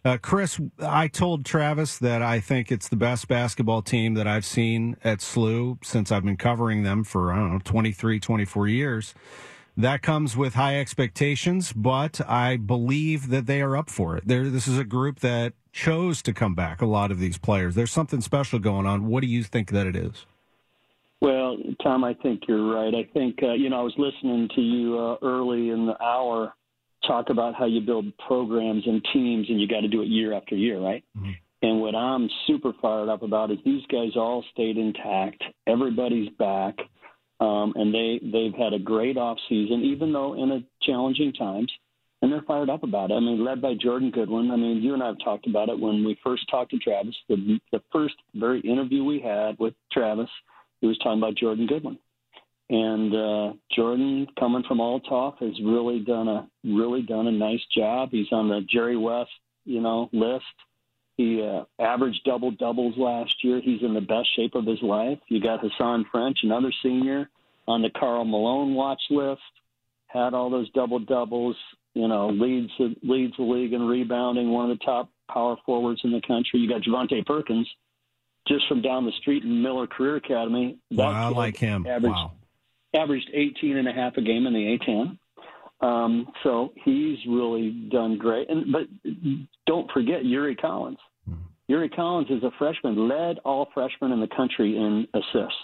Uh, 0.05 0.17
Chris, 0.17 0.59
I 0.79 1.07
told 1.07 1.45
Travis 1.45 1.97
that 1.97 2.21
I 2.21 2.39
think 2.39 2.71
it's 2.71 2.87
the 2.87 2.95
best 2.95 3.27
basketball 3.27 3.81
team 3.81 4.13
that 4.13 4.27
I've 4.27 4.45
seen 4.45 4.95
at 5.03 5.19
SLU 5.19 5.83
since 5.83 6.11
I've 6.11 6.23
been 6.23 6.37
covering 6.37 6.83
them 6.83 7.03
for, 7.03 7.33
I 7.33 7.37
don't 7.37 7.53
know, 7.53 7.59
23, 7.63 8.19
24 8.19 8.67
years. 8.67 9.13
That 9.75 10.01
comes 10.01 10.35
with 10.35 10.55
high 10.55 10.79
expectations, 10.79 11.71
but 11.71 12.19
I 12.27 12.57
believe 12.57 13.29
that 13.29 13.45
they 13.45 13.61
are 13.61 13.77
up 13.77 13.89
for 13.89 14.17
it. 14.17 14.23
They're, 14.25 14.49
this 14.49 14.67
is 14.67 14.79
a 14.79 14.83
group 14.83 15.19
that 15.19 15.53
chose 15.71 16.21
to 16.23 16.33
come 16.33 16.55
back, 16.55 16.81
a 16.81 16.85
lot 16.85 17.11
of 17.11 17.19
these 17.19 17.37
players. 17.37 17.75
There's 17.75 17.91
something 17.91 18.21
special 18.21 18.59
going 18.59 18.87
on. 18.87 19.07
What 19.07 19.21
do 19.21 19.27
you 19.27 19.43
think 19.43 19.69
that 19.71 19.85
it 19.85 19.95
is? 19.95 20.25
Well, 21.21 21.57
Tom, 21.83 22.03
I 22.03 22.13
think 22.15 22.43
you're 22.47 22.73
right. 22.73 22.93
I 22.93 23.03
think, 23.13 23.39
uh, 23.43 23.53
you 23.53 23.69
know, 23.69 23.79
I 23.79 23.83
was 23.83 23.93
listening 23.97 24.49
to 24.55 24.61
you 24.61 24.97
uh, 24.97 25.17
early 25.21 25.69
in 25.69 25.85
the 25.85 26.01
hour 26.01 26.53
talk 27.07 27.29
about 27.29 27.55
how 27.55 27.65
you 27.65 27.81
build 27.81 28.05
programs 28.27 28.83
and 28.85 29.01
teams, 29.13 29.47
and 29.49 29.59
you 29.59 29.67
got 29.67 29.81
to 29.81 29.87
do 29.87 30.01
it 30.01 30.07
year 30.07 30.33
after 30.33 30.55
year, 30.55 30.79
right? 30.79 31.03
Mm-hmm. 31.17 31.31
And 31.63 31.81
what 31.81 31.95
I'm 31.95 32.29
super 32.45 32.73
fired 32.81 33.09
up 33.09 33.23
about 33.23 33.51
is 33.51 33.57
these 33.65 33.85
guys 33.91 34.15
all 34.15 34.43
stayed 34.53 34.77
intact. 34.77 35.43
Everybody's 35.65 36.29
back, 36.37 36.75
um, 37.39 37.73
and 37.75 37.93
they 37.93 38.19
they've 38.21 38.53
had 38.53 38.73
a 38.73 38.79
great 38.79 39.17
off 39.17 39.37
season, 39.49 39.83
even 39.83 40.13
though 40.13 40.35
in 40.35 40.51
a 40.51 40.59
challenging 40.83 41.33
times. 41.33 41.71
And 42.19 42.31
they're 42.31 42.41
fired 42.47 42.71
up 42.71 42.81
about 42.81 43.11
it. 43.11 43.13
I 43.13 43.19
mean, 43.19 43.45
led 43.45 43.61
by 43.61 43.75
Jordan 43.79 44.09
Goodwin. 44.09 44.49
I 44.49 44.55
mean, 44.55 44.81
you 44.81 44.95
and 44.95 45.03
I 45.03 45.07
have 45.07 45.19
talked 45.23 45.45
about 45.45 45.69
it 45.69 45.79
when 45.79 46.03
we 46.03 46.17
first 46.23 46.49
talked 46.49 46.71
to 46.71 46.79
Travis. 46.79 47.15
The 47.29 47.59
the 47.71 47.79
first 47.91 48.15
very 48.33 48.59
interview 48.61 49.03
we 49.03 49.19
had 49.19 49.59
with 49.59 49.75
Travis, 49.91 50.29
he 50.81 50.87
was 50.87 50.97
talking 50.97 51.19
about 51.19 51.35
Jordan 51.35 51.67
Goodwin 51.67 51.99
and 52.69 53.15
uh, 53.15 53.53
Jordan, 53.73 54.27
coming 54.37 54.63
from 54.67 54.79
Althoff, 54.79 55.39
has 55.39 55.53
really 55.63 55.99
done 55.99 56.27
a 56.27 56.47
really 56.65 57.01
done 57.01 57.27
a 57.27 57.31
nice 57.31 57.61
job. 57.75 58.09
He's 58.11 58.27
on 58.31 58.49
the 58.49 58.59
Jerry 58.69 58.97
West, 58.97 59.31
you 59.63 59.81
know, 59.81 60.09
list. 60.11 60.43
He 61.15 61.41
uh, 61.41 61.63
averaged 61.81 62.21
double 62.25 62.51
doubles 62.51 62.95
last 62.97 63.33
year. 63.41 63.61
He's 63.63 63.81
in 63.81 63.93
the 63.93 64.01
best 64.01 64.27
shape 64.35 64.53
of 64.53 64.65
his 64.65 64.81
life. 64.81 65.17
You 65.29 65.41
got 65.41 65.61
Hasahn 65.61 66.03
French, 66.11 66.39
another 66.43 66.71
senior, 66.83 67.29
on 67.67 67.81
the 67.81 67.89
Karl 67.97 68.25
Malone 68.25 68.75
watch 68.75 69.01
list. 69.09 69.41
Had 70.07 70.33
all 70.33 70.49
those 70.49 70.69
double 70.71 70.99
doubles. 70.99 71.55
You 71.93 72.07
know, 72.07 72.27
leads 72.29 72.71
leads 73.01 73.35
the 73.37 73.43
league 73.43 73.73
in 73.73 73.81
rebounding. 73.81 74.51
One 74.51 74.69
of 74.69 74.77
the 74.77 74.85
top 74.85 75.09
power 75.31 75.55
forwards 75.65 76.01
in 76.03 76.11
the 76.11 76.21
country. 76.27 76.59
You 76.59 76.69
got 76.69 76.81
Javonte 76.81 77.25
Perkins, 77.25 77.67
just 78.47 78.67
from 78.67 78.81
down 78.81 79.05
the 79.05 79.11
street 79.21 79.43
in 79.43 79.63
Miller 79.63 79.87
Career 79.87 80.17
Academy. 80.17 80.77
Wow, 80.91 81.29
I 81.29 81.29
like 81.29 81.57
him. 81.57 81.87
Averaged, 81.87 82.13
wow 82.13 82.36
averaged 82.97 83.29
18 83.33 83.77
and 83.77 83.87
a 83.87 83.93
half 83.93 84.17
a 84.17 84.21
game 84.21 84.47
in 84.47 84.53
the 84.53 84.77
A10. 84.77 85.17
Um, 85.79 86.27
so 86.43 86.73
he's 86.83 87.17
really 87.27 87.69
done 87.91 88.17
great. 88.17 88.49
And 88.49 88.71
but 88.71 88.87
don't 89.67 89.89
forget 89.91 90.25
Yuri 90.25 90.55
Collins. 90.55 90.97
Mm-hmm. 91.29 91.41
Yuri 91.67 91.89
Collins 91.89 92.29
is 92.31 92.43
a 92.43 92.51
freshman, 92.57 93.07
led 93.07 93.37
all 93.45 93.67
freshmen 93.73 94.11
in 94.11 94.19
the 94.19 94.29
country 94.35 94.75
in 94.75 95.07
assists. 95.13 95.59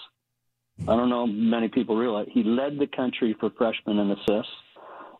I 0.82 0.96
don't 0.96 1.08
know 1.08 1.26
many 1.26 1.68
people 1.68 1.96
realize 1.96 2.26
he 2.32 2.42
led 2.42 2.78
the 2.78 2.88
country 2.88 3.36
for 3.38 3.50
freshmen 3.56 3.98
in 3.98 4.10
assists. 4.10 4.52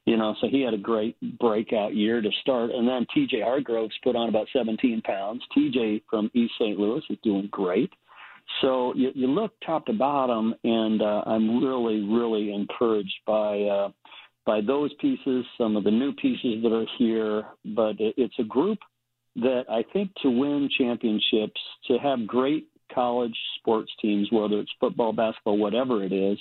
You 0.07 0.18
know, 0.18 0.35
so 0.40 0.48
he 0.48 0.61
had 0.61 0.74
a 0.74 0.79
great 0.79 1.16
breakout 1.38 1.94
year 1.94 2.20
to 2.20 2.29
start. 2.42 2.70
And 2.70 2.87
then 2.87 3.07
TJ 3.16 3.42
Hargroves 3.42 3.94
put 4.03 4.16
on 4.16 4.29
about 4.29 4.48
17 4.53 5.00
pounds. 5.00 5.42
TJ 5.57 6.03
from 6.11 6.31
East 6.35 6.53
St. 6.61 6.79
Louis 6.79 7.03
is 7.09 7.16
doing 7.22 7.48
great. 7.50 7.90
So 8.61 8.95
you, 8.95 9.11
you 9.15 9.27
look 9.27 9.53
top 9.65 9.87
to 9.87 9.93
bottom, 9.93 10.55
and 10.65 11.03
uh, 11.03 11.23
I'm 11.27 11.63
really, 11.63 12.03
really 12.03 12.53
encouraged 12.53 13.15
by 13.27 13.63
uh, 13.63 13.89
by 14.47 14.61
those 14.61 14.93
pieces, 15.01 15.45
some 15.57 15.77
of 15.77 15.85
the 15.85 15.91
new 15.91 16.13
pieces 16.13 16.63
that 16.63 16.73
are 16.73 16.87
here. 16.99 17.45
But 17.65 18.01
it, 18.01 18.15
it's 18.17 18.39
a 18.39 18.45
group 18.45 18.79
that 19.37 19.65
I 19.69 19.85
think 19.93 20.11
to 20.23 20.31
win 20.31 20.69
championships, 20.79 21.61
to 21.89 21.99
have 21.99 22.27
great 22.27 22.69
college 22.95 23.37
sports 23.59 23.91
teams, 24.01 24.29
whether 24.31 24.61
it's 24.61 24.71
football, 24.79 25.13
basketball, 25.13 25.59
whatever 25.59 26.05
it 26.05 26.13
is, 26.13 26.39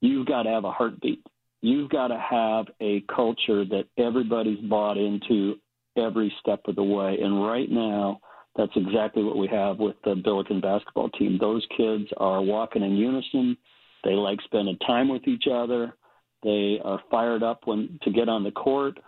you've 0.00 0.26
got 0.26 0.44
to 0.44 0.50
have 0.50 0.64
a 0.64 0.70
heartbeat. 0.70 1.24
You've 1.62 1.90
got 1.90 2.08
to 2.08 2.18
have 2.18 2.66
a 2.80 3.02
culture 3.14 3.64
that 3.64 3.84
everybody's 3.98 4.60
bought 4.60 4.96
into 4.96 5.56
every 5.96 6.32
step 6.40 6.60
of 6.66 6.76
the 6.76 6.82
way. 6.82 7.18
And 7.22 7.44
right 7.44 7.70
now, 7.70 8.20
that's 8.56 8.72
exactly 8.76 9.22
what 9.22 9.36
we 9.36 9.48
have 9.48 9.78
with 9.78 9.96
the 10.04 10.14
Billiken 10.14 10.60
basketball 10.60 11.08
team. 11.10 11.38
Those 11.40 11.66
kids 11.76 12.04
are 12.16 12.42
walking 12.42 12.82
in 12.82 12.96
unison. 12.96 13.56
They 14.04 14.12
like 14.12 14.38
spending 14.44 14.78
time 14.78 15.08
with 15.08 15.26
each 15.28 15.44
other. 15.52 15.94
They 16.42 16.80
are 16.84 17.00
fired 17.10 17.42
up 17.42 17.60
when 17.66 17.98
to 18.02 18.10
get 18.10 18.28
on 18.28 18.44
the 18.44 18.50
court, 18.50 18.98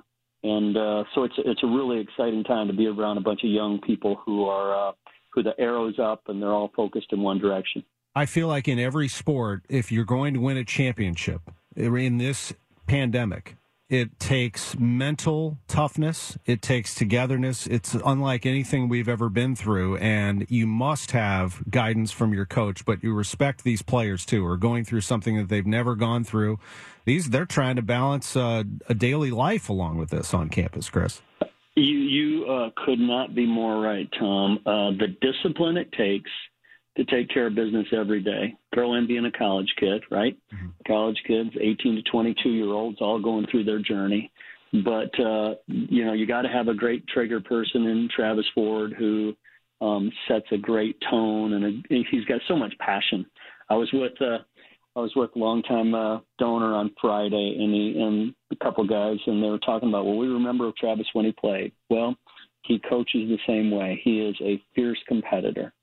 and 0.43 0.77
uh, 0.77 1.05
so 1.15 1.25
it's 1.25 1.35
it's 1.39 1.63
a 1.63 1.67
really 1.67 1.99
exciting 1.99 2.45
time 2.45 2.67
to 2.67 2.75
be 2.75 2.87
around 2.87 3.17
a 3.17 3.23
bunch 3.23 3.41
of 3.43 3.51
young 3.51 3.81
people 3.81 4.21
who 4.25 4.45
are 4.45 4.91
uh, 4.91 4.93
who 5.33 5.43
the 5.43 5.59
arrows 5.59 5.99
up 5.99 6.23
and 6.29 6.43
they're 6.43 6.53
all 6.53 6.71
focused 6.77 7.13
in 7.13 7.23
one 7.23 7.39
direction. 7.39 7.83
I 8.15 8.27
feel 8.27 8.49
like 8.49 8.69
in 8.69 8.79
every 8.79 9.09
sport, 9.09 9.65
if 9.71 9.91
you're 9.91 10.05
going 10.05 10.35
to 10.35 10.41
win 10.41 10.59
a 10.59 10.65
championship 10.65 11.41
in 11.75 12.19
this 12.19 12.53
pandemic, 12.87 13.57
it 13.93 14.19
takes 14.19 14.75
mental 14.79 15.59
toughness. 15.69 16.39
It 16.47 16.63
takes 16.63 16.95
togetherness. 16.95 17.67
It's 17.67 17.93
unlike 17.93 18.47
anything 18.47 18.89
we've 18.89 19.09
ever 19.09 19.29
been 19.29 19.55
through. 19.55 19.99
And 19.99 20.47
you 20.49 20.67
must 20.67 21.11
have 21.11 21.63
guidance 21.69 22.11
from 22.11 22.33
your 22.33 22.47
coach, 22.47 22.87
but 22.87 23.05
you 23.05 23.13
respect 23.13 23.65
these 23.65 23.83
players 23.83 24.25
too, 24.25 24.47
are 24.47 24.57
going 24.57 24.87
through 24.87 25.03
something 25.03 25.37
that 25.37 25.51
they've 25.51 25.67
never 25.67 25.95
gone 25.95 26.25
through. 26.25 26.59
These, 27.05 27.29
they're 27.29 27.45
trying 27.45 27.77
to 27.77 27.83
balance 27.83 28.35
uh, 28.35 28.65
a 28.89 28.95
daily 28.95 29.31
life 29.31 29.69
along 29.69 29.99
with 29.99 30.09
this 30.09 30.33
on 30.33 30.49
campus, 30.49 30.89
Chris. 30.89 31.21
You, 31.75 31.85
you 31.85 32.47
uh, 32.47 32.71
could 32.87 32.99
not 32.99 33.35
be 33.35 33.45
more 33.45 33.79
right, 33.79 34.09
Tom. 34.19 34.59
Uh, 34.65 34.93
the 34.93 35.15
discipline 35.21 35.77
it 35.77 35.93
takes– 35.93 36.31
to 36.97 37.05
take 37.05 37.29
care 37.31 37.47
of 37.47 37.55
business 37.55 37.87
every 37.93 38.21
day. 38.21 38.55
Throw 38.75 38.95
in 38.95 39.07
being 39.07 39.25
a 39.25 39.33
college 39.33 39.73
kid, 39.79 40.03
right? 40.11 40.37
Mm-hmm. 40.55 40.69
College 40.87 41.21
kids, 41.27 41.51
18 41.59 41.97
to 41.97 42.03
22 42.11 42.49
year 42.51 42.69
olds, 42.69 42.99
all 43.01 43.21
going 43.21 43.47
through 43.51 43.65
their 43.65 43.81
journey. 43.81 44.31
But 44.85 45.19
uh, 45.21 45.55
you 45.67 46.05
know, 46.05 46.15
you 46.15 46.27
got 46.27 46.43
to 46.43 46.49
have 46.49 46.69
a 46.69 46.75
great 46.75 47.07
trigger 47.09 47.41
person 47.41 47.87
in 47.87 48.09
Travis 48.15 48.47
Ford 48.55 48.95
who 48.99 49.35
um, 49.83 50.11
sets 50.29 50.47
a 50.51 50.57
great 50.57 50.97
tone, 51.11 51.53
and 51.53 51.65
a, 51.65 52.05
he's 52.11 52.25
got 52.25 52.41
so 52.49 52.57
much 52.57 52.73
passion. 52.79 53.27
I 53.69 53.75
was 53.75 53.91
with 53.93 54.13
uh, 54.21 54.39
I 54.97 55.01
was 55.01 55.13
with 55.15 55.31
a 55.37 55.39
longtime 55.39 55.95
uh, 55.95 56.21
donor 56.39 56.75
on 56.75 56.91
Friday, 57.01 57.57
and 57.61 57.75
he 57.75 58.01
and 58.01 58.35
a 58.51 58.65
couple 58.65 58.87
guys, 58.87 59.19
and 59.27 59.43
they 59.43 59.49
were 59.49 59.59
talking 59.59 59.91
about, 59.91 60.07
well, 60.07 60.17
we 60.17 60.29
remember 60.29 60.71
Travis 60.79 61.07
when 61.13 61.27
he 61.27 61.33
played. 61.33 61.73
Well, 61.91 62.15
he 62.63 62.79
coaches 62.79 63.29
the 63.29 63.39
same 63.47 63.71
way. 63.71 64.01
He 64.03 64.21
is 64.21 64.37
a 64.41 64.63
fierce 64.75 65.01
competitor 65.07 65.75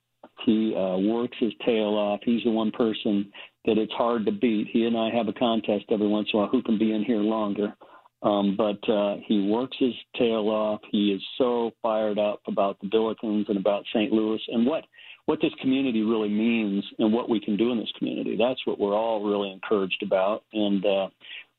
he 0.45 0.75
uh, 0.75 0.97
works 0.97 1.37
his 1.39 1.53
tail 1.65 1.95
off. 1.95 2.21
He's 2.23 2.43
the 2.43 2.51
one 2.51 2.71
person 2.71 3.31
that 3.65 3.77
it's 3.77 3.93
hard 3.93 4.25
to 4.25 4.31
beat. 4.31 4.67
He 4.71 4.85
and 4.85 4.97
I 4.97 5.09
have 5.09 5.27
a 5.27 5.33
contest 5.33 5.85
every 5.91 6.07
once 6.07 6.29
in 6.33 6.39
a 6.39 6.41
while 6.41 6.51
who 6.51 6.61
can 6.63 6.77
be 6.77 6.93
in 6.93 7.03
here 7.03 7.17
longer. 7.17 7.73
Um, 8.21 8.57
but 8.57 8.89
uh, 8.89 9.15
he 9.25 9.47
works 9.47 9.77
his 9.79 9.93
tail 10.17 10.49
off. 10.49 10.81
He 10.91 11.11
is 11.11 11.21
so 11.37 11.71
fired 11.81 12.19
up 12.19 12.41
about 12.47 12.77
the 12.81 12.87
Billikens 12.87 13.47
and 13.47 13.57
about 13.57 13.85
St. 13.93 14.11
Louis 14.11 14.41
and 14.49 14.65
what 14.65 14.85
what 15.25 15.39
this 15.41 15.53
community 15.61 16.01
really 16.01 16.27
means 16.27 16.83
and 16.97 17.13
what 17.13 17.29
we 17.29 17.39
can 17.39 17.55
do 17.55 17.71
in 17.71 17.77
this 17.77 17.91
community. 17.99 18.35
That's 18.35 18.65
what 18.65 18.79
we're 18.79 18.95
all 18.95 19.23
really 19.23 19.51
encouraged 19.51 20.01
about. 20.01 20.43
And 20.53 20.83
uh, 20.83 21.09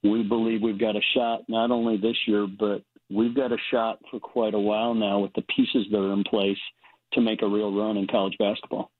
we 0.03 0.25
believe 0.25 0.61
we've 0.61 0.81
got 0.81 0.97
a 0.97 1.01
shot 1.15 1.43
not 1.49 1.71
only 1.71 1.97
this 1.97 2.17
year, 2.27 2.49
but 2.49 2.83
we've 3.11 3.35
got 3.35 3.53
a 3.53 3.57
shot 3.71 4.01
for 4.11 4.19
quite 4.19 4.55
a 4.55 4.59
while 4.59 4.93
now 4.93 5.21
with 5.21 5.33
the 5.35 5.43
pieces 5.43 5.87
that 5.93 5.99
are 5.99 6.13
in 6.13 6.25
place 6.25 6.59
to 7.13 7.21
make 7.21 7.43
a 7.43 7.49
real 7.49 7.73
run 7.73 7.97
in 7.97 8.07
college 8.07 8.37
basketball. 8.39 8.91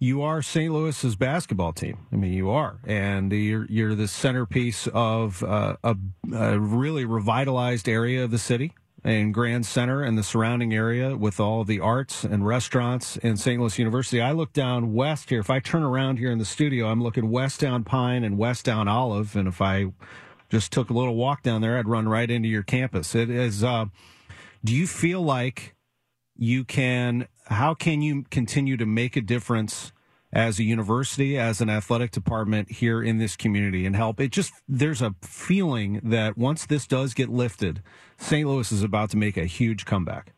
You 0.00 0.22
are 0.22 0.42
St. 0.42 0.72
Louis's 0.72 1.16
basketball 1.16 1.72
team. 1.72 2.06
I 2.12 2.16
mean, 2.16 2.32
you 2.32 2.50
are, 2.50 2.78
and 2.86 3.32
you're 3.32 3.66
you're 3.66 3.94
the 3.96 4.06
centerpiece 4.06 4.86
of 4.94 5.42
uh, 5.42 5.76
a, 5.82 5.96
a 6.32 6.58
really 6.58 7.04
revitalized 7.04 7.88
area 7.88 8.22
of 8.22 8.30
the 8.30 8.38
city 8.38 8.72
and 9.04 9.32
Grand 9.32 9.66
Center 9.66 10.02
and 10.02 10.18
the 10.18 10.22
surrounding 10.22 10.74
area 10.74 11.16
with 11.16 11.40
all 11.40 11.64
the 11.64 11.80
arts 11.80 12.24
and 12.24 12.46
restaurants 12.46 13.16
in 13.16 13.36
St. 13.36 13.60
Louis 13.60 13.78
University. 13.78 14.20
I 14.20 14.32
look 14.32 14.52
down 14.52 14.92
west 14.92 15.30
here. 15.30 15.40
If 15.40 15.50
I 15.50 15.60
turn 15.60 15.82
around 15.82 16.18
here 16.18 16.30
in 16.30 16.38
the 16.38 16.44
studio, 16.44 16.86
I'm 16.86 17.02
looking 17.02 17.30
west 17.30 17.60
down 17.60 17.84
Pine 17.84 18.24
and 18.24 18.38
west 18.38 18.64
down 18.64 18.88
Olive. 18.88 19.36
And 19.36 19.48
if 19.48 19.60
I 19.60 19.86
just 20.48 20.72
took 20.72 20.90
a 20.90 20.94
little 20.94 21.14
walk 21.14 21.42
down 21.42 21.60
there, 21.60 21.78
I'd 21.78 21.88
run 21.88 22.08
right 22.08 22.30
into 22.30 22.48
your 22.48 22.62
campus. 22.62 23.14
It 23.14 23.30
is. 23.30 23.62
Uh, 23.62 23.86
do 24.64 24.74
you 24.74 24.86
feel 24.86 25.22
like 25.22 25.74
you 26.36 26.64
can 26.64 27.28
how 27.48 27.74
can 27.74 28.02
you 28.02 28.24
continue 28.30 28.76
to 28.76 28.86
make 28.86 29.16
a 29.16 29.20
difference 29.20 29.92
as 30.32 30.58
a 30.58 30.62
university, 30.62 31.38
as 31.38 31.60
an 31.60 31.70
athletic 31.70 32.10
department 32.10 32.70
here 32.70 33.02
in 33.02 33.18
this 33.18 33.36
community 33.36 33.86
and 33.86 33.96
help. 33.96 34.20
It 34.20 34.30
just, 34.30 34.52
there's 34.68 35.00
a 35.00 35.14
feeling 35.22 36.00
that 36.02 36.36
once 36.36 36.66
this 36.66 36.86
does 36.86 37.14
get 37.14 37.28
lifted, 37.28 37.82
St. 38.18 38.46
Louis 38.46 38.70
is 38.70 38.82
about 38.82 39.10
to 39.10 39.16
make 39.16 39.36
a 39.36 39.46
huge 39.46 39.84
comeback. 39.84 40.34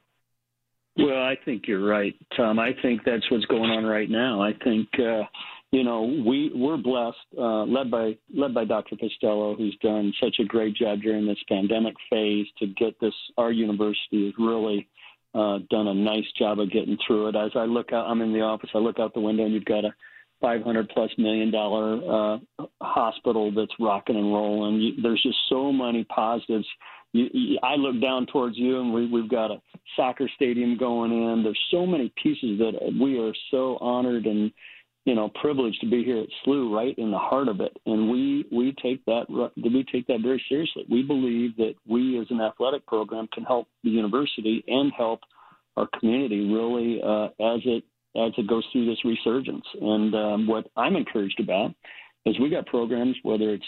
Well, 0.96 1.22
I 1.22 1.36
think 1.44 1.66
you're 1.66 1.84
right, 1.84 2.14
Tom. 2.36 2.58
I 2.58 2.72
think 2.82 3.02
that's 3.04 3.28
what's 3.30 3.46
going 3.46 3.70
on 3.70 3.84
right 3.84 4.10
now. 4.10 4.42
I 4.42 4.52
think, 4.64 4.88
uh, 4.98 5.22
you 5.72 5.84
know, 5.84 6.02
we 6.02 6.50
we're 6.54 6.76
blessed, 6.76 7.16
uh, 7.38 7.62
led 7.62 7.90
by 7.90 8.18
led 8.34 8.52
by 8.52 8.64
Dr. 8.64 8.96
Pestello, 8.96 9.56
who's 9.56 9.76
done 9.80 10.12
such 10.20 10.36
a 10.40 10.44
great 10.44 10.74
job 10.74 11.00
during 11.00 11.26
this 11.26 11.38
pandemic 11.48 11.94
phase 12.10 12.46
to 12.58 12.66
get 12.66 12.98
this. 13.00 13.14
Our 13.38 13.52
university 13.52 14.28
is 14.28 14.34
really 14.36 14.88
uh, 15.34 15.58
done 15.70 15.88
a 15.88 15.94
nice 15.94 16.24
job 16.38 16.58
of 16.58 16.70
getting 16.70 16.98
through 17.06 17.28
it. 17.28 17.36
As 17.36 17.52
I 17.54 17.64
look 17.64 17.92
out, 17.92 18.06
I'm 18.06 18.22
in 18.22 18.32
the 18.32 18.40
office. 18.40 18.70
I 18.74 18.78
look 18.78 18.98
out 18.98 19.14
the 19.14 19.20
window, 19.20 19.44
and 19.44 19.54
you've 19.54 19.64
got 19.64 19.84
a 19.84 19.94
500 20.40 20.88
plus 20.88 21.10
million 21.18 21.50
dollar 21.50 22.38
uh, 22.56 22.64
hospital 22.80 23.52
that's 23.54 23.72
rocking 23.78 24.16
and 24.16 24.32
rolling. 24.32 24.80
You, 24.80 25.02
there's 25.02 25.22
just 25.22 25.38
so 25.48 25.72
many 25.72 26.04
positives. 26.04 26.66
You, 27.12 27.28
you, 27.32 27.58
I 27.62 27.74
look 27.76 28.00
down 28.00 28.26
towards 28.26 28.56
you, 28.56 28.80
and 28.80 28.92
we, 28.92 29.06
we've 29.06 29.30
got 29.30 29.50
a 29.50 29.60
soccer 29.96 30.28
stadium 30.34 30.76
going 30.78 31.12
in. 31.12 31.42
There's 31.42 31.60
so 31.70 31.86
many 31.86 32.12
pieces 32.22 32.58
that 32.58 32.94
we 33.00 33.18
are 33.18 33.32
so 33.50 33.78
honored 33.80 34.26
and 34.26 34.50
you 35.04 35.14
know 35.14 35.30
privileged 35.40 35.80
to 35.80 35.90
be 35.90 36.04
here 36.04 36.18
at 36.18 36.28
SLU, 36.46 36.74
right 36.74 36.96
in 36.98 37.10
the 37.10 37.18
heart 37.18 37.48
of 37.48 37.60
it. 37.60 37.76
And 37.86 38.10
we 38.10 38.46
we 38.52 38.74
take 38.82 39.04
that 39.06 39.26
we 39.56 39.84
take 39.90 40.06
that 40.08 40.20
very 40.22 40.42
seriously. 40.48 40.84
We 40.90 41.02
believe 41.02 41.56
that 41.56 41.74
we 41.88 42.18
as 42.18 42.26
an 42.30 42.40
athletic 42.40 42.86
program 42.86 43.28
can 43.32 43.44
help 43.44 43.68
the 43.82 43.90
university 43.90 44.64
and 44.66 44.92
help 44.96 45.20
our 45.76 45.88
community 45.98 46.52
really 46.52 47.00
uh, 47.02 47.26
as 47.26 47.60
it 47.64 47.84
as 48.16 48.32
it 48.36 48.48
goes 48.48 48.64
through 48.72 48.86
this 48.86 49.04
resurgence. 49.04 49.64
And 49.80 50.14
um, 50.14 50.46
what 50.46 50.66
I'm 50.76 50.96
encouraged 50.96 51.40
about 51.40 51.74
is 52.26 52.38
we 52.38 52.50
got 52.50 52.66
programs, 52.66 53.16
whether 53.22 53.50
it's 53.50 53.64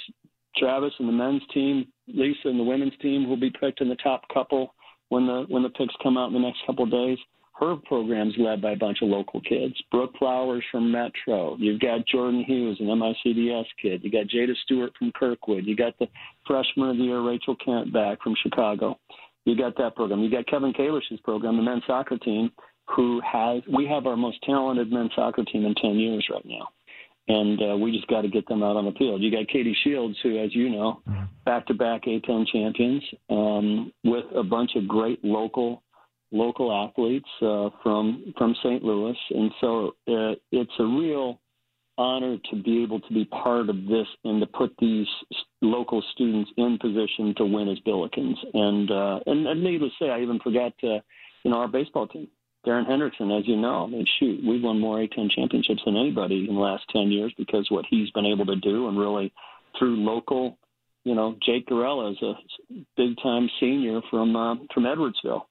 Travis 0.57 0.93
and 0.99 1.09
the 1.09 1.13
men's 1.13 1.43
team, 1.55 1.87
Lisa 2.09 2.49
and 2.49 2.59
the 2.59 2.65
women's 2.65 2.97
team, 3.01 3.25
who'll 3.25 3.37
be 3.37 3.53
picked 3.59 3.81
in 3.81 3.89
the 3.89 3.97
top 3.97 4.23
couple 4.33 4.75
when 5.09 5.27
the 5.27 5.45
when 5.49 5.63
the 5.63 5.71
picks 5.71 5.95
come 6.03 6.17
out 6.17 6.29
in 6.29 6.35
the 6.35 6.41
next 6.41 6.59
couple 6.67 6.85
of 6.85 6.91
days. 6.91 7.19
Her 7.63 7.77
program's 7.77 8.35
led 8.39 8.61
by 8.61 8.73
a 8.73 8.77
bunch 8.77 9.03
of 9.03 9.09
local 9.09 9.41
kids. 9.41 9.81
Brooke 9.93 10.19
Flowers 10.19 10.65
from 10.73 10.91
Metro. 10.91 11.57
You've 11.61 11.79
got 11.79 12.05
Jordan 12.09 12.43
Hughes, 12.43 12.77
an 12.81 12.87
MICDS 12.87 13.67
kid. 13.81 14.03
You 14.03 14.11
got 14.11 14.27
Jada 14.27 14.53
Stewart 14.65 14.91
from 14.99 15.13
Kirkwood. 15.13 15.65
You 15.65 15.77
got 15.77 15.97
the 16.01 16.09
freshman 16.45 16.91
of 16.91 16.97
the 16.97 17.05
year, 17.05 17.21
Rachel 17.21 17.55
Kent, 17.65 17.93
back 17.93 18.21
from 18.21 18.35
Chicago. 18.43 18.99
You 19.45 19.57
got 19.57 19.77
that 19.77 19.95
program. 19.95 20.23
You 20.23 20.31
got 20.31 20.49
Kevin 20.49 20.73
Kalish's 20.73 21.21
program, 21.23 21.57
the 21.57 21.63
men's 21.63 21.85
soccer 21.87 22.19
team, 22.19 22.51
who 22.97 23.21
has 23.21 23.63
we 23.73 23.87
have 23.87 24.07
our 24.07 24.17
most 24.17 24.43
talented 24.43 24.91
men's 24.91 25.13
soccer 25.15 25.45
team 25.45 25.65
in 25.65 25.77
ten 25.77 25.95
years 25.95 26.27
right 26.33 26.45
now, 26.45 26.69
and 27.29 27.61
uh, 27.63 27.77
we 27.77 27.93
just 27.93 28.09
got 28.09 28.23
to 28.23 28.29
get 28.29 28.49
them 28.49 28.65
out 28.65 28.77
on 28.77 28.87
the 28.87 28.93
field. 28.99 29.23
You 29.23 29.31
got 29.31 29.47
Katie 29.47 29.77
Shields, 29.85 30.19
who, 30.25 30.37
as 30.37 30.53
you 30.53 30.69
know, 30.69 31.01
back 31.45 31.67
to 31.67 31.75
back 31.75 32.07
A10 32.07 32.45
champions, 32.53 33.05
um, 33.31 33.93
with 34.03 34.25
a 34.35 34.43
bunch 34.43 34.73
of 34.75 34.89
great 34.89 35.25
local 35.25 35.85
local 36.33 36.73
athletes 36.73 37.29
uh, 37.43 37.69
from 37.83 38.35
from 38.37 38.55
St. 38.63 38.83
Louis, 38.83 39.17
and 39.31 39.51
so 39.61 39.89
uh, 40.09 40.35
it's 40.51 40.73
a 40.79 40.85
real 40.85 41.39
honor 41.99 42.39
to 42.51 42.63
be 42.63 42.83
able 42.83 43.01
to 43.01 43.13
be 43.13 43.25
part 43.27 43.69
of 43.69 43.77
this 43.85 44.07
and 44.25 44.41
to 44.41 44.47
put 44.47 44.75
these 44.81 45.07
local 45.61 46.03
students 46.15 46.51
in 46.57 46.79
position 46.79 47.35
to 47.37 47.45
win 47.45 47.69
as 47.69 47.79
Billikens. 47.87 48.37
And 48.55 48.91
uh, 48.91 49.21
and, 49.27 49.47
and 49.47 49.63
needless 49.63 49.93
to 49.99 50.07
say, 50.07 50.11
I 50.11 50.21
even 50.21 50.41
forgot 50.41 50.73
to, 50.81 51.03
you 51.45 51.51
know 51.51 51.59
our 51.59 51.69
baseball 51.69 52.09
team. 52.09 52.29
Darin 52.65 52.87
Hendrickson, 52.87 53.37
as 53.37 53.47
you 53.49 53.57
know, 53.57 53.85
I 53.85 53.87
mean, 53.89 54.07
shoot, 54.21 54.41
we've 54.47 54.63
won 54.63 54.79
more 54.79 54.99
A10 54.99 55.33
championships 55.33 55.83
than 55.85 55.97
anybody 55.97 56.47
in 56.49 56.55
the 56.55 56.61
last 56.61 56.85
10 56.93 57.11
years 57.11 57.35
because 57.37 57.67
what 57.71 57.85
he's 57.91 58.09
been 58.11 58.25
able 58.25 58.47
to 58.47 58.55
do 58.55 58.87
and 58.87 58.97
really 58.97 59.33
through 59.77 59.97
local, 59.97 60.57
you 61.03 61.17
know, 61.17 61.35
Jake 61.45 61.67
Garella 61.67 62.13
is 62.13 62.23
a 62.23 62.35
big 62.97 63.17
time 63.21 63.51
senior 63.59 64.01
from 64.11 64.37
uh, 64.37 64.55
from 64.73 64.85
Edwardsville. 64.85 65.43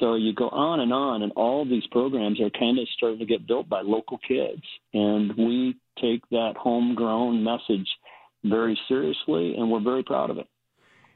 So 0.00 0.14
you 0.14 0.34
go 0.34 0.48
on 0.48 0.80
and 0.80 0.92
on, 0.92 1.22
and 1.22 1.32
all 1.36 1.64
these 1.64 1.86
programs 1.90 2.40
are 2.40 2.50
kind 2.50 2.78
of 2.78 2.86
starting 2.96 3.18
to 3.20 3.26
get 3.26 3.46
built 3.46 3.68
by 3.68 3.82
local 3.82 4.18
kids. 4.26 4.62
And 4.94 5.32
we 5.36 5.76
take 6.00 6.28
that 6.30 6.54
homegrown 6.56 7.42
message 7.44 7.88
very 8.44 8.78
seriously, 8.88 9.54
and 9.56 9.70
we're 9.70 9.82
very 9.82 10.02
proud 10.02 10.30
of 10.30 10.38
it 10.38 10.46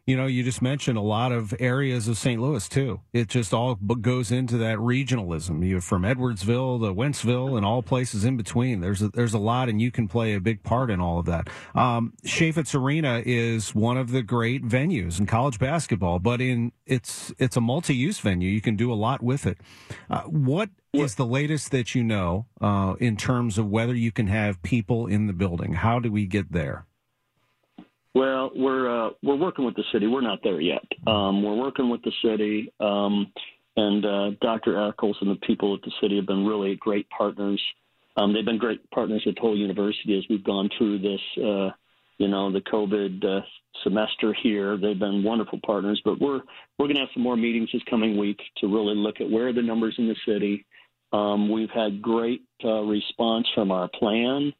you 0.07 0.17
know, 0.17 0.27
you 0.27 0.45
just 0.45 0.63
mentioned 0.63 0.97
a 0.97 1.03
lot 1.03 1.33
of 1.33 1.53
areas 1.59 2.07
of 2.07 2.17
St. 2.17 2.41
Louis 2.41 2.69
too. 2.69 3.01
It 3.13 3.27
just 3.27 3.53
all 3.53 3.75
goes 3.75 4.31
into 4.31 4.57
that 4.59 4.79
regionalism. 4.79 5.67
You 5.67 5.81
from 5.81 6.03
Edwardsville 6.03 6.81
to 6.81 6.95
Wentzville 6.95 7.57
and 7.57 7.67
all 7.67 7.83
places 7.83 8.25
in 8.25 8.37
between. 8.37 8.81
There's 8.81 9.03
a, 9.03 9.09
there's 9.09 9.35
a 9.35 9.39
lot, 9.39 9.69
and 9.69 9.83
you 9.83 9.91
can 9.91 10.07
play 10.07 10.35
a 10.35 10.41
big 10.41 10.63
part 10.63 10.91
in 10.91 11.01
all 11.01 11.19
of 11.19 11.27
that. 11.27 11.49
Um, 11.75 12.13
Chaifetz 12.25 12.73
Arena 12.73 13.21
is 13.27 13.75
one 13.75 13.97
of 13.97 14.13
the 14.13 14.23
great 14.23 14.65
venues 14.65 15.19
in 15.19 15.27
college 15.27 15.59
basketball, 15.59 16.21
but 16.21 16.41
in 16.41 16.71
it's 16.87 17.33
it's 17.39 17.57
a 17.57 17.61
multi-use 17.61 18.21
venue. 18.21 18.49
You 18.49 18.61
can 18.61 18.77
do 18.77 18.93
a 18.93 18.95
lot 18.95 19.25
with 19.25 19.45
it. 19.45 19.59
Uh, 20.09 20.23
what 20.23 20.71
is 20.93 21.17
the 21.17 21.27
latest 21.27 21.73
that 21.73 21.97
you 21.97 22.05
know 22.05 22.47
uh, 22.61 22.95
in 23.01 23.17
terms 23.17 23.59
of 23.59 23.69
whether 23.69 23.95
you 23.95 24.13
can 24.13 24.29
have 24.29 24.63
people 24.63 25.09
in 25.09 25.27
the 25.27 25.33
building? 25.33 25.73
How 25.73 25.99
do 25.99 26.13
we 26.13 26.27
get 26.27 26.53
there? 26.53 26.87
Well, 28.17 28.51
we're 28.57 28.89
uh, 28.89 29.11
we're 29.23 29.37
working 29.37 29.67
with 29.67 29.75
the 29.75 29.85
city. 29.93 30.07
We're 30.07 30.23
not 30.23 30.39
there 30.43 30.59
yet. 30.59 30.83
Um, 31.07 31.43
we're 31.43 31.55
working 31.55 31.91
with 31.91 32.01
the 32.01 32.12
city, 32.25 32.73
um, 32.81 33.31
and 33.77 34.07
uh, 34.07 34.31
Dr. 34.41 34.89
Echols 34.89 35.19
and 35.21 35.31
the 35.31 35.47
people 35.47 35.75
at 35.75 35.83
the 35.83 35.93
city 36.01 36.17
have 36.17 36.25
been 36.25 36.47
really 36.47 36.77
great 36.77 37.07
partners. 37.11 37.61
Um, 38.17 38.33
they've 38.33 38.43
been 38.43 38.57
great 38.57 38.91
partners 38.91 39.23
with 39.27 39.37
Toll 39.37 39.55
University 39.55 40.17
as 40.17 40.25
we've 40.31 40.43
gone 40.43 40.71
through 40.79 41.01
this, 41.01 41.21
uh, 41.45 41.69
you 42.17 42.29
know, 42.29 42.51
the 42.51 42.62
COVID 42.62 43.23
uh, 43.23 43.45
semester 43.85 44.35
here. 44.43 44.79
They've 44.79 44.99
been 44.99 45.23
wonderful 45.23 45.61
partners. 45.67 46.01
But 46.03 46.19
we're 46.19 46.41
we're 46.79 46.87
going 46.87 46.95
to 46.95 47.03
have 47.03 47.11
some 47.12 47.23
more 47.23 47.37
meetings 47.37 47.69
this 47.71 47.83
coming 47.91 48.17
week 48.17 48.41
to 48.62 48.67
really 48.67 48.97
look 48.97 49.21
at 49.21 49.31
where 49.31 49.49
are 49.49 49.53
the 49.53 49.61
numbers 49.61 49.95
in 49.99 50.09
the 50.09 50.17
city. 50.27 50.64
Um, 51.12 51.51
we've 51.51 51.69
had 51.69 52.01
great 52.01 52.45
uh, 52.64 52.81
response 52.81 53.47
from 53.55 53.71
our 53.71 53.89
plan. 53.89 54.55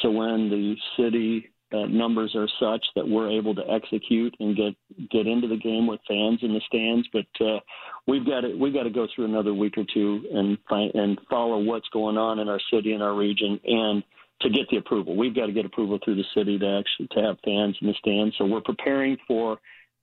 So 0.00 0.12
when 0.12 0.48
the 0.48 0.76
city 0.96 1.50
uh, 1.72 1.86
numbers 1.86 2.34
are 2.34 2.48
such 2.58 2.84
that 2.96 3.06
we're 3.06 3.30
able 3.30 3.54
to 3.54 3.62
execute 3.70 4.34
and 4.40 4.56
get 4.56 4.74
get 5.10 5.26
into 5.26 5.48
the 5.48 5.56
game 5.56 5.86
with 5.86 6.00
fans 6.08 6.40
in 6.42 6.52
the 6.52 6.60
stands. 6.66 7.08
But 7.12 7.44
uh, 7.44 7.60
we've 8.06 8.26
got 8.26 8.42
to 8.42 8.56
we've 8.56 8.74
got 8.74 8.84
to 8.84 8.90
go 8.90 9.06
through 9.14 9.26
another 9.26 9.54
week 9.54 9.76
or 9.76 9.84
two 9.92 10.24
and 10.32 10.58
find, 10.68 10.94
and 10.94 11.20
follow 11.28 11.58
what's 11.58 11.88
going 11.92 12.16
on 12.16 12.38
in 12.38 12.48
our 12.48 12.60
city 12.72 12.92
and 12.92 13.02
our 13.02 13.14
region 13.14 13.60
and 13.64 14.02
to 14.42 14.50
get 14.50 14.68
the 14.70 14.78
approval. 14.78 15.16
We've 15.16 15.34
got 15.34 15.46
to 15.46 15.52
get 15.52 15.66
approval 15.66 15.98
through 16.04 16.16
the 16.16 16.24
city 16.34 16.58
to 16.58 16.80
actually 16.80 17.08
to 17.12 17.26
have 17.26 17.36
fans 17.44 17.76
in 17.80 17.88
the 17.88 17.94
stands. 17.98 18.34
So 18.38 18.46
we're 18.46 18.62
preparing 18.62 19.16
for 19.28 19.58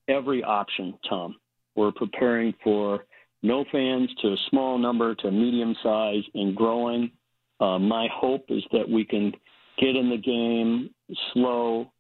every 0.08 0.44
option, 0.44 0.98
Tom. 1.10 1.36
We're 1.76 1.92
preparing 1.92 2.54
for 2.64 3.06
no 3.44 3.66
fans 3.72 4.10
to 4.22 4.30
a 4.30 4.38
small 4.50 4.78
number 4.78 5.16
to 5.16 5.32
medium 5.32 5.76
size 5.84 6.24
and 6.34 6.56
growing. 6.56 7.12
Uh, 7.60 7.80
my 7.80 8.08
hope 8.14 8.46
is 8.50 8.64
that 8.72 8.88
we 8.88 9.04
can 9.04 9.32
get 9.78 9.96
in 9.96 10.10
the 10.10 10.18
game 10.18 10.90
slow, 11.34 11.92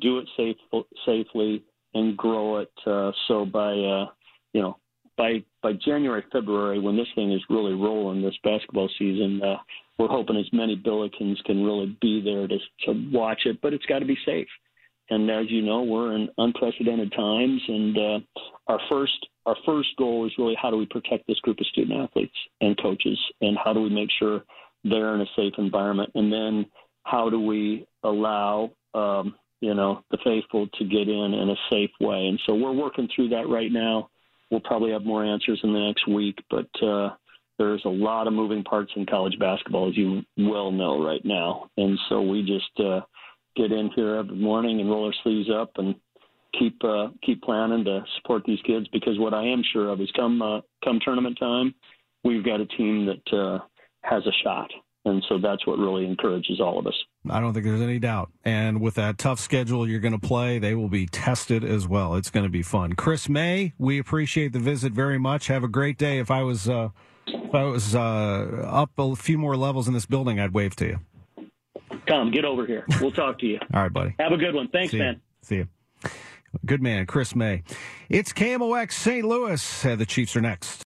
do 0.00 0.18
it 0.18 0.28
safe, 0.36 0.56
safely, 1.04 1.64
and 1.94 2.16
grow 2.16 2.58
it. 2.58 2.72
Uh, 2.86 3.12
so 3.28 3.44
by 3.44 3.72
uh, 3.72 4.06
you 4.52 4.62
know 4.62 4.76
by 5.16 5.42
by 5.62 5.72
January 5.72 6.24
February 6.32 6.78
when 6.78 6.96
this 6.96 7.08
thing 7.14 7.32
is 7.32 7.40
really 7.48 7.74
rolling 7.74 8.22
this 8.22 8.36
basketball 8.44 8.88
season, 8.98 9.40
uh, 9.42 9.56
we're 9.98 10.08
hoping 10.08 10.36
as 10.36 10.52
many 10.52 10.76
Billikens 10.76 11.42
can 11.44 11.64
really 11.64 11.96
be 12.00 12.20
there 12.20 12.46
to 12.46 12.58
to 12.84 13.10
watch 13.12 13.42
it, 13.46 13.60
but 13.62 13.72
it's 13.72 13.86
got 13.86 14.00
to 14.00 14.06
be 14.06 14.18
safe. 14.24 14.48
And 15.08 15.30
as 15.30 15.46
you 15.50 15.62
know, 15.62 15.82
we're 15.82 16.16
in 16.16 16.28
unprecedented 16.36 17.12
times, 17.12 17.62
and 17.68 17.96
uh, 17.96 18.18
our 18.66 18.80
first 18.88 19.26
our 19.46 19.56
first 19.64 19.90
goal 19.96 20.26
is 20.26 20.32
really 20.38 20.56
how 20.60 20.70
do 20.70 20.76
we 20.76 20.86
protect 20.86 21.26
this 21.26 21.38
group 21.40 21.60
of 21.60 21.66
student 21.66 22.00
athletes 22.00 22.36
and 22.60 22.80
coaches, 22.80 23.18
and 23.40 23.56
how 23.62 23.72
do 23.72 23.80
we 23.80 23.88
make 23.88 24.10
sure 24.18 24.42
they're 24.84 25.14
in 25.14 25.20
a 25.20 25.26
safe 25.36 25.54
environment, 25.58 26.10
and 26.14 26.32
then 26.32 26.66
how 27.06 27.30
do 27.30 27.40
we 27.40 27.86
allow 28.02 28.70
um, 28.94 29.34
you 29.60 29.74
know 29.74 30.02
the 30.10 30.18
faithful 30.24 30.66
to 30.78 30.84
get 30.84 31.08
in 31.08 31.34
in 31.34 31.50
a 31.50 31.56
safe 31.70 31.90
way? 32.00 32.26
And 32.26 32.40
so 32.46 32.54
we're 32.54 32.72
working 32.72 33.08
through 33.14 33.30
that 33.30 33.48
right 33.48 33.72
now. 33.72 34.10
We'll 34.50 34.60
probably 34.60 34.92
have 34.92 35.04
more 35.04 35.24
answers 35.24 35.60
in 35.62 35.72
the 35.72 35.78
next 35.80 36.06
week, 36.06 36.36
but 36.50 36.68
uh, 36.82 37.10
there's 37.58 37.82
a 37.84 37.88
lot 37.88 38.26
of 38.26 38.32
moving 38.32 38.62
parts 38.62 38.92
in 38.94 39.06
college 39.06 39.38
basketball, 39.38 39.88
as 39.88 39.96
you 39.96 40.22
well 40.36 40.70
know 40.70 41.04
right 41.04 41.24
now. 41.24 41.68
And 41.76 41.98
so 42.08 42.22
we 42.22 42.42
just 42.42 42.86
uh, 42.86 43.00
get 43.56 43.72
in 43.72 43.90
here 43.94 44.16
every 44.16 44.36
morning 44.36 44.80
and 44.80 44.90
roll 44.90 45.06
our 45.06 45.14
sleeves 45.22 45.48
up 45.50 45.72
and 45.76 45.94
keep 46.58 46.82
uh, 46.84 47.08
keep 47.24 47.42
planning 47.42 47.84
to 47.84 48.04
support 48.16 48.42
these 48.46 48.60
kids 48.66 48.86
because 48.92 49.18
what 49.18 49.34
I 49.34 49.44
am 49.46 49.62
sure 49.72 49.88
of 49.90 50.00
is 50.00 50.10
come 50.16 50.42
uh, 50.42 50.60
come 50.84 51.00
tournament 51.04 51.38
time, 51.38 51.74
we've 52.24 52.44
got 52.44 52.60
a 52.60 52.66
team 52.66 53.06
that 53.06 53.36
uh, 53.36 53.58
has 54.02 54.24
a 54.26 54.32
shot. 54.44 54.70
And 55.06 55.24
so 55.28 55.38
that's 55.38 55.64
what 55.68 55.78
really 55.78 56.04
encourages 56.04 56.60
all 56.60 56.80
of 56.80 56.86
us. 56.86 56.94
I 57.30 57.40
don't 57.40 57.54
think 57.54 57.64
there's 57.64 57.80
any 57.80 58.00
doubt. 58.00 58.32
And 58.44 58.80
with 58.80 58.94
that 58.96 59.18
tough 59.18 59.38
schedule 59.38 59.88
you're 59.88 60.00
going 60.00 60.18
to 60.18 60.26
play, 60.26 60.58
they 60.58 60.74
will 60.74 60.88
be 60.88 61.06
tested 61.06 61.62
as 61.62 61.86
well. 61.86 62.16
It's 62.16 62.28
going 62.28 62.44
to 62.44 62.50
be 62.50 62.62
fun. 62.62 62.94
Chris 62.94 63.28
May, 63.28 63.72
we 63.78 64.00
appreciate 64.00 64.52
the 64.52 64.58
visit 64.58 64.92
very 64.92 65.16
much. 65.16 65.46
Have 65.46 65.62
a 65.62 65.68
great 65.68 65.96
day. 65.96 66.18
If 66.18 66.32
I 66.32 66.42
was 66.42 66.68
uh, 66.68 66.88
if 67.28 67.54
I 67.54 67.62
was 67.64 67.94
uh, 67.94 68.66
up 68.68 68.90
a 68.98 69.14
few 69.14 69.38
more 69.38 69.56
levels 69.56 69.86
in 69.86 69.94
this 69.94 70.06
building, 70.06 70.40
I'd 70.40 70.52
wave 70.52 70.74
to 70.76 70.86
you. 70.86 71.00
Come, 72.08 72.32
get 72.32 72.44
over 72.44 72.66
here. 72.66 72.84
We'll 73.00 73.12
talk 73.12 73.38
to 73.40 73.46
you. 73.46 73.60
All 73.74 73.82
right, 73.82 73.92
buddy. 73.92 74.16
Have 74.18 74.32
a 74.32 74.36
good 74.36 74.54
one. 74.54 74.68
Thanks, 74.68 74.90
See 74.90 74.98
man. 74.98 75.14
You. 75.14 75.20
See 75.42 75.56
you. 75.56 75.68
Good 76.64 76.82
man, 76.82 77.06
Chris 77.06 77.36
May. 77.36 77.62
It's 78.08 78.32
KMOX 78.32 78.92
St. 78.92 79.24
Louis. 79.24 79.84
Uh, 79.84 79.94
the 79.94 80.06
Chiefs 80.06 80.34
are 80.36 80.40
next. 80.40 80.85